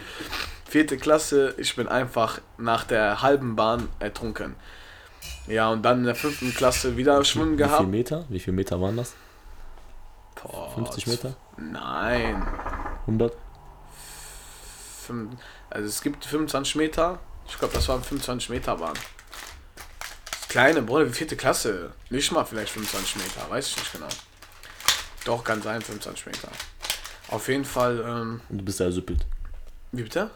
Vierte 0.67 0.97
Klasse, 0.97 1.53
ich 1.57 1.75
bin 1.75 1.87
einfach 1.87 2.39
nach 2.57 2.83
der 2.83 3.21
halben 3.21 3.55
Bahn 3.55 3.87
ertrunken. 3.99 4.55
Ja, 5.47 5.69
und 5.71 5.83
dann 5.83 5.99
in 5.99 6.05
der 6.05 6.15
fünften 6.15 6.53
Klasse 6.53 6.97
wieder 6.97 7.23
Schwimmen 7.23 7.53
Wie 7.53 7.57
viel 7.63 7.67
gehabt. 7.67 7.87
Meter? 7.87 8.25
Wie 8.29 8.39
viel 8.39 8.53
Meter 8.53 8.79
waren 8.81 8.97
das? 8.97 9.13
Boah, 10.43 10.71
50 10.75 11.07
Meter? 11.07 11.35
Nein. 11.57 12.45
100? 13.01 13.33
fünf- 15.05 15.35
also 15.69 15.87
es 15.87 16.01
gibt 16.01 16.25
25 16.25 16.75
Meter. 16.75 17.19
Ich 17.47 17.57
glaube, 17.59 17.73
das 17.73 17.87
waren 17.87 18.03
25 18.03 18.49
Meter 18.49 18.75
Bahn. 18.77 18.93
Kleine, 20.49 20.81
Bruder, 20.81 21.07
vierte 21.07 21.35
Klasse? 21.35 21.91
Nicht 22.09 22.31
mal 22.31 22.45
vielleicht 22.45 22.71
25 22.71 23.17
Meter, 23.17 23.49
weiß 23.49 23.67
ich 23.69 23.77
nicht 23.77 23.91
genau. 23.91 24.07
Doch, 25.25 25.43
kann 25.43 25.61
sein, 25.61 25.81
25 25.81 26.27
Meter. 26.27 26.49
Auf 27.29 27.47
jeden 27.47 27.65
Fall, 27.65 27.99
ähm, 28.07 28.41
Und 28.49 28.59
du 28.59 28.63
bist 28.65 28.79
ersuppelt. 28.79 29.25
wie 29.91 30.03
bitte? 30.03 30.29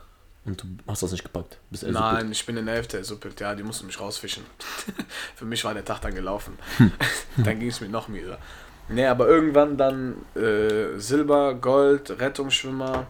Und 0.45 0.61
du 0.61 0.65
hast 0.87 1.03
das 1.03 1.11
nicht 1.11 1.23
gepackt. 1.23 1.57
Bist 1.69 1.83
ersuppelt. 1.83 2.13
Nein, 2.13 2.31
ich 2.31 2.45
bin 2.45 2.57
in 2.57 2.65
der 2.65 2.75
Hälfte 2.75 2.97
ersuppelt, 2.97 3.39
ja, 3.39 3.53
die 3.55 3.63
mussten 3.63 3.85
mich 3.85 3.99
rausfischen. 3.99 4.43
Für 5.35 5.45
mich 5.45 5.63
war 5.63 5.73
der 5.73 5.85
Tag 5.85 6.01
dann 6.01 6.15
gelaufen. 6.15 6.57
dann 7.37 7.59
ging 7.59 7.69
es 7.69 7.81
mir 7.81 7.89
noch 7.89 8.07
mieser. 8.07 8.39
Nee, 8.87 9.05
aber 9.05 9.27
irgendwann 9.27 9.77
dann 9.77 10.25
äh, 10.35 10.97
Silber, 10.97 11.53
Gold, 11.53 12.19
Rettungsschwimmer. 12.19 13.05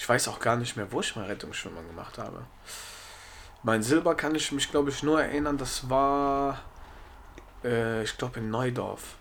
Ich 0.00 0.08
weiß 0.08 0.28
auch 0.28 0.40
gar 0.40 0.56
nicht 0.56 0.78
mehr, 0.78 0.90
wo 0.90 1.00
ich 1.00 1.14
mal 1.14 1.26
Rettungsschwimmer 1.26 1.82
gemacht 1.82 2.16
habe. 2.16 2.46
Mein 3.62 3.82
Silber 3.82 4.14
kann 4.14 4.34
ich 4.34 4.50
mich, 4.50 4.70
glaube 4.70 4.88
ich, 4.88 5.02
nur 5.02 5.22
erinnern, 5.22 5.58
das 5.58 5.90
war, 5.90 6.58
äh, 7.62 8.02
ich 8.02 8.16
glaube, 8.16 8.40
in 8.40 8.48
Neudorf. 8.48 9.16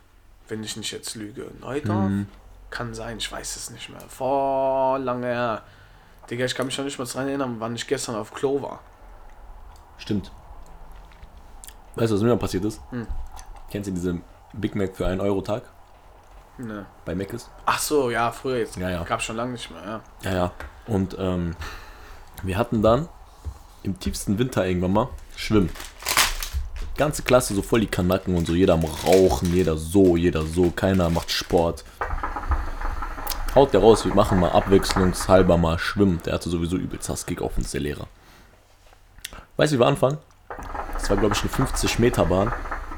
Wenn 0.48 0.64
ich 0.64 0.78
nicht 0.78 0.92
jetzt 0.92 1.16
lüge. 1.16 1.52
Neudorf? 1.60 2.10
Mhm. 2.10 2.28
Kann 2.70 2.94
sein, 2.94 3.18
ich 3.18 3.30
weiß 3.30 3.58
es 3.58 3.72
nicht 3.72 3.90
mehr. 3.90 4.00
Vor 4.08 5.00
lange 5.00 5.28
her. 5.28 5.64
Digga, 6.30 6.46
ich 6.46 6.56
kann 6.56 6.68
mich 6.68 6.78
noch 6.78 6.86
nicht 6.86 6.98
mal 6.98 7.04
dran 7.04 7.28
erinnern, 7.28 7.58
wann 7.60 7.76
ich 7.76 7.86
gestern 7.86 8.16
auf 8.16 8.34
Klo 8.34 8.62
war. 8.62 8.80
Stimmt. 9.98 10.32
Weißt 11.96 12.10
du, 12.10 12.16
was 12.16 12.22
mir 12.22 12.30
mal 12.30 12.38
passiert 12.38 12.64
ist? 12.64 12.80
Hm. 12.92 13.06
Kennst 13.70 13.90
du 13.90 13.92
diese 13.92 14.22
Big 14.54 14.76
Mac 14.76 14.96
für 14.96 15.08
1 15.08 15.22
Euro 15.22 15.42
Tag 15.42 15.64
Ne. 16.60 16.86
bei 17.06 17.16
Mc's? 17.16 17.50
Ach 17.66 17.80
so, 17.80 18.10
ja, 18.10 18.32
früher 18.32 18.58
jetzt. 18.58 18.76
Ja, 18.76 18.90
ja. 18.90 19.04
Gab 19.04 19.22
schon 19.22 19.38
lange 19.38 19.54
nicht 19.54 19.72
mehr, 19.72 19.82
ja. 19.82 20.02
Ja, 20.24 20.38
ja. 20.38 20.52
Und 20.88 21.16
ähm, 21.18 21.56
wir 22.44 22.58
hatten 22.58 22.82
dann 22.82 23.08
im 23.84 23.98
tiefsten 23.98 24.38
Winter 24.38 24.66
irgendwann 24.66 24.92
mal 24.92 25.10
Schwimmen. 25.38 25.70
Ganze 26.98 27.24
Klasse 27.24 27.56
so 27.56 27.62
voll 27.62 27.80
die 27.80 27.88
Kanacken 27.88 28.36
und 28.36 28.46
so, 28.46 28.54
jeder 28.54 28.74
am 28.74 28.84
Rauchen, 28.84 29.54
jeder 29.54 29.78
so, 29.78 30.18
jeder 30.18 30.46
so, 30.46 30.70
keiner 30.72 31.10
macht 31.10 31.32
Sport. 31.32 31.86
Haut 33.56 33.74
der 33.74 33.80
raus, 33.80 34.04
wir 34.04 34.14
machen 34.14 34.42
mal 34.42 34.52
abwechslungshalber 34.52 35.58
mal 35.58 35.80
Schwimmen. 35.80 36.20
Der 36.26 36.34
hatte 36.34 36.50
sowieso 36.50 36.76
übelst 36.76 37.08
Hasskick 37.08 37.42
auf 37.42 37.58
uns, 37.58 37.72
der 37.72 37.80
Lehrer. 37.80 38.08
Weißt 39.56 39.72
du, 39.72 39.78
wie 39.78 39.80
wir 39.80 39.88
anfangen? 39.88 40.18
Das 40.94 41.10
war, 41.10 41.16
glaube 41.16 41.36
ich, 41.36 41.42
eine 41.42 41.50
50 41.50 42.00
Meter 42.00 42.26
Bahn. 42.26 42.52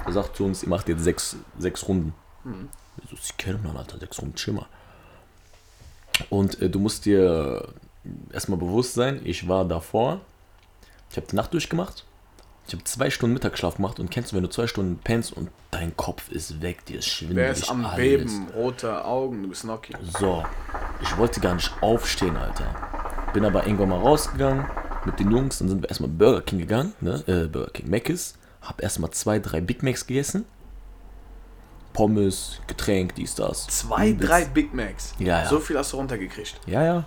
Er 0.04 0.12
sagt 0.13 0.36
zu 0.36 0.45
uns, 0.45 0.63
ihr 0.63 0.69
macht 0.69 0.89
jetzt 0.89 1.04
sechs, 1.04 1.36
sechs 1.60 1.88
Runden. 1.88 2.15
Wir 2.43 2.52
so, 3.21 3.27
sie 3.27 3.34
kennen 3.38 3.62
dann, 3.63 3.77
Alter, 3.77 3.99
sechs 3.99 4.19
Runden, 4.19 4.36
chill 4.36 4.53
mal. 4.53 4.67
Und 6.29 6.62
äh, 6.62 6.69
du 6.69 6.79
musst 6.79 7.05
dir 7.05 7.73
erstmal 8.31 8.57
bewusst 8.57 8.93
sein, 8.93 9.21
ich 9.23 9.47
war 9.47 9.65
davor, 9.65 10.21
ich 11.10 11.17
habe 11.17 11.27
die 11.27 11.36
Nacht 11.36 11.53
durchgemacht, 11.53 12.05
ich 12.67 12.73
habe 12.73 12.84
zwei 12.84 13.10
Stunden 13.10 13.34
Mittagsschlaf 13.34 13.75
gemacht 13.75 13.99
und 13.99 14.12
kennst 14.12 14.31
du, 14.31 14.36
wenn 14.36 14.43
du 14.43 14.49
zwei 14.49 14.67
Stunden 14.67 14.99
pennst 15.03 15.34
und 15.34 15.49
dein 15.71 15.95
Kopf 15.97 16.31
ist 16.31 16.62
weg, 16.62 16.86
dir 16.86 16.99
ist 16.99 17.07
schwindelig 17.07 17.43
Wer 17.43 17.51
ist 17.51 17.69
am 17.69 17.86
alles. 17.86 17.97
Beben? 17.97 18.47
Rote 18.55 19.03
Augen, 19.03 19.43
du 19.43 19.49
bist 19.49 19.65
Noki. 19.65 19.93
So, 20.19 20.43
ich 21.01 21.17
wollte 21.17 21.39
gar 21.41 21.55
nicht 21.55 21.71
aufstehen, 21.81 22.38
Alter. 22.38 22.75
Bin 23.34 23.45
aber 23.45 23.65
irgendwann 23.65 23.89
mal 23.89 23.99
rausgegangen 23.99 24.65
mit 25.05 25.19
den 25.19 25.31
Jungs, 25.31 25.57
dann 25.60 25.69
sind 25.69 25.81
wir 25.81 25.89
erstmal 25.89 26.10
Burger 26.10 26.41
King 26.41 26.60
gegangen, 26.60 26.93
ne? 27.01 27.23
Äh, 27.27 27.47
Burger 27.47 27.71
King 27.71 27.89
Mc's. 27.89 28.36
Hab 28.62 28.81
erstmal 28.81 29.10
zwei, 29.12 29.39
drei 29.39 29.60
Big 29.60 29.81
Macs 29.81 30.05
gegessen. 30.05 30.45
Pommes, 31.93 32.62
Getränk, 32.67 33.15
dies, 33.15 33.36
das. 33.36 33.67
Zwei, 33.67 34.10
Übelst. 34.10 34.30
drei 34.30 34.45
Big 34.45 34.73
Macs. 34.73 35.13
Ja, 35.19 35.43
ja. 35.43 35.49
So 35.49 35.60
viel 35.60 35.77
hast 35.77 35.93
du 35.93 35.97
runtergekriegt. 35.97 36.60
Ja, 36.65 36.84
ja. 36.84 37.06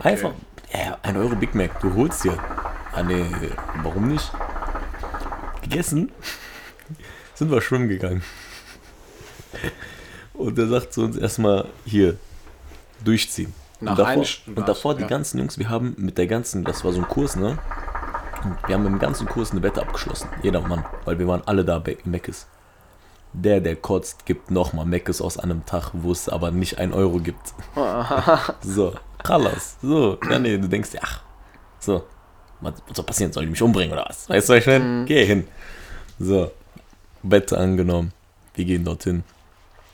Einfach. 0.00 0.32
Ja, 0.72 0.98
ein 1.02 1.16
Euro 1.16 1.36
Big 1.36 1.54
Mac, 1.54 1.80
du 1.80 1.94
holst 1.94 2.24
dir. 2.24 2.36
Ah, 2.92 3.02
nee, 3.02 3.24
warum 3.82 4.08
nicht? 4.08 4.30
Gegessen, 5.62 6.12
sind 7.34 7.50
wir 7.50 7.60
schwimmen 7.60 7.88
gegangen. 7.88 8.22
Und 10.34 10.58
er 10.58 10.66
sagt 10.68 10.92
zu 10.92 11.02
uns 11.02 11.16
erstmal, 11.16 11.66
hier, 11.84 12.16
durchziehen. 13.04 13.54
Nach 13.80 13.92
und 13.92 13.98
davor, 13.98 14.24
und 14.56 14.68
davor 14.68 14.94
die 14.94 15.02
ja. 15.02 15.08
ganzen 15.08 15.38
Jungs, 15.38 15.58
wir 15.58 15.68
haben 15.68 15.94
mit 15.96 16.18
der 16.18 16.26
ganzen, 16.26 16.64
das 16.64 16.84
war 16.84 16.92
so 16.92 17.00
ein 17.00 17.08
Kurs, 17.08 17.36
ne? 17.36 17.58
Wir 18.66 18.74
haben 18.74 18.82
mit 18.82 18.92
dem 18.92 18.98
ganzen 18.98 19.26
Kurs 19.26 19.52
eine 19.52 19.62
Wette 19.62 19.80
abgeschlossen. 19.80 20.28
Jeder 20.42 20.60
Mann, 20.60 20.84
weil 21.04 21.18
wir 21.18 21.26
waren 21.26 21.42
alle 21.46 21.64
da 21.64 21.78
bei 21.78 21.96
Meckes. 22.04 22.46
Der, 23.34 23.60
der 23.60 23.74
kotzt, 23.76 24.26
gibt 24.26 24.50
nochmal 24.50 24.86
Meckes 24.86 25.20
aus 25.20 25.38
einem 25.38 25.66
Tag, 25.66 25.90
wo 25.92 26.12
es 26.12 26.28
aber 26.28 26.52
nicht 26.52 26.78
ein 26.78 26.92
Euro 26.92 27.18
gibt. 27.18 27.54
So, 28.62 28.94
Kralas. 29.22 29.76
So, 29.82 30.18
ja, 30.30 30.38
nee, 30.38 30.56
du 30.56 30.68
denkst 30.68 30.90
dir, 30.92 31.00
ach, 31.02 31.20
so, 31.80 32.04
was, 32.60 32.74
soll 32.92 33.04
passieren? 33.04 33.32
Soll 33.32 33.44
die 33.44 33.50
mich 33.50 33.62
umbringen 33.62 33.92
oder 33.92 34.06
was? 34.08 34.28
Weißt 34.28 34.48
du, 34.48 34.52
was 34.52 34.60
ich 34.60 34.66
meine? 34.66 35.04
Geh 35.06 35.26
hin. 35.26 35.46
So, 36.18 36.52
Wette 37.22 37.58
angenommen. 37.58 38.12
Wir 38.54 38.64
gehen 38.64 38.84
dorthin. 38.84 39.24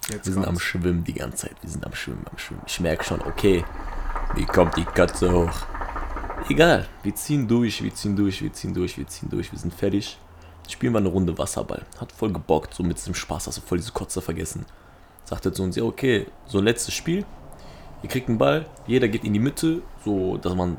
Jetzt 0.08 0.26
Wir 0.26 0.34
sind 0.34 0.42
am 0.42 0.50
kommt's. 0.50 0.62
Schwimmen 0.62 1.04
die 1.04 1.14
ganze 1.14 1.48
Zeit. 1.48 1.56
Wir 1.62 1.70
sind 1.70 1.86
am 1.86 1.94
Schwimmen, 1.94 2.24
am 2.30 2.38
Schwimmen. 2.38 2.62
Ich 2.66 2.80
merke 2.80 3.04
schon, 3.04 3.22
okay, 3.22 3.64
wie 4.34 4.44
kommt 4.44 4.76
die 4.76 4.84
Katze 4.84 5.32
hoch? 5.32 5.52
Egal, 6.48 6.86
wir 7.02 7.14
ziehen 7.14 7.46
durch, 7.46 7.82
wir 7.82 7.94
ziehen 7.94 8.16
durch, 8.16 8.42
wir 8.42 8.52
ziehen 8.52 8.74
durch, 8.74 8.98
wir 8.98 9.06
ziehen 9.06 9.28
durch, 9.30 9.52
wir 9.52 9.58
sind 9.58 9.72
fertig. 9.74 10.18
Spielen 10.70 10.92
wir 10.92 10.98
eine 10.98 11.08
Runde 11.08 11.36
Wasserball. 11.36 11.82
Hat 12.00 12.12
voll 12.12 12.32
gebockt, 12.32 12.74
so 12.74 12.82
mit 12.82 12.96
diesem 12.96 13.14
Spaß, 13.14 13.46
hast 13.46 13.58
du 13.58 13.62
voll 13.62 13.78
diese 13.78 13.92
Kotze 13.92 14.20
vergessen. 14.20 14.66
Sagt 15.24 15.44
er 15.46 15.52
zu 15.52 15.62
uns, 15.62 15.76
ja, 15.76 15.82
okay, 15.82 16.26
so 16.46 16.60
letztes 16.60 16.94
Spiel. 16.94 17.24
Ihr 18.02 18.08
kriegt 18.08 18.28
einen 18.28 18.38
Ball, 18.38 18.66
jeder 18.86 19.08
geht 19.08 19.24
in 19.24 19.32
die 19.32 19.40
Mitte, 19.40 19.82
so 20.04 20.36
dass 20.36 20.54
man. 20.54 20.78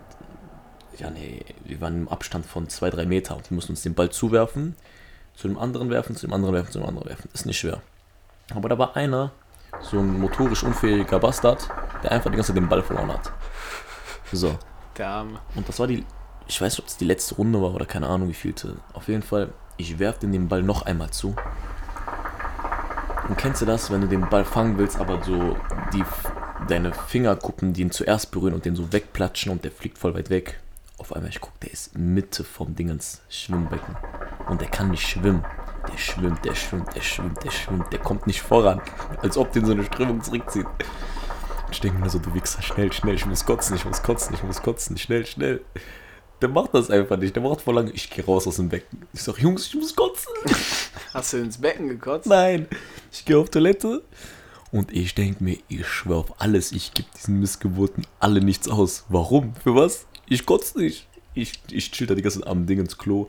Ja, 0.98 1.10
nee, 1.10 1.44
wir 1.64 1.82
waren 1.82 2.02
im 2.02 2.10
Abstand 2.10 2.46
von 2.46 2.68
2-3 2.68 3.06
Meter 3.06 3.36
und 3.36 3.50
wir 3.50 3.56
mussten 3.56 3.72
uns 3.72 3.82
den 3.82 3.94
Ball 3.94 4.10
zuwerfen, 4.10 4.76
zu 5.36 5.48
dem 5.48 5.58
anderen 5.58 5.90
werfen, 5.90 6.16
zu 6.16 6.28
dem 6.28 6.34
anderen 6.34 6.54
werfen, 6.54 6.72
zu 6.72 6.80
dem 6.80 6.88
anderen 6.88 7.10
werfen. 7.10 7.30
Ist 7.34 7.46
nicht 7.46 7.60
schwer. 7.60 7.82
Aber 8.54 8.70
da 8.70 8.78
war 8.78 8.96
einer, 8.96 9.32
so 9.82 10.00
ein 10.00 10.20
motorisch 10.20 10.64
unfähiger 10.64 11.20
Bastard, 11.20 11.70
der 12.04 12.12
einfach 12.12 12.30
die 12.30 12.36
ganze 12.36 12.54
Zeit 12.54 12.58
den 12.58 12.70
Ball 12.70 12.84
verloren 12.84 13.14
hat. 13.14 13.32
So. 14.32 14.58
Arme. 15.00 15.40
Und 15.56 15.68
das 15.68 15.80
war 15.80 15.88
die, 15.88 16.06
ich 16.48 16.62
weiß 16.62 16.74
nicht, 16.74 16.80
ob 16.80 16.88
es 16.88 16.98
die 16.98 17.06
letzte 17.06 17.36
Runde 17.36 17.62
war 17.62 17.74
oder 17.74 17.86
keine 17.86 18.08
Ahnung, 18.08 18.30
wie 18.30 18.34
vielte. 18.34 18.76
Auf 18.94 19.08
jeden 19.08 19.24
Fall, 19.24 19.54
ich 19.82 20.00
werf 20.00 20.20
den 20.20 20.32
den 20.32 20.48
Ball 20.48 20.64
noch 20.64 20.84
einmal 20.84 21.10
zu. 21.10 21.36
Und 23.28 23.38
kennst 23.38 23.62
du 23.62 23.66
das, 23.66 23.92
wenn 23.92 24.02
du 24.02 24.08
den 24.08 24.30
Ball 24.30 24.46
fangen 24.46 24.78
willst, 24.78 25.00
aber 25.00 25.24
so 25.24 25.56
die, 25.94 26.04
deine 26.68 26.94
Fingerkuppen, 26.94 27.74
die 27.74 27.82
ihn 27.82 27.92
zuerst 27.92 28.32
berühren 28.32 28.54
und 28.54 28.66
den 28.66 28.76
so 28.76 28.92
wegplatschen 28.92 29.52
und 29.52 29.64
der 29.64 29.72
fliegt 29.72 29.98
voll 29.98 30.14
weit 30.14 30.30
weg. 30.30 30.60
Auf 30.98 31.14
einmal, 31.16 31.30
ich 31.30 31.42
guck, 31.42 31.60
der 31.62 31.72
ist 31.72 31.98
Mitte 31.98 32.44
vom 32.44 32.76
Dingens 32.76 33.22
Schwimmbecken. 33.30 33.96
Und 34.48 34.62
der 34.62 34.68
kann 34.68 34.92
nicht 34.92 35.08
schwimmen. 35.08 35.44
Der 35.92 35.98
schwimmt, 35.98 36.46
der 36.46 36.54
schwimmt, 36.54 36.96
der 36.96 37.02
schwimmt, 37.02 37.44
der 37.44 37.52
schwimmt, 37.52 37.92
der 37.92 38.00
kommt 38.00 38.28
nicht 38.28 38.42
voran. 38.42 38.82
Als 39.22 39.38
ob 39.38 39.52
den 39.52 39.66
so 39.66 39.72
eine 39.72 39.84
Strömung 39.84 40.22
zurückzieht. 40.22 40.68
Ich 41.72 41.80
denke 41.80 42.00
mir 42.00 42.10
so, 42.10 42.20
du 42.20 42.34
Wichser, 42.34 42.62
schnell, 42.62 42.92
schnell, 42.92 43.16
ich 43.16 43.26
muss 43.26 43.46
kotzen, 43.46 43.76
ich 43.76 43.86
muss 43.86 44.04
kotzen, 44.04 44.36
ich 44.36 44.44
muss 44.44 44.62
kotzen, 44.62 44.98
schnell, 44.98 45.26
schnell. 45.26 45.62
Der 46.42 46.50
macht 46.50 46.74
das 46.74 46.90
einfach 46.90 47.18
nicht, 47.18 47.36
der 47.36 47.44
macht 47.44 47.62
vor 47.62 47.74
lange. 47.74 47.92
Ich 47.92 48.10
gehe 48.10 48.26
raus 48.26 48.48
aus 48.48 48.56
dem 48.56 48.70
Becken. 48.70 49.06
Ich 49.14 49.22
sag, 49.22 49.38
Jungs, 49.38 49.68
ich 49.68 49.76
muss 49.76 49.96
kotzen. 49.96 50.34
Hast 51.14 51.34
du 51.34 51.38
ins 51.38 51.60
Becken 51.60 51.88
gekotzt? 51.88 52.26
Nein, 52.26 52.68
ich 53.12 53.26
gehe 53.26 53.38
auf 53.38 53.50
Toilette 53.50 54.02
und 54.72 54.92
ich 54.92 55.14
denke 55.14 55.44
mir, 55.44 55.58
ich 55.68 55.86
schwör 55.88 56.18
auf 56.18 56.42
alles, 56.42 56.72
ich 56.72 56.94
gebe 56.94 57.08
diesen 57.16 57.40
Missgeburten 57.40 58.08
alle 58.20 58.42
nichts 58.42 58.68
aus. 58.68 59.06
Warum? 59.10 59.54
Für 59.56 59.76
was? 59.76 60.08
Ich 60.28 60.46
kotze 60.46 60.80
nicht. 60.80 61.08
Ich, 61.34 61.62
ich 61.70 61.92
chill 61.92 62.08
da 62.08 62.16
die 62.16 62.22
ganze 62.22 62.40
Zeit 62.40 62.48
am 62.48 62.66
Ding 62.66 62.80
ins 62.80 62.98
Klo. 62.98 63.28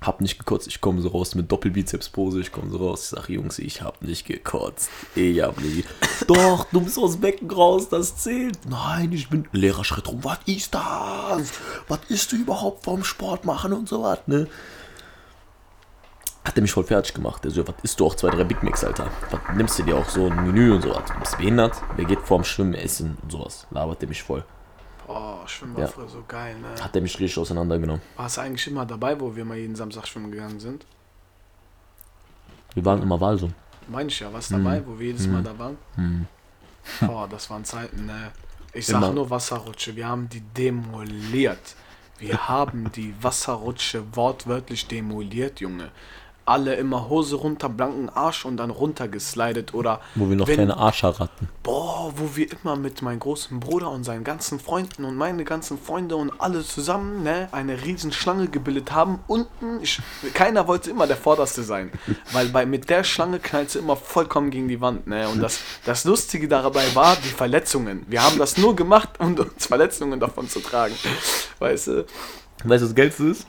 Hab 0.00 0.20
nicht 0.20 0.38
gekotzt, 0.38 0.68
ich 0.68 0.80
komme 0.80 1.02
so 1.02 1.08
raus 1.08 1.34
mit 1.34 1.50
Doppelbizeps-Pose, 1.50 2.40
ich 2.40 2.52
komme 2.52 2.70
so 2.70 2.76
raus, 2.76 3.02
ich 3.02 3.08
sag, 3.08 3.28
Jungs, 3.28 3.58
ich 3.58 3.82
hab 3.82 4.00
nicht 4.00 4.26
gekotzt. 4.26 4.90
Ich 5.16 5.42
hab 5.42 5.60
nicht. 5.60 5.88
Doch, 6.28 6.66
du 6.70 6.80
bist 6.80 6.98
aus 6.98 7.12
dem 7.12 7.22
Becken 7.22 7.50
raus, 7.50 7.88
das 7.88 8.16
zählt. 8.16 8.58
Nein, 8.68 9.10
ich 9.12 9.28
bin. 9.28 9.48
Lehrer 9.52 9.84
schritt 9.84 10.06
rum, 10.08 10.22
was 10.22 10.38
ist 10.46 10.72
das? 10.72 11.52
Was 11.88 12.00
ist 12.08 12.30
du 12.30 12.36
überhaupt 12.36 12.84
vom 12.84 13.02
Sport 13.02 13.44
machen 13.44 13.72
und 13.72 13.88
so 13.88 14.02
was, 14.02 14.20
ne? 14.26 14.46
Hat 16.44 16.56
er 16.56 16.62
mich 16.62 16.72
voll 16.72 16.84
fertig 16.84 17.12
gemacht. 17.12 17.44
Der 17.44 17.50
so, 17.50 17.66
was 17.66 17.74
isst 17.82 18.00
du 18.00 18.06
auch 18.06 18.14
zwei, 18.14 18.30
drei 18.30 18.44
Big 18.44 18.62
Macs, 18.62 18.84
Alter? 18.84 19.10
Was 19.30 19.40
nimmst 19.54 19.78
du 19.78 19.82
dir 19.82 19.96
auch 19.96 20.08
so 20.08 20.28
ein 20.30 20.46
Menü 20.46 20.72
und 20.72 20.82
sowas? 20.82 21.02
Du 21.12 21.18
bist 21.18 21.36
behindert? 21.36 21.74
Wer 21.96 22.04
geht 22.06 22.20
vorm 22.20 22.44
Schwimmen 22.44 22.74
essen 22.74 23.18
und 23.22 23.32
sowas? 23.32 23.66
Labert 23.70 24.00
der 24.00 24.08
mich 24.08 24.22
voll. 24.22 24.44
Oh, 25.08 25.38
Schwimmen 25.46 25.74
war 25.74 25.82
Ja. 25.82 25.88
früher 25.88 26.08
so 26.08 26.22
geil, 26.28 26.56
ne? 26.58 26.82
Hat 26.82 26.94
der 26.94 27.00
mich 27.02 27.18
richtig 27.18 27.38
auseinandergenommen. 27.38 28.02
Warst 28.16 28.36
du 28.36 28.40
eigentlich 28.42 28.66
immer 28.66 28.84
dabei, 28.84 29.18
wo 29.18 29.34
wir 29.34 29.44
mal 29.44 29.56
jeden 29.56 29.74
Samstag 29.74 30.06
schwimmen 30.06 30.30
gegangen 30.30 30.60
sind? 30.60 30.84
Wir 32.74 32.84
waren 32.84 33.02
immer 33.02 33.20
Walsum. 33.20 33.54
Meine 33.88 34.08
ich 34.10 34.20
ja, 34.20 34.30
warst 34.32 34.50
du 34.50 34.58
dabei, 34.58 34.82
wo 34.86 34.98
wir 34.98 35.06
jedes 35.06 35.26
Mal 35.26 35.42
da 35.42 35.58
waren? 35.58 35.78
Boah, 37.00 37.26
das 37.26 37.48
waren 37.50 37.64
Zeiten, 37.64 38.06
ne? 38.06 38.32
Ich 38.74 38.86
sag 38.86 38.98
Immer. 38.98 39.12
nur 39.12 39.30
Wasserrutsche, 39.30 39.96
wir 39.96 40.06
haben 40.06 40.28
die 40.28 40.40
demoliert. 40.40 41.74
Wir 42.18 42.48
haben 42.48 42.92
die 42.92 43.14
Wasserrutsche 43.22 44.04
wortwörtlich 44.14 44.86
demoliert, 44.88 45.60
Junge. 45.60 45.90
Alle 46.48 46.74
immer 46.76 47.08
Hose 47.08 47.36
runter, 47.36 47.68
blanken 47.68 48.08
Arsch 48.08 48.44
und 48.44 48.56
dann 48.56 48.70
runtergeslidet 48.70 49.74
oder 49.74 50.00
Wo 50.14 50.28
wir 50.28 50.36
noch 50.36 50.46
wenn- 50.48 50.54
kleine 50.56 50.76
Arscher 50.76 51.18
hatten. 51.18 51.48
Boah, 51.62 52.12
wo 52.16 52.34
wir 52.36 52.46
immer 52.52 52.76
mit 52.76 53.02
meinem 53.02 53.20
großen 53.20 53.60
Bruder 53.60 53.90
und 53.90 54.04
seinen 54.04 54.24
ganzen 54.24 54.58
Freunden 54.58 55.04
und 55.04 55.16
meine 55.16 55.44
ganzen 55.44 55.78
Freunde 55.78 56.16
und 56.16 56.32
alle 56.40 56.64
zusammen, 56.64 57.22
ne, 57.22 57.48
eine 57.52 57.84
riesen 57.84 58.12
Schlange 58.12 58.48
gebildet 58.48 58.92
haben. 58.92 59.18
Unten, 59.26 59.80
ich, 59.82 60.00
keiner 60.34 60.66
wollte 60.66 60.90
immer 60.90 61.06
der 61.06 61.16
Vorderste 61.18 61.62
sein, 61.62 61.92
weil 62.32 62.48
bei, 62.48 62.64
mit 62.66 62.88
der 62.88 63.04
Schlange 63.04 63.38
knallst 63.38 63.74
du 63.74 63.80
immer 63.80 63.96
vollkommen 63.96 64.50
gegen 64.50 64.68
die 64.68 64.80
Wand, 64.80 65.06
ne. 65.06 65.28
Und 65.28 65.40
das, 65.42 65.60
das 65.84 66.04
Lustige 66.04 66.48
dabei 66.48 66.94
war 66.94 67.16
die 67.16 67.28
Verletzungen. 67.28 68.04
Wir 68.08 68.22
haben 68.22 68.38
das 68.38 68.56
nur 68.56 68.74
gemacht, 68.74 69.10
um 69.18 69.34
uns 69.34 69.66
Verletzungen 69.66 70.18
davon 70.18 70.48
zu 70.48 70.60
tragen. 70.60 70.94
Weißt 71.58 71.88
du? 71.88 72.06
Weißt 72.64 72.64
du, 72.64 72.68
was 72.70 72.80
das 72.80 72.94
Geilste 72.94 73.24
ist? 73.28 73.46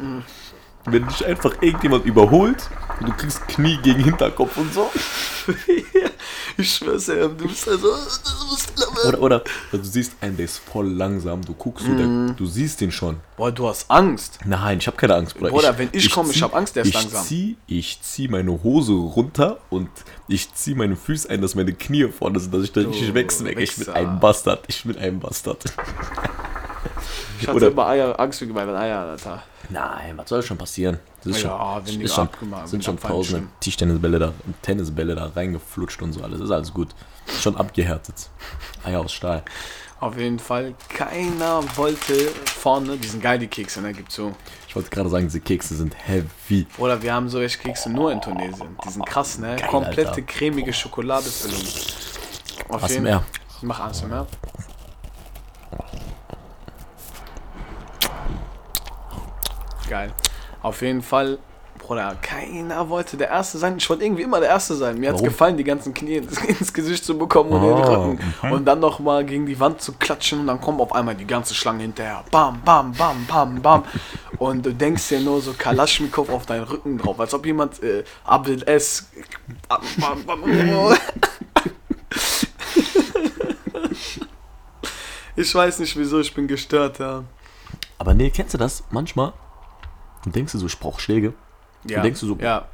Wenn 0.86 1.08
dich 1.08 1.26
einfach 1.26 1.62
irgendjemand 1.62 2.06
überholt 2.06 2.70
Du 3.06 3.14
kriegst 3.14 3.48
Knie 3.48 3.78
gegen 3.78 4.04
Hinterkopf 4.04 4.58
und 4.58 4.74
so. 4.74 4.92
ich 6.58 6.74
schwör's 6.74 7.08
ja, 7.08 7.28
du 7.28 7.48
bist 7.48 7.68
also. 7.68 7.88
Du 7.88 8.50
bist 8.56 8.74
Oder, 9.08 9.22
oder, 9.22 9.22
oder 9.22 9.44
du 9.72 9.84
siehst 9.84 10.14
einen, 10.20 10.36
der 10.36 10.46
ist 10.46 10.58
voll 10.58 10.90
langsam. 10.90 11.42
Du 11.44 11.54
guckst, 11.54 11.86
so, 11.86 11.94
der, 11.94 12.34
du 12.36 12.46
siehst 12.46 12.82
den 12.82 12.92
schon. 12.92 13.18
Boah, 13.38 13.52
du 13.52 13.68
hast 13.68 13.90
Angst. 13.90 14.40
Nein, 14.46 14.80
ich 14.80 14.88
habe 14.88 14.98
keine 14.98 15.16
Angst, 15.16 15.38
Bruder. 15.38 15.52
Bruder, 15.52 15.78
wenn 15.78 15.90
ich 15.94 16.12
komme, 16.12 16.30
ich 16.32 16.38
zieh- 16.38 16.44
hab 16.44 16.54
Angst, 16.54 16.76
der 16.76 16.84
ist 16.84 16.90
ich 16.90 16.96
langsam. 16.96 17.24
Zieh, 17.24 17.56
ich 17.68 18.02
zieh 18.02 18.28
meine 18.28 18.64
Hose 18.64 18.92
runter 18.94 19.60
und 19.70 19.90
ich 20.28 20.54
zieh 20.54 20.76
meine 20.76 20.98
Füße 20.98 21.30
ein, 21.30 21.42
dass 21.42 21.56
meine 21.56 21.74
Knie 21.74 22.10
vorne 22.10 22.40
sind, 22.40 22.54
dass 22.54 22.64
ich 22.64 22.74
da 22.74 22.82
richtig 22.82 23.14
wechseln 23.14 23.58
Ich 23.58 23.78
bin 23.78 23.90
ein 23.90 24.20
Bastard. 24.20 24.66
Ich 24.68 24.84
bin 24.84 24.98
ein 24.98 25.20
Bastard. 25.20 25.64
Ich 27.40 27.48
hatte 27.48 27.56
Oder- 27.58 27.68
immer 27.72 27.88
Eier, 27.88 28.20
Angst 28.20 28.42
wegen 28.42 28.54
meinen 28.54 28.76
Eiern, 28.76 29.10
Alter. 29.10 29.44
Nein, 29.70 30.18
was 30.18 30.30
soll 30.30 30.42
schon 30.44 30.58
passieren? 30.58 31.00
Das 31.24 31.36
ist 31.38 31.44
Ja, 31.44 31.82
schon, 31.86 32.02
ist 32.02 32.14
schon, 32.16 32.30
sind 32.66 32.84
schon 32.84 33.00
tausende. 33.00 33.48
Tischtennisbälle 33.60 34.20
da, 34.20 34.34
Tennisbälle 34.62 35.16
da 35.16 35.28
reingeflutscht 35.36 36.02
und 36.02 36.14
so 36.14 36.22
alles. 36.24 36.40
Ist 36.42 36.52
alles 36.52 36.74
gut. 36.74 36.90
Schon 37.42 37.56
abgehärtet. 37.56 38.30
Eier 38.84 39.02
aus 39.02 39.12
Stahl. 39.14 39.44
Auf 40.00 40.18
jeden 40.18 40.40
Fall, 40.40 40.76
keiner 40.88 41.62
wollte 41.76 42.14
vorne, 42.46 42.96
die 42.96 43.08
sind 43.08 43.22
geil, 43.22 43.38
die 43.38 43.48
Kekse, 43.48 43.82
ne, 43.82 43.92
gibt's 43.92 44.16
so. 44.16 44.34
Ich 44.68 44.74
wollte 44.76 44.90
gerade 44.90 45.10
sagen, 45.10 45.26
diese 45.26 45.42
Kekse 45.42 45.76
sind 45.76 45.94
heavy. 46.08 46.66
Oder 46.78 47.02
wir 47.02 47.14
haben 47.14 47.28
solche 47.28 47.58
Kekse 47.58 47.90
nur 47.90 48.12
in 48.14 48.22
Tunesien. 48.22 48.78
Die 48.86 48.90
sind 48.90 49.06
krass, 49.06 49.38
ne? 49.40 49.58
Geil, 49.58 49.68
Komplette 49.68 50.10
Alter. 50.12 50.22
cremige 50.22 50.72
Schokoladefüllung. 50.72 51.60
Auf 52.70 52.82
Was 52.82 52.92
jeden- 52.92 53.04
mehr? 53.04 53.24
Mach 53.62 53.82
ASMR. 53.82 54.26
Geil. 59.90 60.14
Auf 60.62 60.82
jeden 60.84 61.02
Fall, 61.02 61.40
Bruder, 61.80 62.16
keiner 62.22 62.90
wollte 62.90 63.18
der 63.18 63.30
Erste 63.30 63.58
sein. 63.58 63.78
Ich 63.78 63.90
wollte 63.90 64.04
irgendwie 64.06 64.22
immer 64.24 64.40
der 64.40 64.50
Erste 64.50 64.76
sein. 64.76 65.00
Mir 65.00 65.10
hat's 65.10 65.20
Warum? 65.20 65.30
gefallen, 65.30 65.58
die 65.58 65.64
ganzen 65.64 65.94
Knie 65.96 66.18
ins, 66.18 66.74
Gesicht 66.74 67.04
zu 67.04 67.18
bekommen 67.18 67.50
und 67.52 67.62
den 67.64 67.74
Ah, 67.74 67.88
Rücken. 67.96 68.20
Und 68.54 68.66
dann 68.66 68.80
nochmal 68.80 69.26
gegen 69.26 69.46
die 69.48 69.60
Wand 69.60 69.82
zu 69.82 69.94
klatschen 69.94 70.42
und 70.42 70.48
dann 70.48 70.62
kommt 70.62 70.80
auf 70.80 70.94
einmal 70.94 71.16
die 71.16 71.26
ganze 71.26 71.56
Schlange 71.56 71.82
hinterher. 71.82 72.24
Bam, 72.30 72.62
bam, 72.64 72.92
bam, 72.92 73.26
bam, 73.26 73.62
bam. 73.62 73.84
Und 74.38 74.66
du 74.66 74.74
denkst 74.74 75.08
dir 75.10 75.22
nur 75.22 75.42
so 75.42 75.54
Kalaschnikow 75.58 76.30
auf 76.30 76.46
deinen 76.46 76.66
Rücken 76.66 76.98
drauf, 77.00 77.20
als 77.20 77.34
ob 77.34 77.46
jemand 77.46 77.82
äh, 77.82 78.04
Abdel 78.26 78.62
S. 78.68 79.10
Bam, 79.68 79.82
bam, 79.98 80.24
bam, 80.26 80.44
Ich 85.36 85.56
weiß 85.56 85.80
nicht 85.80 85.96
wieso, 85.98 86.20
ich 86.20 86.34
bin 86.34 86.48
gestört, 86.48 87.00
ja. 87.00 87.24
Aber 87.98 88.14
nee, 88.14 88.30
kennst 88.30 88.54
du 88.54 88.58
das? 88.58 88.84
Manchmal 88.92 89.34
du 90.24 90.30
denkst 90.30 90.52
du 90.54 90.58
so, 90.60 90.68
Schläge. 91.00 91.34
Ja. 91.88 92.02
denkst 92.02 92.20
du 92.22 92.28
so- 92.28 92.38
Ja. 92.40 92.66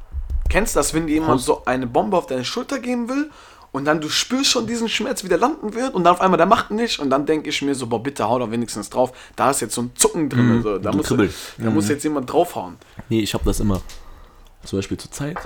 Kennst 0.48 0.74
du 0.76 0.78
das, 0.80 0.94
wenn 0.94 1.06
dir 1.06 1.14
jemand 1.14 1.40
so 1.40 1.64
eine 1.64 1.86
Bombe 1.86 2.16
auf 2.16 2.26
deine 2.26 2.44
Schulter 2.44 2.78
geben 2.78 3.08
will 3.08 3.30
und 3.72 3.84
dann 3.84 4.00
du 4.00 4.08
spürst 4.08 4.50
schon 4.50 4.66
diesen 4.66 4.88
Schmerz, 4.88 5.24
wie 5.24 5.28
der 5.28 5.38
landen 5.38 5.74
wird 5.74 5.94
und 5.94 6.04
dann 6.04 6.14
auf 6.14 6.20
einmal 6.20 6.36
der 6.38 6.46
macht 6.46 6.70
nicht 6.70 7.00
und 7.00 7.10
dann 7.10 7.26
denke 7.26 7.48
ich 7.50 7.62
mir 7.62 7.74
so, 7.74 7.86
boah, 7.88 8.00
bitte 8.02 8.28
hau 8.28 8.38
da 8.38 8.50
wenigstens 8.50 8.88
drauf. 8.88 9.12
Da 9.34 9.50
ist 9.50 9.60
jetzt 9.60 9.74
so 9.74 9.82
ein 9.82 9.90
Zucken 9.96 10.28
drin. 10.28 10.62
so. 10.62 10.78
Da, 10.78 10.92
so 10.92 11.14
ein 11.14 11.20
muss, 11.20 11.32
da 11.58 11.70
muss 11.70 11.88
jetzt 11.88 12.04
jemand 12.04 12.32
draufhauen. 12.32 12.76
Nee, 13.08 13.20
ich 13.20 13.34
habe 13.34 13.44
das 13.44 13.58
immer. 13.60 13.80
Zum 14.64 14.78
Beispiel 14.78 14.96
zur 14.96 15.10
Zeit. 15.12 15.36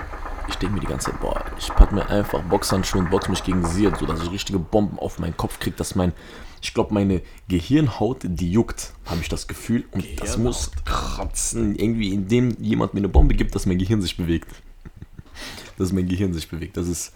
Ich 0.49 0.55
denke 0.55 0.75
mir 0.75 0.81
die 0.81 0.87
ganze 0.87 1.11
Zeit, 1.11 1.19
boah, 1.19 1.39
ich 1.57 1.67
pack 1.67 1.91
mir 1.91 2.07
einfach 2.09 2.41
Boxhandschuhe 2.43 3.01
und 3.01 3.09
box 3.11 3.27
mich 3.29 3.43
gegen 3.43 3.63
sie, 3.67 3.91
so 3.99 4.05
dass 4.07 4.21
ich 4.23 4.31
richtige 4.31 4.57
Bomben 4.59 4.97
auf 4.97 5.19
meinen 5.19 5.37
Kopf 5.37 5.59
krieg, 5.59 5.77
dass 5.77 5.93
mein, 5.95 6.13
ich 6.61 6.73
glaube, 6.73 6.93
meine 6.93 7.21
Gehirnhaut, 7.47 8.19
die 8.23 8.51
juckt, 8.51 8.93
habe 9.05 9.21
ich 9.21 9.29
das 9.29 9.47
Gefühl. 9.47 9.85
Und 9.91 10.05
das 10.21 10.37
muss 10.37 10.71
kratzen, 10.85 11.75
irgendwie, 11.75 12.13
indem 12.13 12.55
jemand 12.61 12.93
mir 12.93 12.99
eine 12.99 13.09
Bombe 13.09 13.33
gibt, 13.33 13.55
dass 13.55 13.65
mein 13.65 13.79
Gehirn 13.79 14.01
sich 14.01 14.15
bewegt. 14.17 14.49
Dass 15.77 15.91
mein 15.91 16.07
Gehirn 16.07 16.33
sich 16.33 16.47
bewegt. 16.47 16.77
Das 16.77 16.87
ist, 16.87 17.13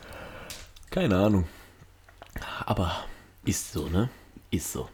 keine 0.89 1.18
Ahnung. 1.18 1.46
Aber 2.66 2.91
ist 3.43 3.74
so, 3.74 3.88
ne? 3.88 4.10
Ist 4.50 4.72
so. 4.72 4.89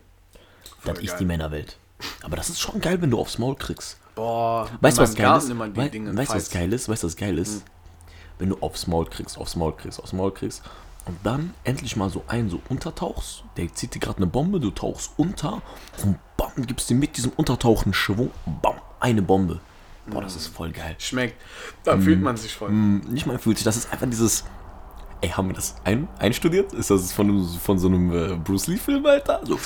Das 0.84 0.96
Voll 0.96 1.04
ist 1.06 1.12
geil. 1.12 1.20
die 1.20 1.26
Männerwelt. 1.26 1.78
Aber 2.24 2.36
das 2.36 2.50
ist 2.50 2.60
schon 2.60 2.82
geil, 2.82 3.02
wenn 3.02 3.12
du 3.12 3.20
aufs 3.20 3.38
Maul 3.38 3.56
kriegst. 3.56 3.98
Boah, 4.16 4.70
Weißt 4.82 4.98
du, 4.98 5.04
was 5.04 5.16
geil 5.16 5.38
ist? 5.38 5.50
weißt 5.58 6.32
du, 6.32 6.36
was 6.36 6.50
geil 6.50 6.74
ist? 6.74 6.90
Weißt 6.90 7.04
du, 7.04 7.08
was 7.08 7.16
geil 7.16 7.38
ist? 7.38 7.64
Wenn 8.40 8.50
du 8.50 8.58
aufs 8.60 8.88
Maul 8.88 9.06
kriegst, 9.06 9.38
aufs 9.38 9.56
Maul 9.56 9.74
kriegst, 9.78 10.00
aufs 10.02 10.12
Maul 10.12 10.34
kriegst 10.34 10.64
und 11.06 11.18
dann 11.24 11.54
endlich 11.64 11.96
mal 11.96 12.10
so 12.10 12.24
einen 12.28 12.50
so 12.50 12.62
untertauchst, 12.70 13.44
der 13.58 13.74
zieht 13.74 13.96
dir 13.96 14.00
gerade 14.00 14.18
eine 14.18 14.28
Bombe, 14.28 14.60
du 14.60 14.72
tauchst 14.72 15.12
unter 15.18 15.62
und 16.04 16.18
bam, 16.38 16.52
gibst 16.68 16.90
dir 16.90 16.96
mit 16.96 17.18
diesem 17.18 17.32
Untertauchen 17.36 17.94
Schwung, 17.94 18.32
bam, 18.62 18.76
eine 19.00 19.22
Bombe. 19.22 19.60
Boah, 20.08 20.22
das 20.22 20.36
ist 20.36 20.48
voll 20.48 20.72
geil. 20.72 20.96
Schmeckt. 20.98 21.40
Da 21.84 21.98
fühlt 21.98 22.22
man 22.22 22.36
sich 22.36 22.54
voll. 22.56 22.70
Mm, 22.72 23.02
Nicht 23.10 23.28
mal 23.28 23.38
fühlt 23.38 23.58
sich, 23.58 23.66
das 23.66 23.78
ist 23.78 23.92
einfach 23.92 24.08
dieses. 24.10 24.44
Ey, 25.22 25.30
haben 25.30 25.50
wir 25.50 25.54
das 25.54 25.76
ein, 25.84 26.08
einstudiert? 26.18 26.74
Ist 26.74 26.90
das 26.90 27.14
von, 27.14 27.48
von 27.48 27.78
so 27.78 27.88
einem 27.88 28.12
äh, 28.12 28.36
Bruce 28.36 28.66
Lee-Film, 28.66 29.06
Alter? 29.06 29.42
So, 29.46 29.60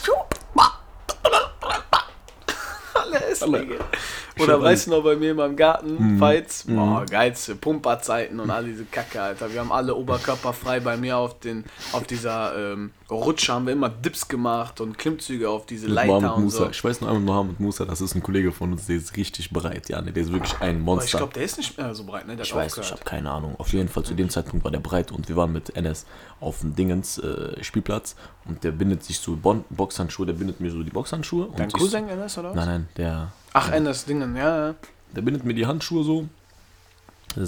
Schon 4.38 4.44
Oder 4.44 4.62
weißt 4.62 4.88
du 4.88 4.92
noch, 4.92 5.04
bei 5.04 5.16
mir 5.16 5.32
in 5.32 5.38
meinem 5.38 5.56
Garten, 5.56 6.16
Mhm. 6.16 6.20
Fights, 6.20 6.66
boah, 6.68 7.06
geilste 7.10 7.56
Pumperzeiten 7.56 8.40
und 8.40 8.50
all 8.50 8.66
diese 8.66 8.86
Kacke, 8.86 9.22
Alter. 9.22 9.52
Wir 9.54 9.60
haben 9.62 9.72
alle 9.72 9.96
oberkörperfrei 9.96 10.80
bei 10.80 10.98
mir 10.98 11.18
auf 11.18 11.40
den, 11.40 11.64
auf 11.94 12.04
dieser 12.06 12.56
ähm, 12.74 12.92
Rutsche 13.10 13.54
haben 13.54 13.68
wir 13.68 13.74
immer 13.74 13.88
Dips 13.90 14.28
gemacht 14.28 14.82
und 14.82 14.98
Klimmzüge 14.98 15.48
auf 15.48 15.66
diese 15.68 15.86
mit 15.86 15.94
Leiter 15.96 16.08
Mohammed 16.14 16.32
und 16.38 16.44
Musa. 16.46 16.58
so. 16.66 16.70
Ich 16.72 16.84
weiß 16.84 17.02
noch 17.02 17.08
einmal 17.10 17.22
Mohammed 17.24 17.60
Musa, 17.60 17.86
das 17.86 18.02
ist 18.02 18.16
ein 18.16 18.24
Kollege 18.24 18.52
von 18.52 18.72
uns, 18.72 18.88
der 18.88 18.96
ist 18.96 19.16
richtig 19.16 19.52
bereit. 19.52 19.90
Ja, 19.90 20.02
ne, 20.02 20.12
der 20.12 20.24
ist 20.24 20.32
wirklich 20.32 20.54
ein 20.60 20.70
Aber 20.70 20.78
ich 20.80 20.84
Monster. 20.86 21.18
glaube, 21.20 21.34
der 21.34 21.44
ist 21.44 21.58
nicht 21.58 21.78
mehr 21.78 21.94
so 21.94 22.04
breit, 22.04 22.26
ne? 22.26 22.36
Der 22.36 22.46
Ich 22.46 22.56
weiß, 22.56 22.78
ich 22.80 22.92
habe 22.92 23.04
keine 23.04 23.30
Ahnung. 23.30 23.56
Auf 23.60 23.72
jeden 23.74 23.90
Fall 23.90 24.04
zu 24.04 24.16
dem 24.16 24.30
Zeitpunkt 24.32 24.64
war 24.64 24.72
der 24.72 24.80
breit 24.80 25.12
und 25.12 25.30
wir 25.30 25.36
waren 25.36 25.54
mit 25.54 25.76
NS 25.76 26.06
auf 26.40 26.62
dem 26.62 26.76
Dingens 26.76 27.20
äh, 27.20 27.64
Spielplatz 27.64 28.16
und 28.46 28.64
der 28.64 28.72
bindet 28.72 29.04
sich 29.04 29.20
so 29.20 29.36
Bon 29.36 29.64
Boxhandschuhe, 29.70 30.26
der 30.26 30.34
bindet 30.34 30.60
mir 30.60 30.72
so 30.72 30.82
die 30.82 30.90
Boxhandschuhe. 30.90 31.50
Dein 31.56 31.66
und 31.66 31.74
ich- 31.76 31.80
Cousin 31.80 32.10
NS 32.10 32.38
oder 32.40 32.50
was? 32.50 32.56
Nein, 32.56 32.68
nein, 32.68 32.88
der, 32.98 33.32
Ach, 33.54 33.72
NS 33.72 34.06
Dingen, 34.06 34.36
ja, 34.36 34.68
ja. 34.70 34.76
der 35.16 35.22
bindet 35.22 35.46
mir 35.46 35.54
die 35.54 35.66
Handschuhe 35.68 36.04
so. 36.04 36.28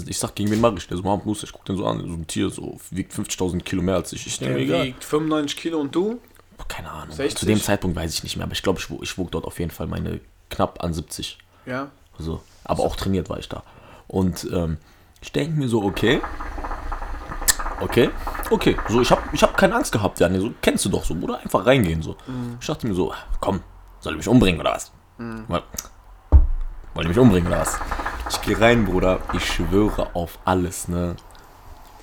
Ich 0.06 0.18
sag, 0.18 0.34
gegen 0.34 0.50
wen 0.50 0.60
mache 0.60 0.74
ich? 0.78 0.86
Der 0.88 0.96
so, 0.96 1.02
Musa, 1.02 1.44
ich 1.44 1.52
guck 1.52 1.64
den 1.64 1.76
so 1.76 1.86
an, 1.86 1.98
so 2.00 2.06
ein 2.06 2.26
Tier, 2.26 2.50
so 2.50 2.78
wiegt 2.90 3.12
50.000 3.12 3.62
Kilo 3.62 3.82
mehr 3.82 3.94
als 3.96 4.12
ich. 4.12 4.26
Ich 4.26 4.38
Der 4.38 4.56
egal. 4.56 4.86
wiegt 4.86 5.04
95 5.04 5.56
Kilo 5.56 5.80
und 5.80 5.94
du? 5.94 6.20
Keine 6.68 6.90
Ahnung. 6.90 7.14
60? 7.14 7.38
Zu 7.38 7.46
dem 7.46 7.60
Zeitpunkt 7.60 7.96
weiß 7.96 8.12
ich 8.14 8.22
nicht 8.24 8.36
mehr, 8.36 8.44
aber 8.44 8.52
ich 8.52 8.62
glaube, 8.62 8.78
ich, 8.80 8.90
wog- 8.90 9.02
ich 9.02 9.16
wog 9.16 9.30
dort 9.30 9.44
auf 9.44 9.58
jeden 9.58 9.70
Fall 9.70 9.86
meine 9.86 10.20
knapp 10.50 10.82
an 10.82 10.92
70. 10.92 11.38
Ja. 11.66 11.90
Also, 12.18 12.42
aber 12.64 12.82
auch 12.82 12.96
trainiert 12.96 13.28
war 13.30 13.38
ich 13.38 13.48
da. 13.48 13.62
Und 14.08 14.46
ähm, 14.52 14.78
ich 15.22 15.30
denke 15.32 15.56
mir 15.58 15.68
so, 15.68 15.82
okay. 15.84 16.20
Okay, 17.80 18.10
okay. 18.50 18.76
So, 18.88 19.00
ich 19.00 19.10
habe 19.10 19.22
ich 19.32 19.42
hab 19.42 19.56
keine 19.56 19.76
Angst 19.76 19.92
gehabt, 19.92 20.18
ja. 20.20 20.28
So, 20.40 20.52
kennst 20.60 20.84
du 20.84 20.88
doch 20.88 21.04
so, 21.04 21.14
Bruder, 21.14 21.38
einfach 21.38 21.64
reingehen. 21.64 22.02
So. 22.02 22.16
Ich 22.60 22.66
dachte 22.66 22.86
mir 22.88 22.94
so, 22.94 23.14
komm, 23.40 23.60
soll 24.00 24.14
ich 24.14 24.18
mich 24.18 24.28
umbringen 24.28 24.60
oder 24.60 24.72
was? 24.72 24.90
Mal- 25.18 25.62
Wollt 26.98 27.06
ihr 27.06 27.10
mich 27.10 27.18
umbringen 27.20 27.46
oder 27.46 27.60
was? 27.60 27.78
Ich 28.28 28.42
gehe 28.42 28.60
rein, 28.60 28.84
Bruder. 28.84 29.20
Ich 29.32 29.44
schwöre 29.44 30.16
auf 30.16 30.40
alles, 30.44 30.88
ne? 30.88 31.14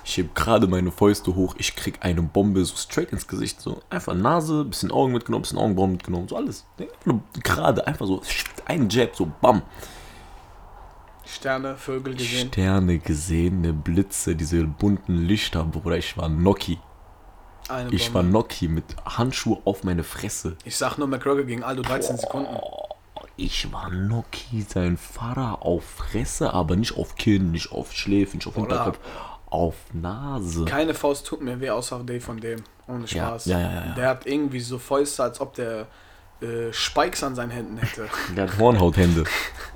Ich 0.02 0.16
heb 0.16 0.34
gerade 0.34 0.66
meine 0.68 0.90
Fäuste 0.90 1.34
hoch, 1.34 1.54
ich 1.58 1.76
krieg 1.76 1.98
eine 2.00 2.22
Bombe 2.22 2.64
so 2.64 2.76
straight 2.76 3.12
ins 3.12 3.28
Gesicht. 3.28 3.60
So 3.60 3.82
einfach 3.90 4.14
Nase, 4.14 4.64
bisschen 4.64 4.90
Augen 4.90 5.12
mitgenommen, 5.12 5.42
bisschen 5.42 5.58
Augenbrauen 5.58 5.92
mitgenommen, 5.92 6.28
so 6.28 6.36
alles. 6.36 6.64
Nur 7.04 7.20
Gerade, 7.44 7.86
einfach 7.86 8.06
so 8.06 8.22
ein 8.64 8.88
Jab, 8.88 9.14
so 9.14 9.30
bam. 9.42 9.60
Sterne, 11.26 11.76
Vögel 11.76 12.14
gesehen. 12.14 12.48
Sterne 12.48 12.98
gesehen, 12.98 13.60
ne 13.60 13.74
Blitze, 13.74 14.34
diese 14.34 14.64
bunten 14.64 15.26
Lichter, 15.26 15.62
Bruder. 15.64 15.98
Ich 15.98 16.16
war 16.16 16.30
Noki. 16.30 16.78
Eine 17.68 17.90
Ich 17.90 18.14
war. 18.14 18.22
Noki 18.22 18.66
mit 18.66 18.96
Handschuhe 19.04 19.60
auf 19.66 19.84
meine 19.84 20.04
Fresse. 20.04 20.56
Ich 20.64 20.78
sag 20.78 20.96
nur 20.96 21.06
McGregor 21.06 21.44
gegen 21.44 21.62
Aldo 21.62 21.82
13 21.82 22.16
Sekunden. 22.16 22.56
Ich 23.38 23.70
war 23.70 23.90
Noki, 23.90 24.62
sein 24.66 24.96
Vater 24.96 25.58
auf 25.60 25.84
Fresse, 25.84 26.54
aber 26.54 26.76
nicht 26.76 26.96
auf 26.96 27.16
Kinn, 27.16 27.50
nicht 27.50 27.70
auf 27.70 27.92
Schläfen, 27.92 28.38
nicht 28.38 28.46
auf 28.46 28.54
Hinterkopf, 28.54 28.98
auf 29.46 29.74
Nase. 29.92 30.64
Keine 30.64 30.94
Faust 30.94 31.26
tut 31.26 31.42
mir 31.42 31.60
weh, 31.60 31.70
außer 31.70 32.02
die 32.04 32.20
von 32.20 32.40
dem. 32.40 32.62
Ohne 32.88 33.06
Spaß. 33.06 33.46
ja, 33.46 33.60
ja, 33.60 33.70
ja, 33.70 33.86
ja. 33.86 33.94
Der 33.94 34.08
hat 34.08 34.26
irgendwie 34.26 34.60
so 34.60 34.78
Fäuste, 34.78 35.22
als 35.24 35.40
ob 35.40 35.54
der 35.54 35.86
äh, 36.40 36.72
Spikes 36.72 37.22
an 37.24 37.34
seinen 37.34 37.50
Händen 37.50 37.76
hätte. 37.78 38.08
Der 38.36 38.44
hat 38.44 38.58
Hornhauthände. 38.58 39.24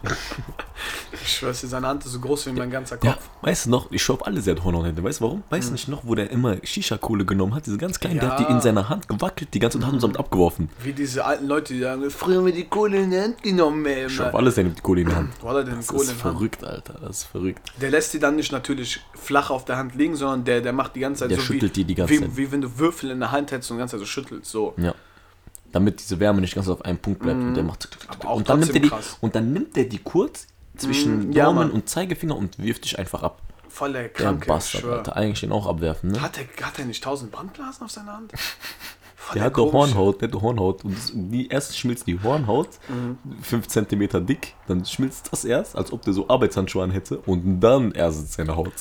Ich 1.12 1.36
schwör's 1.38 1.60
dir, 1.60 1.66
seine 1.66 1.86
Hand 1.88 2.04
ist 2.04 2.12
so 2.12 2.20
groß 2.20 2.46
wie 2.46 2.52
mein 2.52 2.70
ganzer 2.70 2.96
Ja, 3.02 3.14
Kopf. 3.14 3.28
weißt 3.42 3.66
du 3.66 3.70
noch, 3.70 3.90
ich 3.90 4.02
schwör 4.02 4.14
auf 4.16 4.26
alle, 4.26 4.40
sie 4.40 4.50
hat 4.50 4.62
Hornhauthände. 4.62 5.02
Weißt 5.02 5.20
du 5.20 5.24
warum? 5.24 5.42
Weißt 5.50 5.68
du 5.68 5.72
nicht 5.72 5.88
noch, 5.88 6.04
wo 6.04 6.14
der 6.14 6.30
immer 6.30 6.56
Shisha-Kohle 6.64 7.24
genommen 7.24 7.54
hat? 7.54 7.66
Diese 7.66 7.78
ganz 7.78 7.98
kleinen, 7.98 8.20
der 8.20 8.30
hat 8.30 8.38
die 8.38 8.44
Ja. 8.44 8.50
in 8.50 8.60
seiner 8.60 8.88
Hand 8.88 9.08
gewackelt, 9.08 9.52
die 9.54 9.58
ganze 9.58 9.78
Zeit 9.78 9.82
und 9.82 9.86
hat 9.88 9.94
uns 9.94 10.02
damit 10.02 10.18
abgeworfen. 10.18 10.68
Wie 10.82 10.92
diese 10.92 11.24
alten 11.24 11.46
Leute, 11.46 11.74
die 11.74 11.80
sagen, 11.80 12.08
früher 12.10 12.38
haben 12.38 12.46
wir 12.46 12.52
die 12.52 12.64
Kohle 12.66 12.98
in 13.02 13.10
die 13.10 13.18
Hand 13.20 13.42
genommen, 13.42 13.84
ey. 13.86 14.06
Ich 14.06 14.14
schwör 14.14 14.28
auf 14.28 14.34
alles, 14.36 14.54
der 14.54 14.64
nimmt 14.64 14.78
die 14.78 14.82
Kohle 14.82 15.00
in 15.02 15.08
die 15.08 15.14
Hand. 15.14 15.30
Wo 15.40 15.48
hat 15.48 15.56
er 15.56 15.64
denn 15.64 15.76
Das 15.76 15.86
Kohle 15.88 16.02
ist 16.02 16.10
in 16.10 16.16
der 16.16 16.24
Hand? 16.24 16.34
verrückt, 16.36 16.64
Alter. 16.64 16.94
Das 17.00 17.18
ist 17.18 17.24
verrückt. 17.24 17.72
Der 17.80 17.90
lässt 17.90 18.12
die 18.14 18.18
dann 18.18 18.36
nicht 18.36 18.52
natürlich 18.52 19.00
flach 19.14 19.50
auf 19.50 19.64
der 19.64 19.76
Hand 19.78 19.94
liegen, 19.96 20.14
sondern 20.16 20.44
der, 20.44 20.60
der 20.60 20.72
macht 20.72 20.94
die 20.96 21.00
ganze 21.00 21.20
Zeit 21.20 21.30
Der 21.30 21.38
so 21.38 21.42
schüttelt 21.44 21.72
wie, 21.76 21.80
die 21.80 21.84
die 21.84 21.94
ganze 21.96 22.12
wie, 22.14 22.18
Zeit. 22.20 22.36
wie 22.36 22.52
wenn 22.52 22.60
du 22.60 22.78
Würfel 22.78 23.10
in 23.10 23.20
der 23.20 23.32
Hand 23.32 23.50
hättest 23.52 23.70
und 23.70 23.76
die 23.76 23.80
ganze 23.80 23.96
Zeit 23.96 24.00
so 24.00 24.06
schüttelst. 24.06 24.50
So. 24.50 24.74
Ja. 24.76 24.94
Damit 25.72 26.00
diese 26.00 26.18
Wärme 26.18 26.40
nicht 26.40 26.54
ganz 26.54 26.68
auf 26.68 26.84
einem 26.84 26.98
Punkt 26.98 27.20
bleibt. 27.20 27.40
Und 27.40 27.54
der 27.54 27.62
macht. 27.62 27.88
Und 28.24 28.48
dann, 28.48 28.58
nimmt 28.60 28.74
er 28.74 28.80
die, 28.80 28.88
krass. 28.88 29.16
und 29.20 29.34
dann 29.34 29.52
nimmt 29.52 29.76
er 29.76 29.84
die 29.84 29.98
kurz 29.98 30.46
zwischen 30.80 31.28
Mm, 31.30 31.32
ja, 31.32 31.44
Daumen 31.44 31.58
Mann. 31.58 31.70
und 31.70 31.88
Zeigefinger 31.88 32.36
und 32.36 32.58
wirft 32.58 32.84
dich 32.84 32.98
einfach 32.98 33.22
ab. 33.22 33.40
voll 33.68 33.92
der 33.92 34.02
Der 34.02 34.12
Kranke, 34.12 34.42
ich 34.44 34.48
Bastard, 34.48 34.82
schwör. 34.82 34.96
Alter. 34.98 35.16
Eigentlich 35.16 35.40
den 35.40 35.52
auch 35.52 35.66
abwerfen, 35.66 36.10
ne? 36.10 36.20
Hat 36.20 36.38
er, 36.38 36.66
hat 36.66 36.78
er 36.78 36.84
nicht 36.86 37.02
tausend 37.04 37.30
Brandblasen 37.32 37.84
auf 37.84 37.90
seiner 37.90 38.14
Hand? 38.14 38.32
Voll 39.16 39.34
Der 39.34 39.44
hat 39.44 39.56
doch. 39.58 39.70
Hornhaut, 39.72 40.22
der 40.22 40.28
hat 40.32 40.40
Hornhaut. 40.40 40.82
Und 40.82 40.96
die 41.14 41.48
erst 41.48 41.76
schmilzt 41.78 42.06
die 42.06 42.18
Hornhaut, 42.22 42.70
Mhm. 42.88 43.18
5 43.42 43.68
cm 43.68 44.26
dick, 44.26 44.54
dann 44.66 44.84
schmilzt 44.86 45.28
das 45.30 45.44
erst, 45.44 45.76
als 45.76 45.92
ob 45.92 46.00
der 46.02 46.14
so 46.14 46.26
Arbeitshandschuhe 46.28 46.82
an 46.82 46.90
hätte, 46.90 47.18
und 47.18 47.60
dann 47.60 47.92
erst 47.92 48.32
seine 48.32 48.56
Haut. 48.56 48.72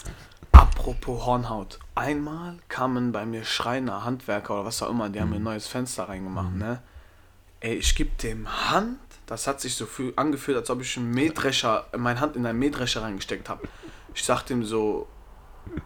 Apropos 0.54 1.26
Hornhaut. 1.26 1.80
Einmal 1.93 2.56
kamen 2.70 3.12
bei 3.12 3.26
mir 3.26 3.43
Schreiner, 3.43 4.06
Handwerker 4.06 4.54
oder 4.56 4.66
was 4.66 4.82
auch 4.82 4.89
immer, 4.89 5.10
die 5.10 5.20
haben 5.20 5.30
mir 5.30 5.36
ein 5.36 5.43
neues 5.43 5.68
Fenster 5.68 6.08
reingemacht, 6.10 6.56
ne? 6.56 6.82
Ey, 7.60 7.76
ich 7.76 7.93
geb 7.95 8.18
dem 8.20 8.47
Hand, 8.72 8.97
das 9.30 9.46
hat 9.46 9.62
sich 9.62 9.76
so 9.76 9.86
viel 9.86 10.12
angefühlt, 10.16 10.58
als 10.58 10.70
ob 10.72 10.82
ich 10.82 10.98
einen 10.98 11.12
Mähdrescher, 11.12 11.86
meine 11.96 12.20
Hand 12.20 12.36
in 12.36 12.46
einen 12.48 12.58
Mähdrescher 12.58 13.04
reingesteckt 13.04 13.48
habe. 13.48 13.62
Ich 14.16 14.24
sag 14.24 14.42
dem 14.48 14.66
so, 14.66 15.08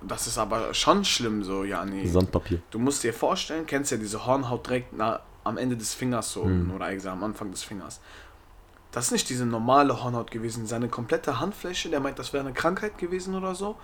das 0.01 0.27
ist 0.27 0.37
aber 0.37 0.73
schon 0.73 1.03
schlimm 1.03 1.43
so, 1.43 1.65
ja, 1.65 1.83
nee. 1.83 2.07
Sandpapier. 2.07 2.61
Du 2.71 2.79
musst 2.79 3.03
dir 3.03 3.13
vorstellen, 3.13 3.65
kennst 3.65 3.91
ja 3.91 3.97
diese 3.97 4.25
Hornhaut 4.25 4.65
direkt 4.65 4.93
na, 4.95 5.19
am 5.43 5.57
Ende 5.57 5.75
des 5.75 5.93
Fingers 5.93 6.31
so, 6.31 6.45
Mhm. 6.45 6.71
oder 6.73 6.85
eigentlich 6.85 7.11
am 7.11 7.21
Anfang 7.21 7.51
des 7.51 7.63
Fingers. 7.63 7.99
Das 8.93 9.07
ist 9.07 9.11
nicht 9.11 9.27
diese 9.27 9.45
normale 9.45 10.01
Hornhaut 10.01 10.31
gewesen. 10.31 10.65
Seine 10.65 10.87
komplette 10.87 11.41
Handfläche, 11.41 11.89
der 11.89 11.99
meint, 11.99 12.19
das 12.19 12.31
wäre 12.31 12.45
eine 12.45 12.53
Krankheit 12.53 12.97
gewesen 12.97 13.35
oder 13.35 13.55
so. 13.55 13.75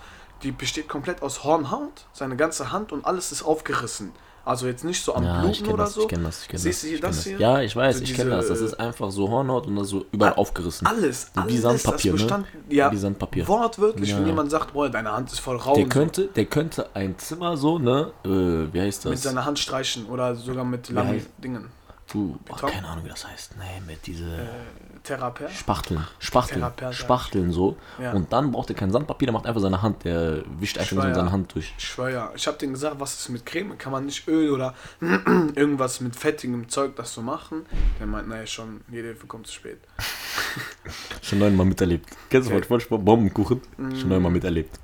Die 0.43 0.51
besteht 0.51 0.87
komplett 0.87 1.21
aus 1.21 1.43
Hornhaut, 1.43 2.05
seine 2.13 2.35
ganze 2.37 2.71
Hand 2.71 2.91
und 2.91 3.05
alles 3.05 3.31
ist 3.31 3.43
aufgerissen. 3.43 4.11
Also 4.45 4.67
jetzt 4.67 4.83
nicht 4.85 5.03
so 5.03 5.13
am 5.13 5.23
Ja, 5.23 5.35
ich 5.35 5.41
Bluten 5.41 5.57
kenne 5.63 5.73
oder 5.73 5.83
das, 5.83 5.93
so. 5.93 6.01
ich 6.03 6.07
kenne 6.07 6.23
das, 6.23 6.41
ich 6.43 6.47
kenne 6.47 6.59
Siehst 6.59 6.77
das. 6.77 6.81
du 6.81 6.87
hier 6.87 6.95
ich 6.95 7.01
kenn 7.01 7.11
das 7.11 7.23
hier? 7.23 7.39
Ja, 7.39 7.61
ich 7.61 7.75
weiß, 7.75 7.97
So 7.97 8.03
ich 8.03 8.13
kenne 8.15 8.29
das. 8.31 8.47
Das 8.47 8.61
ist 8.61 8.79
einfach 8.79 9.11
so 9.11 9.29
Hornhaut 9.29 9.67
und 9.67 9.75
das 9.75 9.89
so 9.89 10.05
überall 10.11 10.33
aufgerissen. 10.33 10.87
Alles, 10.87 11.29
Wie 11.35 11.39
alles, 11.41 11.61
Sandpapier, 11.61 11.91
das 11.91 12.03
ne? 12.05 12.11
bestand, 12.25 12.47
ja, 12.69 12.91
Wie 12.91 12.97
Sandpapier. 12.97 13.47
Wortwörtlich, 13.47 14.09
wenn 14.15 14.21
Ja. 14.21 14.27
jemand 14.27 14.49
sagt, 14.49 14.73
boah, 14.73 14.89
deine 14.89 15.11
Hand 15.11 15.31
ist 15.31 15.39
voll 15.39 15.57
rau 15.57 15.75
Der 15.75 15.83
und 15.83 15.93
so, 15.93 15.99
könnte, 15.99 16.27
der 16.27 16.45
könnte 16.45 16.89
ein 16.95 17.19
Zimmer 17.19 17.57
so, 17.57 17.77
ne, 17.77 18.11
äh, 18.23 18.29
wie 18.73 18.81
heißt 18.81 19.05
mit 19.05 19.15
das? 19.15 19.23
seiner 19.23 19.45
Hand 19.45 19.59
streichen 19.59 20.05
oder 20.07 20.35
sogar 20.35 20.63
mit 20.63 20.89
langen 20.89 21.23
Dingen. 21.37 21.65
Du, 22.12 22.39
oh, 22.49 22.55
keine 22.55 22.88
Ahnung, 22.88 23.05
wie 23.05 23.10
das 23.10 23.28
heißt. 23.28 23.55
Nee, 23.57 23.82
mit 23.86 24.07
diese 24.07 24.26
Äh, 24.26 24.47
Theraper? 25.03 25.47
Spachteln. 25.49 26.05
Spachteln. 26.18 26.60
Therapeut, 26.62 26.82
ja. 26.82 26.93
Spachteln 26.93 27.51
so. 27.51 27.78
Ja. 28.01 28.14
Und 28.14 28.34
dann 28.34 28.51
braucht 28.51 28.70
er 28.70 28.76
kein 28.76 28.91
Sandpapier, 28.91 29.28
der 29.28 29.34
macht 29.34 29.45
einfach 29.45 29.62
seine 29.62 29.82
Hand, 29.84 30.05
der 30.05 30.43
wischt 30.60 30.80
einfach 30.80 30.89
schwör, 30.89 31.03
so 31.03 31.14
seine 31.14 31.28
ja. 31.28 31.32
Hand 31.32 31.53
durch. 31.53 31.74
Ja. 31.97 32.32
Ich 32.36 32.47
hab 32.47 32.57
denen 32.57 32.74
gesagt, 32.74 32.99
was 32.99 33.14
ist 33.20 33.30
mit 33.30 33.45
Creme? 33.45 33.78
Kann 33.78 33.91
man 33.91 34.05
nicht 34.07 34.28
Öl 34.28 34.49
oder 34.51 34.74
irgendwas 35.55 36.01
mit 36.01 36.16
fettigem 36.16 36.68
Zeug 36.68 36.95
das 36.95 37.14
so 37.14 37.22
machen? 37.22 37.66
Der 37.99 38.07
meint, 38.07 38.28
naja, 38.28 38.47
schon, 38.47 38.82
jede 38.89 39.10
Hilfe 39.10 39.28
kommt 39.28 39.45
zu 39.45 39.53
spät. 39.53 39.80
Schon 41.22 41.38
neunmal 41.39 41.68
miterlebt. 41.68 42.10
Kennst 42.30 42.49
du 42.49 42.53
Okay. 42.55 42.64
SpongeBob 42.64 43.05
Bombenkuchen? 43.05 43.62
Mm. 43.78 43.95
Schon 43.95 44.10
neunmal 44.10 44.32
miterlebt. 44.32 44.80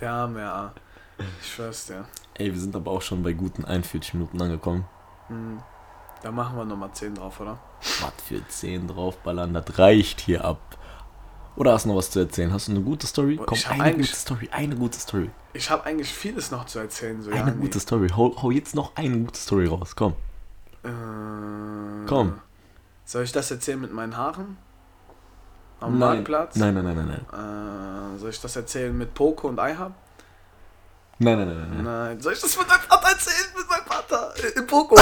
Der 0.00 0.12
Arme, 0.12 0.40
ja. 0.40 0.72
Ich 1.42 1.52
schwör's 1.54 1.86
dir. 1.86 2.04
Ey, 2.34 2.52
wir 2.52 2.60
sind 2.60 2.74
aber 2.74 2.90
auch 2.90 3.02
schon 3.02 3.22
bei 3.22 3.32
guten 3.32 3.64
41 3.64 4.14
Minuten 4.14 4.40
angekommen. 4.40 4.84
Hm. 5.28 5.58
Da 6.22 6.30
machen 6.30 6.56
wir 6.56 6.64
nochmal 6.64 6.90
10 6.92 7.14
drauf, 7.14 7.40
oder? 7.40 7.58
Was 7.80 8.12
für 8.26 8.46
10 8.46 8.88
draufballern, 8.88 9.54
das 9.54 9.78
reicht 9.78 10.20
hier 10.20 10.44
ab. 10.44 10.60
Oder 11.56 11.72
hast 11.72 11.84
du 11.84 11.88
noch 11.90 11.96
was 11.96 12.10
zu 12.10 12.20
erzählen? 12.20 12.52
Hast 12.52 12.68
du 12.68 12.72
eine 12.72 12.80
gute 12.82 13.06
Story? 13.06 13.36
Boah, 13.36 13.46
Komm, 13.46 13.58
eine 13.68 13.82
eigentlich- 13.84 14.08
gute 14.10 14.20
Story, 14.20 14.48
eine 14.52 14.76
gute 14.76 14.98
Story. 14.98 15.30
Ich 15.52 15.68
habe 15.70 15.84
eigentlich 15.84 16.12
vieles 16.12 16.50
noch 16.50 16.66
zu 16.66 16.78
erzählen. 16.78 17.20
So, 17.22 17.30
Eine 17.30 17.38
ja, 17.40 17.46
nee. 17.46 17.60
gute 17.62 17.80
Story. 17.80 18.08
Hau, 18.16 18.34
hau 18.42 18.50
jetzt 18.50 18.74
noch 18.74 18.94
eine 18.96 19.18
gute 19.18 19.38
Story 19.38 19.66
raus, 19.66 19.96
komm. 19.96 20.14
Äh, 20.84 20.88
Komm. 22.06 22.40
Soll 23.04 23.24
ich 23.24 23.32
das 23.32 23.50
erzählen 23.50 23.80
mit 23.80 23.92
meinen 23.92 24.16
Haaren? 24.16 24.56
Am 25.80 25.98
Nein. 25.98 25.98
Marktplatz? 26.16 26.56
Nein, 26.56 26.74
nein, 26.74 26.84
nein, 26.84 26.96
nein, 26.96 27.26
nein. 27.32 28.14
Äh, 28.14 28.18
soll 28.18 28.30
ich 28.30 28.40
das 28.40 28.54
erzählen 28.56 28.96
mit 28.96 29.14
Poco 29.14 29.48
und 29.48 29.58
Ihab? 29.58 29.92
Nein, 31.22 31.36
nein, 31.36 31.48
nein, 31.48 31.68
nein. 31.74 31.84
nein. 31.84 32.20
Soll 32.22 32.32
ich 32.32 32.40
das 32.40 32.56
mit 32.56 32.66
meinem 32.66 32.80
Vater 32.80 33.08
erzählen? 33.08 33.50
Mit 33.54 33.68
meinem 33.68 33.84
Vater? 33.84 34.34
Äh, 34.42 34.58
Im 34.58 34.66
Poco? 34.66 34.94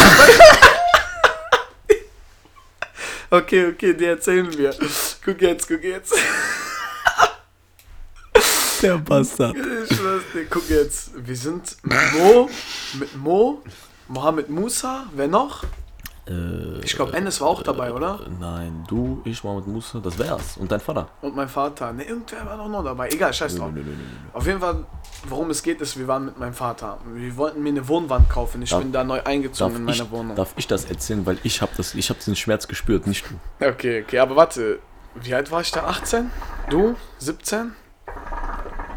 okay, 3.30 3.68
okay, 3.68 3.94
die 3.94 4.04
erzählen 4.04 4.52
wir. 4.58 4.74
Guck 5.24 5.40
jetzt, 5.40 5.68
guck 5.68 5.84
jetzt. 5.84 6.14
Der 8.82 8.98
Bastard. 8.98 9.56
Ich 9.56 9.96
schwör's 9.96 10.24
dir, 10.34 10.46
guck 10.46 10.68
jetzt. 10.68 11.10
Wir 11.14 11.36
sind 11.36 11.76
mit 11.84 12.12
Mo, 12.14 12.50
mit 12.94 13.16
Mo, 13.16 13.62
Mohammed 14.08 14.48
Musa, 14.48 15.06
wer 15.14 15.28
noch? 15.28 15.62
Äh, 16.28 16.80
Ich 16.84 16.94
glaube, 16.94 17.12
Ennis 17.14 17.40
war 17.40 17.48
auch 17.48 17.62
dabei, 17.62 17.92
oder? 17.92 18.20
Nein, 18.38 18.84
du, 18.88 19.20
ich, 19.24 19.42
Mohammed 19.42 19.66
Musa, 19.66 19.98
das 20.00 20.18
wär's. 20.18 20.56
Und 20.58 20.70
dein 20.70 20.80
Vater. 20.80 21.08
Und 21.22 21.34
mein 21.34 21.48
Vater. 21.48 21.92
Ne, 21.92 22.04
irgendwer 22.04 22.44
war 22.46 22.56
doch 22.58 22.68
noch 22.68 22.84
dabei. 22.84 23.08
Egal, 23.08 23.32
scheiß 23.32 23.56
drauf. 23.56 23.70
Auf 24.34 24.46
jeden 24.46 24.60
Fall, 24.60 24.84
worum 25.28 25.50
es 25.50 25.62
geht, 25.62 25.80
ist, 25.80 25.98
wir 25.98 26.06
waren 26.06 26.26
mit 26.26 26.38
meinem 26.38 26.52
Vater. 26.54 26.98
Wir 27.14 27.36
wollten 27.36 27.62
mir 27.62 27.70
eine 27.70 27.86
Wohnwand 27.88 28.28
kaufen. 28.28 28.60
Ich 28.62 28.70
Darf- 28.70 28.82
bin 28.82 28.92
da 28.92 29.04
neu 29.04 29.22
eingezogen 29.22 29.76
in 29.76 29.88
ich, 29.88 29.98
meine 29.98 30.10
Wohnung. 30.10 30.36
darf 30.36 30.52
ich 30.56 30.66
das 30.66 30.84
erzählen, 30.84 31.24
weil 31.26 31.38
ich 31.42 31.62
habe 31.62 31.72
das, 31.76 31.94
ich 31.94 32.10
habe 32.10 32.20
den 32.24 32.36
Schmerz 32.36 32.68
gespürt, 32.68 33.06
nicht 33.06 33.24
du. 33.28 33.66
Okay, 33.66 34.02
okay, 34.02 34.18
aber 34.18 34.36
warte. 34.36 34.78
Wie 35.20 35.34
alt 35.34 35.50
war 35.50 35.62
ich 35.62 35.70
da? 35.72 35.84
18? 35.84 36.30
Du? 36.70 36.94
17? 37.18 37.72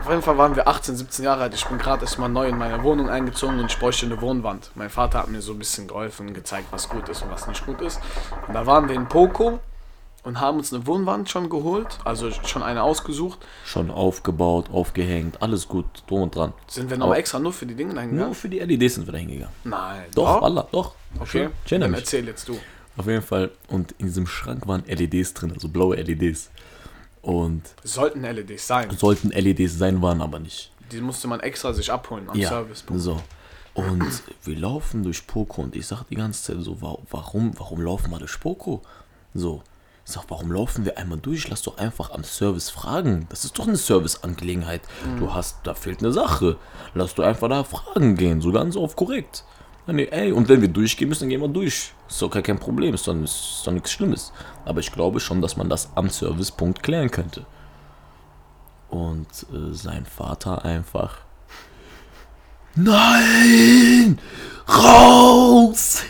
Auf 0.02 0.10
jeden 0.10 0.22
Fall 0.24 0.38
waren 0.38 0.56
wir 0.56 0.68
18, 0.68 0.96
17 0.96 1.26
Jahre 1.26 1.44
alt. 1.44 1.54
Ich 1.54 1.66
bin 1.66 1.78
gerade 1.78 2.02
erst 2.04 2.18
mal 2.18 2.28
neu 2.28 2.48
in 2.50 2.58
meine 2.58 2.82
Wohnung 2.84 3.10
eingezogen 3.10 3.60
und 3.60 3.72
ich 3.72 3.78
bräuchte 3.78 4.06
eine 4.08 4.20
Wohnwand. 4.20 4.72
Mein 4.76 4.90
Vater 4.90 5.20
hat 5.20 5.28
mir 5.30 5.42
so 5.42 5.54
ein 5.54 5.60
bisschen 5.60 5.88
geholfen, 5.88 6.34
gezeigt, 6.34 6.68
was 6.72 6.90
gut 6.90 7.08
ist 7.08 7.22
und 7.22 7.30
was 7.32 7.48
nicht 7.48 7.66
gut 7.66 7.82
ist. 7.82 8.00
Und 8.48 8.54
da 8.56 8.66
waren 8.66 8.90
wir 8.90 8.96
in 8.96 9.08
Poco 9.08 9.60
und 10.24 10.40
haben 10.40 10.58
uns 10.58 10.74
eine 10.74 10.86
Wohnwand 10.88 11.30
schon 11.30 11.50
geholt, 11.50 12.00
also 12.04 12.32
schon 12.32 12.64
eine 12.64 12.82
ausgesucht. 12.84 13.40
Schon 13.64 13.92
aufgebaut, 13.92 14.70
aufgehängt, 14.72 15.42
alles 15.42 15.68
gut, 15.68 15.86
drum 16.08 16.24
und 16.24 16.36
dran. 16.36 16.54
Sind 16.68 16.90
wir 16.90 17.00
Aber- 17.02 17.18
extra 17.18 17.38
nur 17.40 17.54
für 17.54 17.68
die 17.68 17.76
Dinge 17.76 17.92
eingegangen? 17.92 18.26
Nur 18.26 18.36
für 18.36 18.50
die 18.50 18.60
LEDs 18.60 18.96
sind 18.96 19.08
wir 19.08 19.14
da 19.14 19.20
hingegangen. 19.20 19.54
Nein. 19.64 20.06
Doch, 20.16 20.28
Ja? 20.28 20.42
Allah, 20.42 20.68
doch. 20.72 20.96
Okay, 21.20 21.50
erinnere 21.66 21.80
dann 21.82 21.92
mich. 21.92 22.00
erzähl 22.02 22.26
jetzt 22.26 22.48
du. 22.50 22.58
Auf 22.98 23.06
jeden 23.08 23.22
Fall. 23.22 23.52
Und 23.70 23.94
in 24.00 24.08
diesem 24.08 24.28
Schrank 24.28 24.68
waren 24.68 24.84
LEDs 24.86 25.34
drin, 25.36 25.52
also 25.54 25.70
blaue 25.70 25.96
LEDs. 25.96 26.50
Und 27.22 27.62
Sollten 27.84 28.22
LEDs 28.24 28.66
sein. 28.66 28.90
sollten 28.98 29.30
LEDs 29.30 29.78
sein, 29.78 30.02
waren 30.02 30.22
aber 30.22 30.40
nicht. 30.40 30.72
Die 30.92 31.02
musste 31.02 31.28
man 31.28 31.40
extra 31.40 31.72
sich 31.74 31.92
abholen 31.92 32.30
am 32.30 32.38
Ja, 32.38 32.50
Servicepunkt. 32.50 33.02
so. 33.02 33.22
Und 33.74 34.24
wir 34.44 34.58
laufen 34.58 35.04
durch 35.04 35.26
Poco 35.28 35.62
und 35.62 35.76
ich 35.76 35.88
sag 35.88 36.04
die 36.06 36.16
ganze 36.16 36.44
Zeit 36.44 36.58
so, 36.64 36.82
wa- 36.82 36.98
warum, 37.10 37.58
warum 37.58 37.82
laufen 37.82 38.12
wir 38.12 38.20
durch 38.20 38.38
Poco? 38.40 38.82
So. 39.34 39.64
Ich 40.06 40.12
sag, 40.14 40.26
warum 40.30 40.52
laufen 40.52 40.84
wir 40.84 40.98
einmal 40.98 41.20
durch? 41.20 41.48
Lass 41.48 41.62
doch 41.62 41.78
einfach 41.78 42.10
am 42.12 42.24
Service 42.24 42.70
fragen. 42.70 43.28
Das 43.30 43.46
ist 43.46 43.58
doch 43.58 43.68
eine 43.68 43.78
Serviceangelegenheit. 43.78 44.82
Du 45.20 45.34
hast, 45.34 45.60
da 45.64 45.74
fehlt 45.76 46.00
eine 46.00 46.12
Sache. 46.12 46.58
Lass 46.96 47.14
doch 47.16 47.24
einfach 47.24 47.48
da 47.48 47.64
fragen 47.64 48.16
gehen. 48.16 48.42
So 48.42 48.52
ganz 48.52 48.76
auf 48.76 48.96
korrekt. 48.96 49.46
Nee, 49.92 50.08
ey, 50.12 50.32
und 50.32 50.48
wenn 50.48 50.62
wir 50.62 50.68
durchgehen 50.68 51.10
müssen, 51.10 51.22
dann 51.24 51.30
gehen 51.30 51.42
wir 51.42 51.48
durch. 51.48 51.94
Ist 52.08 52.22
doch 52.22 52.30
gar 52.30 52.42
kein 52.42 52.60
Problem, 52.60 52.94
ist 52.94 53.08
doch, 53.08 53.16
ist 53.16 53.64
doch 53.66 53.72
nichts 53.72 53.92
Schlimmes. 53.92 54.32
Aber 54.66 54.80
ich 54.80 54.92
glaube 54.92 55.20
schon, 55.20 55.42
dass 55.42 55.58
man 55.58 55.70
das 55.70 55.90
am 55.96 56.10
Servicepunkt 56.10 56.82
klären 56.84 57.12
könnte. 57.12 57.46
Und 58.90 59.28
äh, 59.54 59.74
sein 59.74 60.06
Vater 60.06 60.64
einfach. 60.64 61.18
Nein! 62.76 64.20
Raus! 64.68 66.04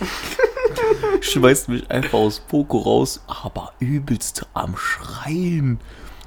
Schmeißt 1.22 1.70
mich 1.70 1.90
einfach 1.90 2.20
aus 2.20 2.40
Poco 2.40 2.80
raus, 2.80 3.22
aber 3.28 3.74
übelst 3.80 4.46
am 4.54 4.78
Schreien. 4.78 5.80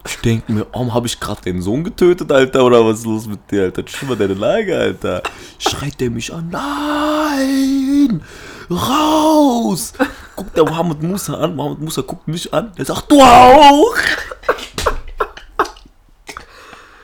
Ich 0.06 0.16
denke 0.18 0.52
mir, 0.52 0.66
warum 0.72 0.92
habe 0.92 1.06
ich 1.06 1.18
gerade 1.18 1.40
den 1.42 1.62
Sohn 1.62 1.82
getötet, 1.82 2.30
Alter? 2.30 2.64
Oder 2.64 2.84
was 2.84 2.98
ist 2.98 3.06
los 3.06 3.26
mit 3.26 3.50
dir, 3.50 3.62
Alter? 3.62 3.84
Chill 3.84 4.08
mal 4.08 4.16
deine 4.16 4.34
Lage, 4.34 4.76
Alter. 4.76 5.22
Schreit 5.58 5.98
der 6.00 6.10
mich 6.10 6.32
an, 6.32 6.50
nein! 6.50 8.22
Raus! 8.70 9.94
Guckt 10.36 10.56
der 10.56 10.64
Mohammed 10.64 11.02
Musa 11.02 11.34
an, 11.34 11.56
Mohammed 11.56 11.80
Musa 11.80 12.02
guckt 12.02 12.28
mich 12.28 12.52
an, 12.52 12.72
der 12.76 12.84
sagt, 12.84 13.10
du 13.10 13.20
auch! 13.20 13.96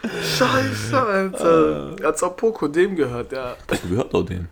Scheiße, 0.03 1.01
Alter. 1.01 1.97
Als 2.05 2.23
ob 2.23 2.37
Poco 2.37 2.69
dem 2.69 2.97
gehört, 2.97 3.33
ja. 3.33 3.57
Du 3.69 3.89
gehört 3.89 4.13
doch 4.13 4.25
den. 4.25 4.49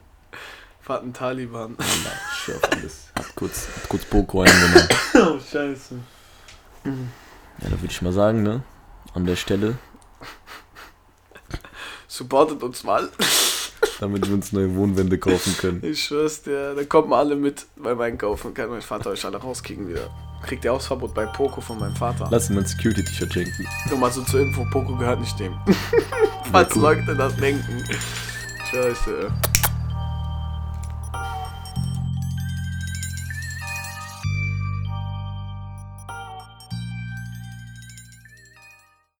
War 0.86 1.02
ein 1.02 1.12
Taliban. 1.12 1.76
Allah, 1.78 2.12
ich 2.32 2.38
schwör 2.38 2.60
alles. 2.70 3.08
Hat 3.14 3.34
kurz, 3.34 3.66
hat 3.76 3.88
kurz 3.88 4.04
Poco 4.06 4.42
eingenommen. 4.42 4.88
Oh, 5.14 5.38
scheiße. 5.38 5.96
Ja, 7.62 7.70
da 7.70 7.80
würde 7.80 7.86
ich 7.92 8.02
mal 8.02 8.12
sagen, 8.12 8.42
ne? 8.42 8.62
An 9.14 9.26
der 9.26 9.36
Stelle, 9.36 9.76
Supportet 12.06 12.62
uns 12.62 12.82
mal. 12.84 13.08
damit 14.00 14.26
wir 14.26 14.34
uns 14.34 14.52
neue 14.52 14.74
Wohnwände 14.74 15.18
kaufen 15.18 15.54
können. 15.58 15.82
Ich 15.84 16.04
schwör's 16.04 16.42
dir, 16.42 16.74
da 16.74 16.84
kommt 16.84 17.08
mal 17.08 17.18
alle 17.18 17.36
mit 17.36 17.66
beim 17.76 18.00
Einkaufen. 18.00 18.54
Kann 18.54 18.70
mein 18.70 18.82
Vater 18.82 19.10
euch 19.10 19.24
alle 19.24 19.36
rauskicken 19.36 19.88
wieder. 19.88 20.10
Kriegt 20.44 20.64
ihr 20.64 20.72
Hausverbot 20.72 21.14
bei 21.14 21.26
Poco 21.26 21.60
von 21.60 21.78
meinem 21.78 21.94
Vater. 21.94 22.28
Lass 22.30 22.48
ihm 22.48 22.58
ein 22.58 22.64
Security-T-Shirt 22.66 23.32
schenken. 23.32 23.66
Nur 23.88 23.98
mal 23.98 24.10
so 24.10 24.22
zur 24.22 24.40
Info, 24.40 24.64
Poco 24.70 24.96
gehört 24.96 25.20
nicht 25.20 25.38
dem. 25.38 25.54
Falls 26.52 26.74
cool. 26.74 26.82
Leute 26.82 27.14
das 27.16 27.36
denken. 27.36 27.84
Scheiße. 28.70 29.30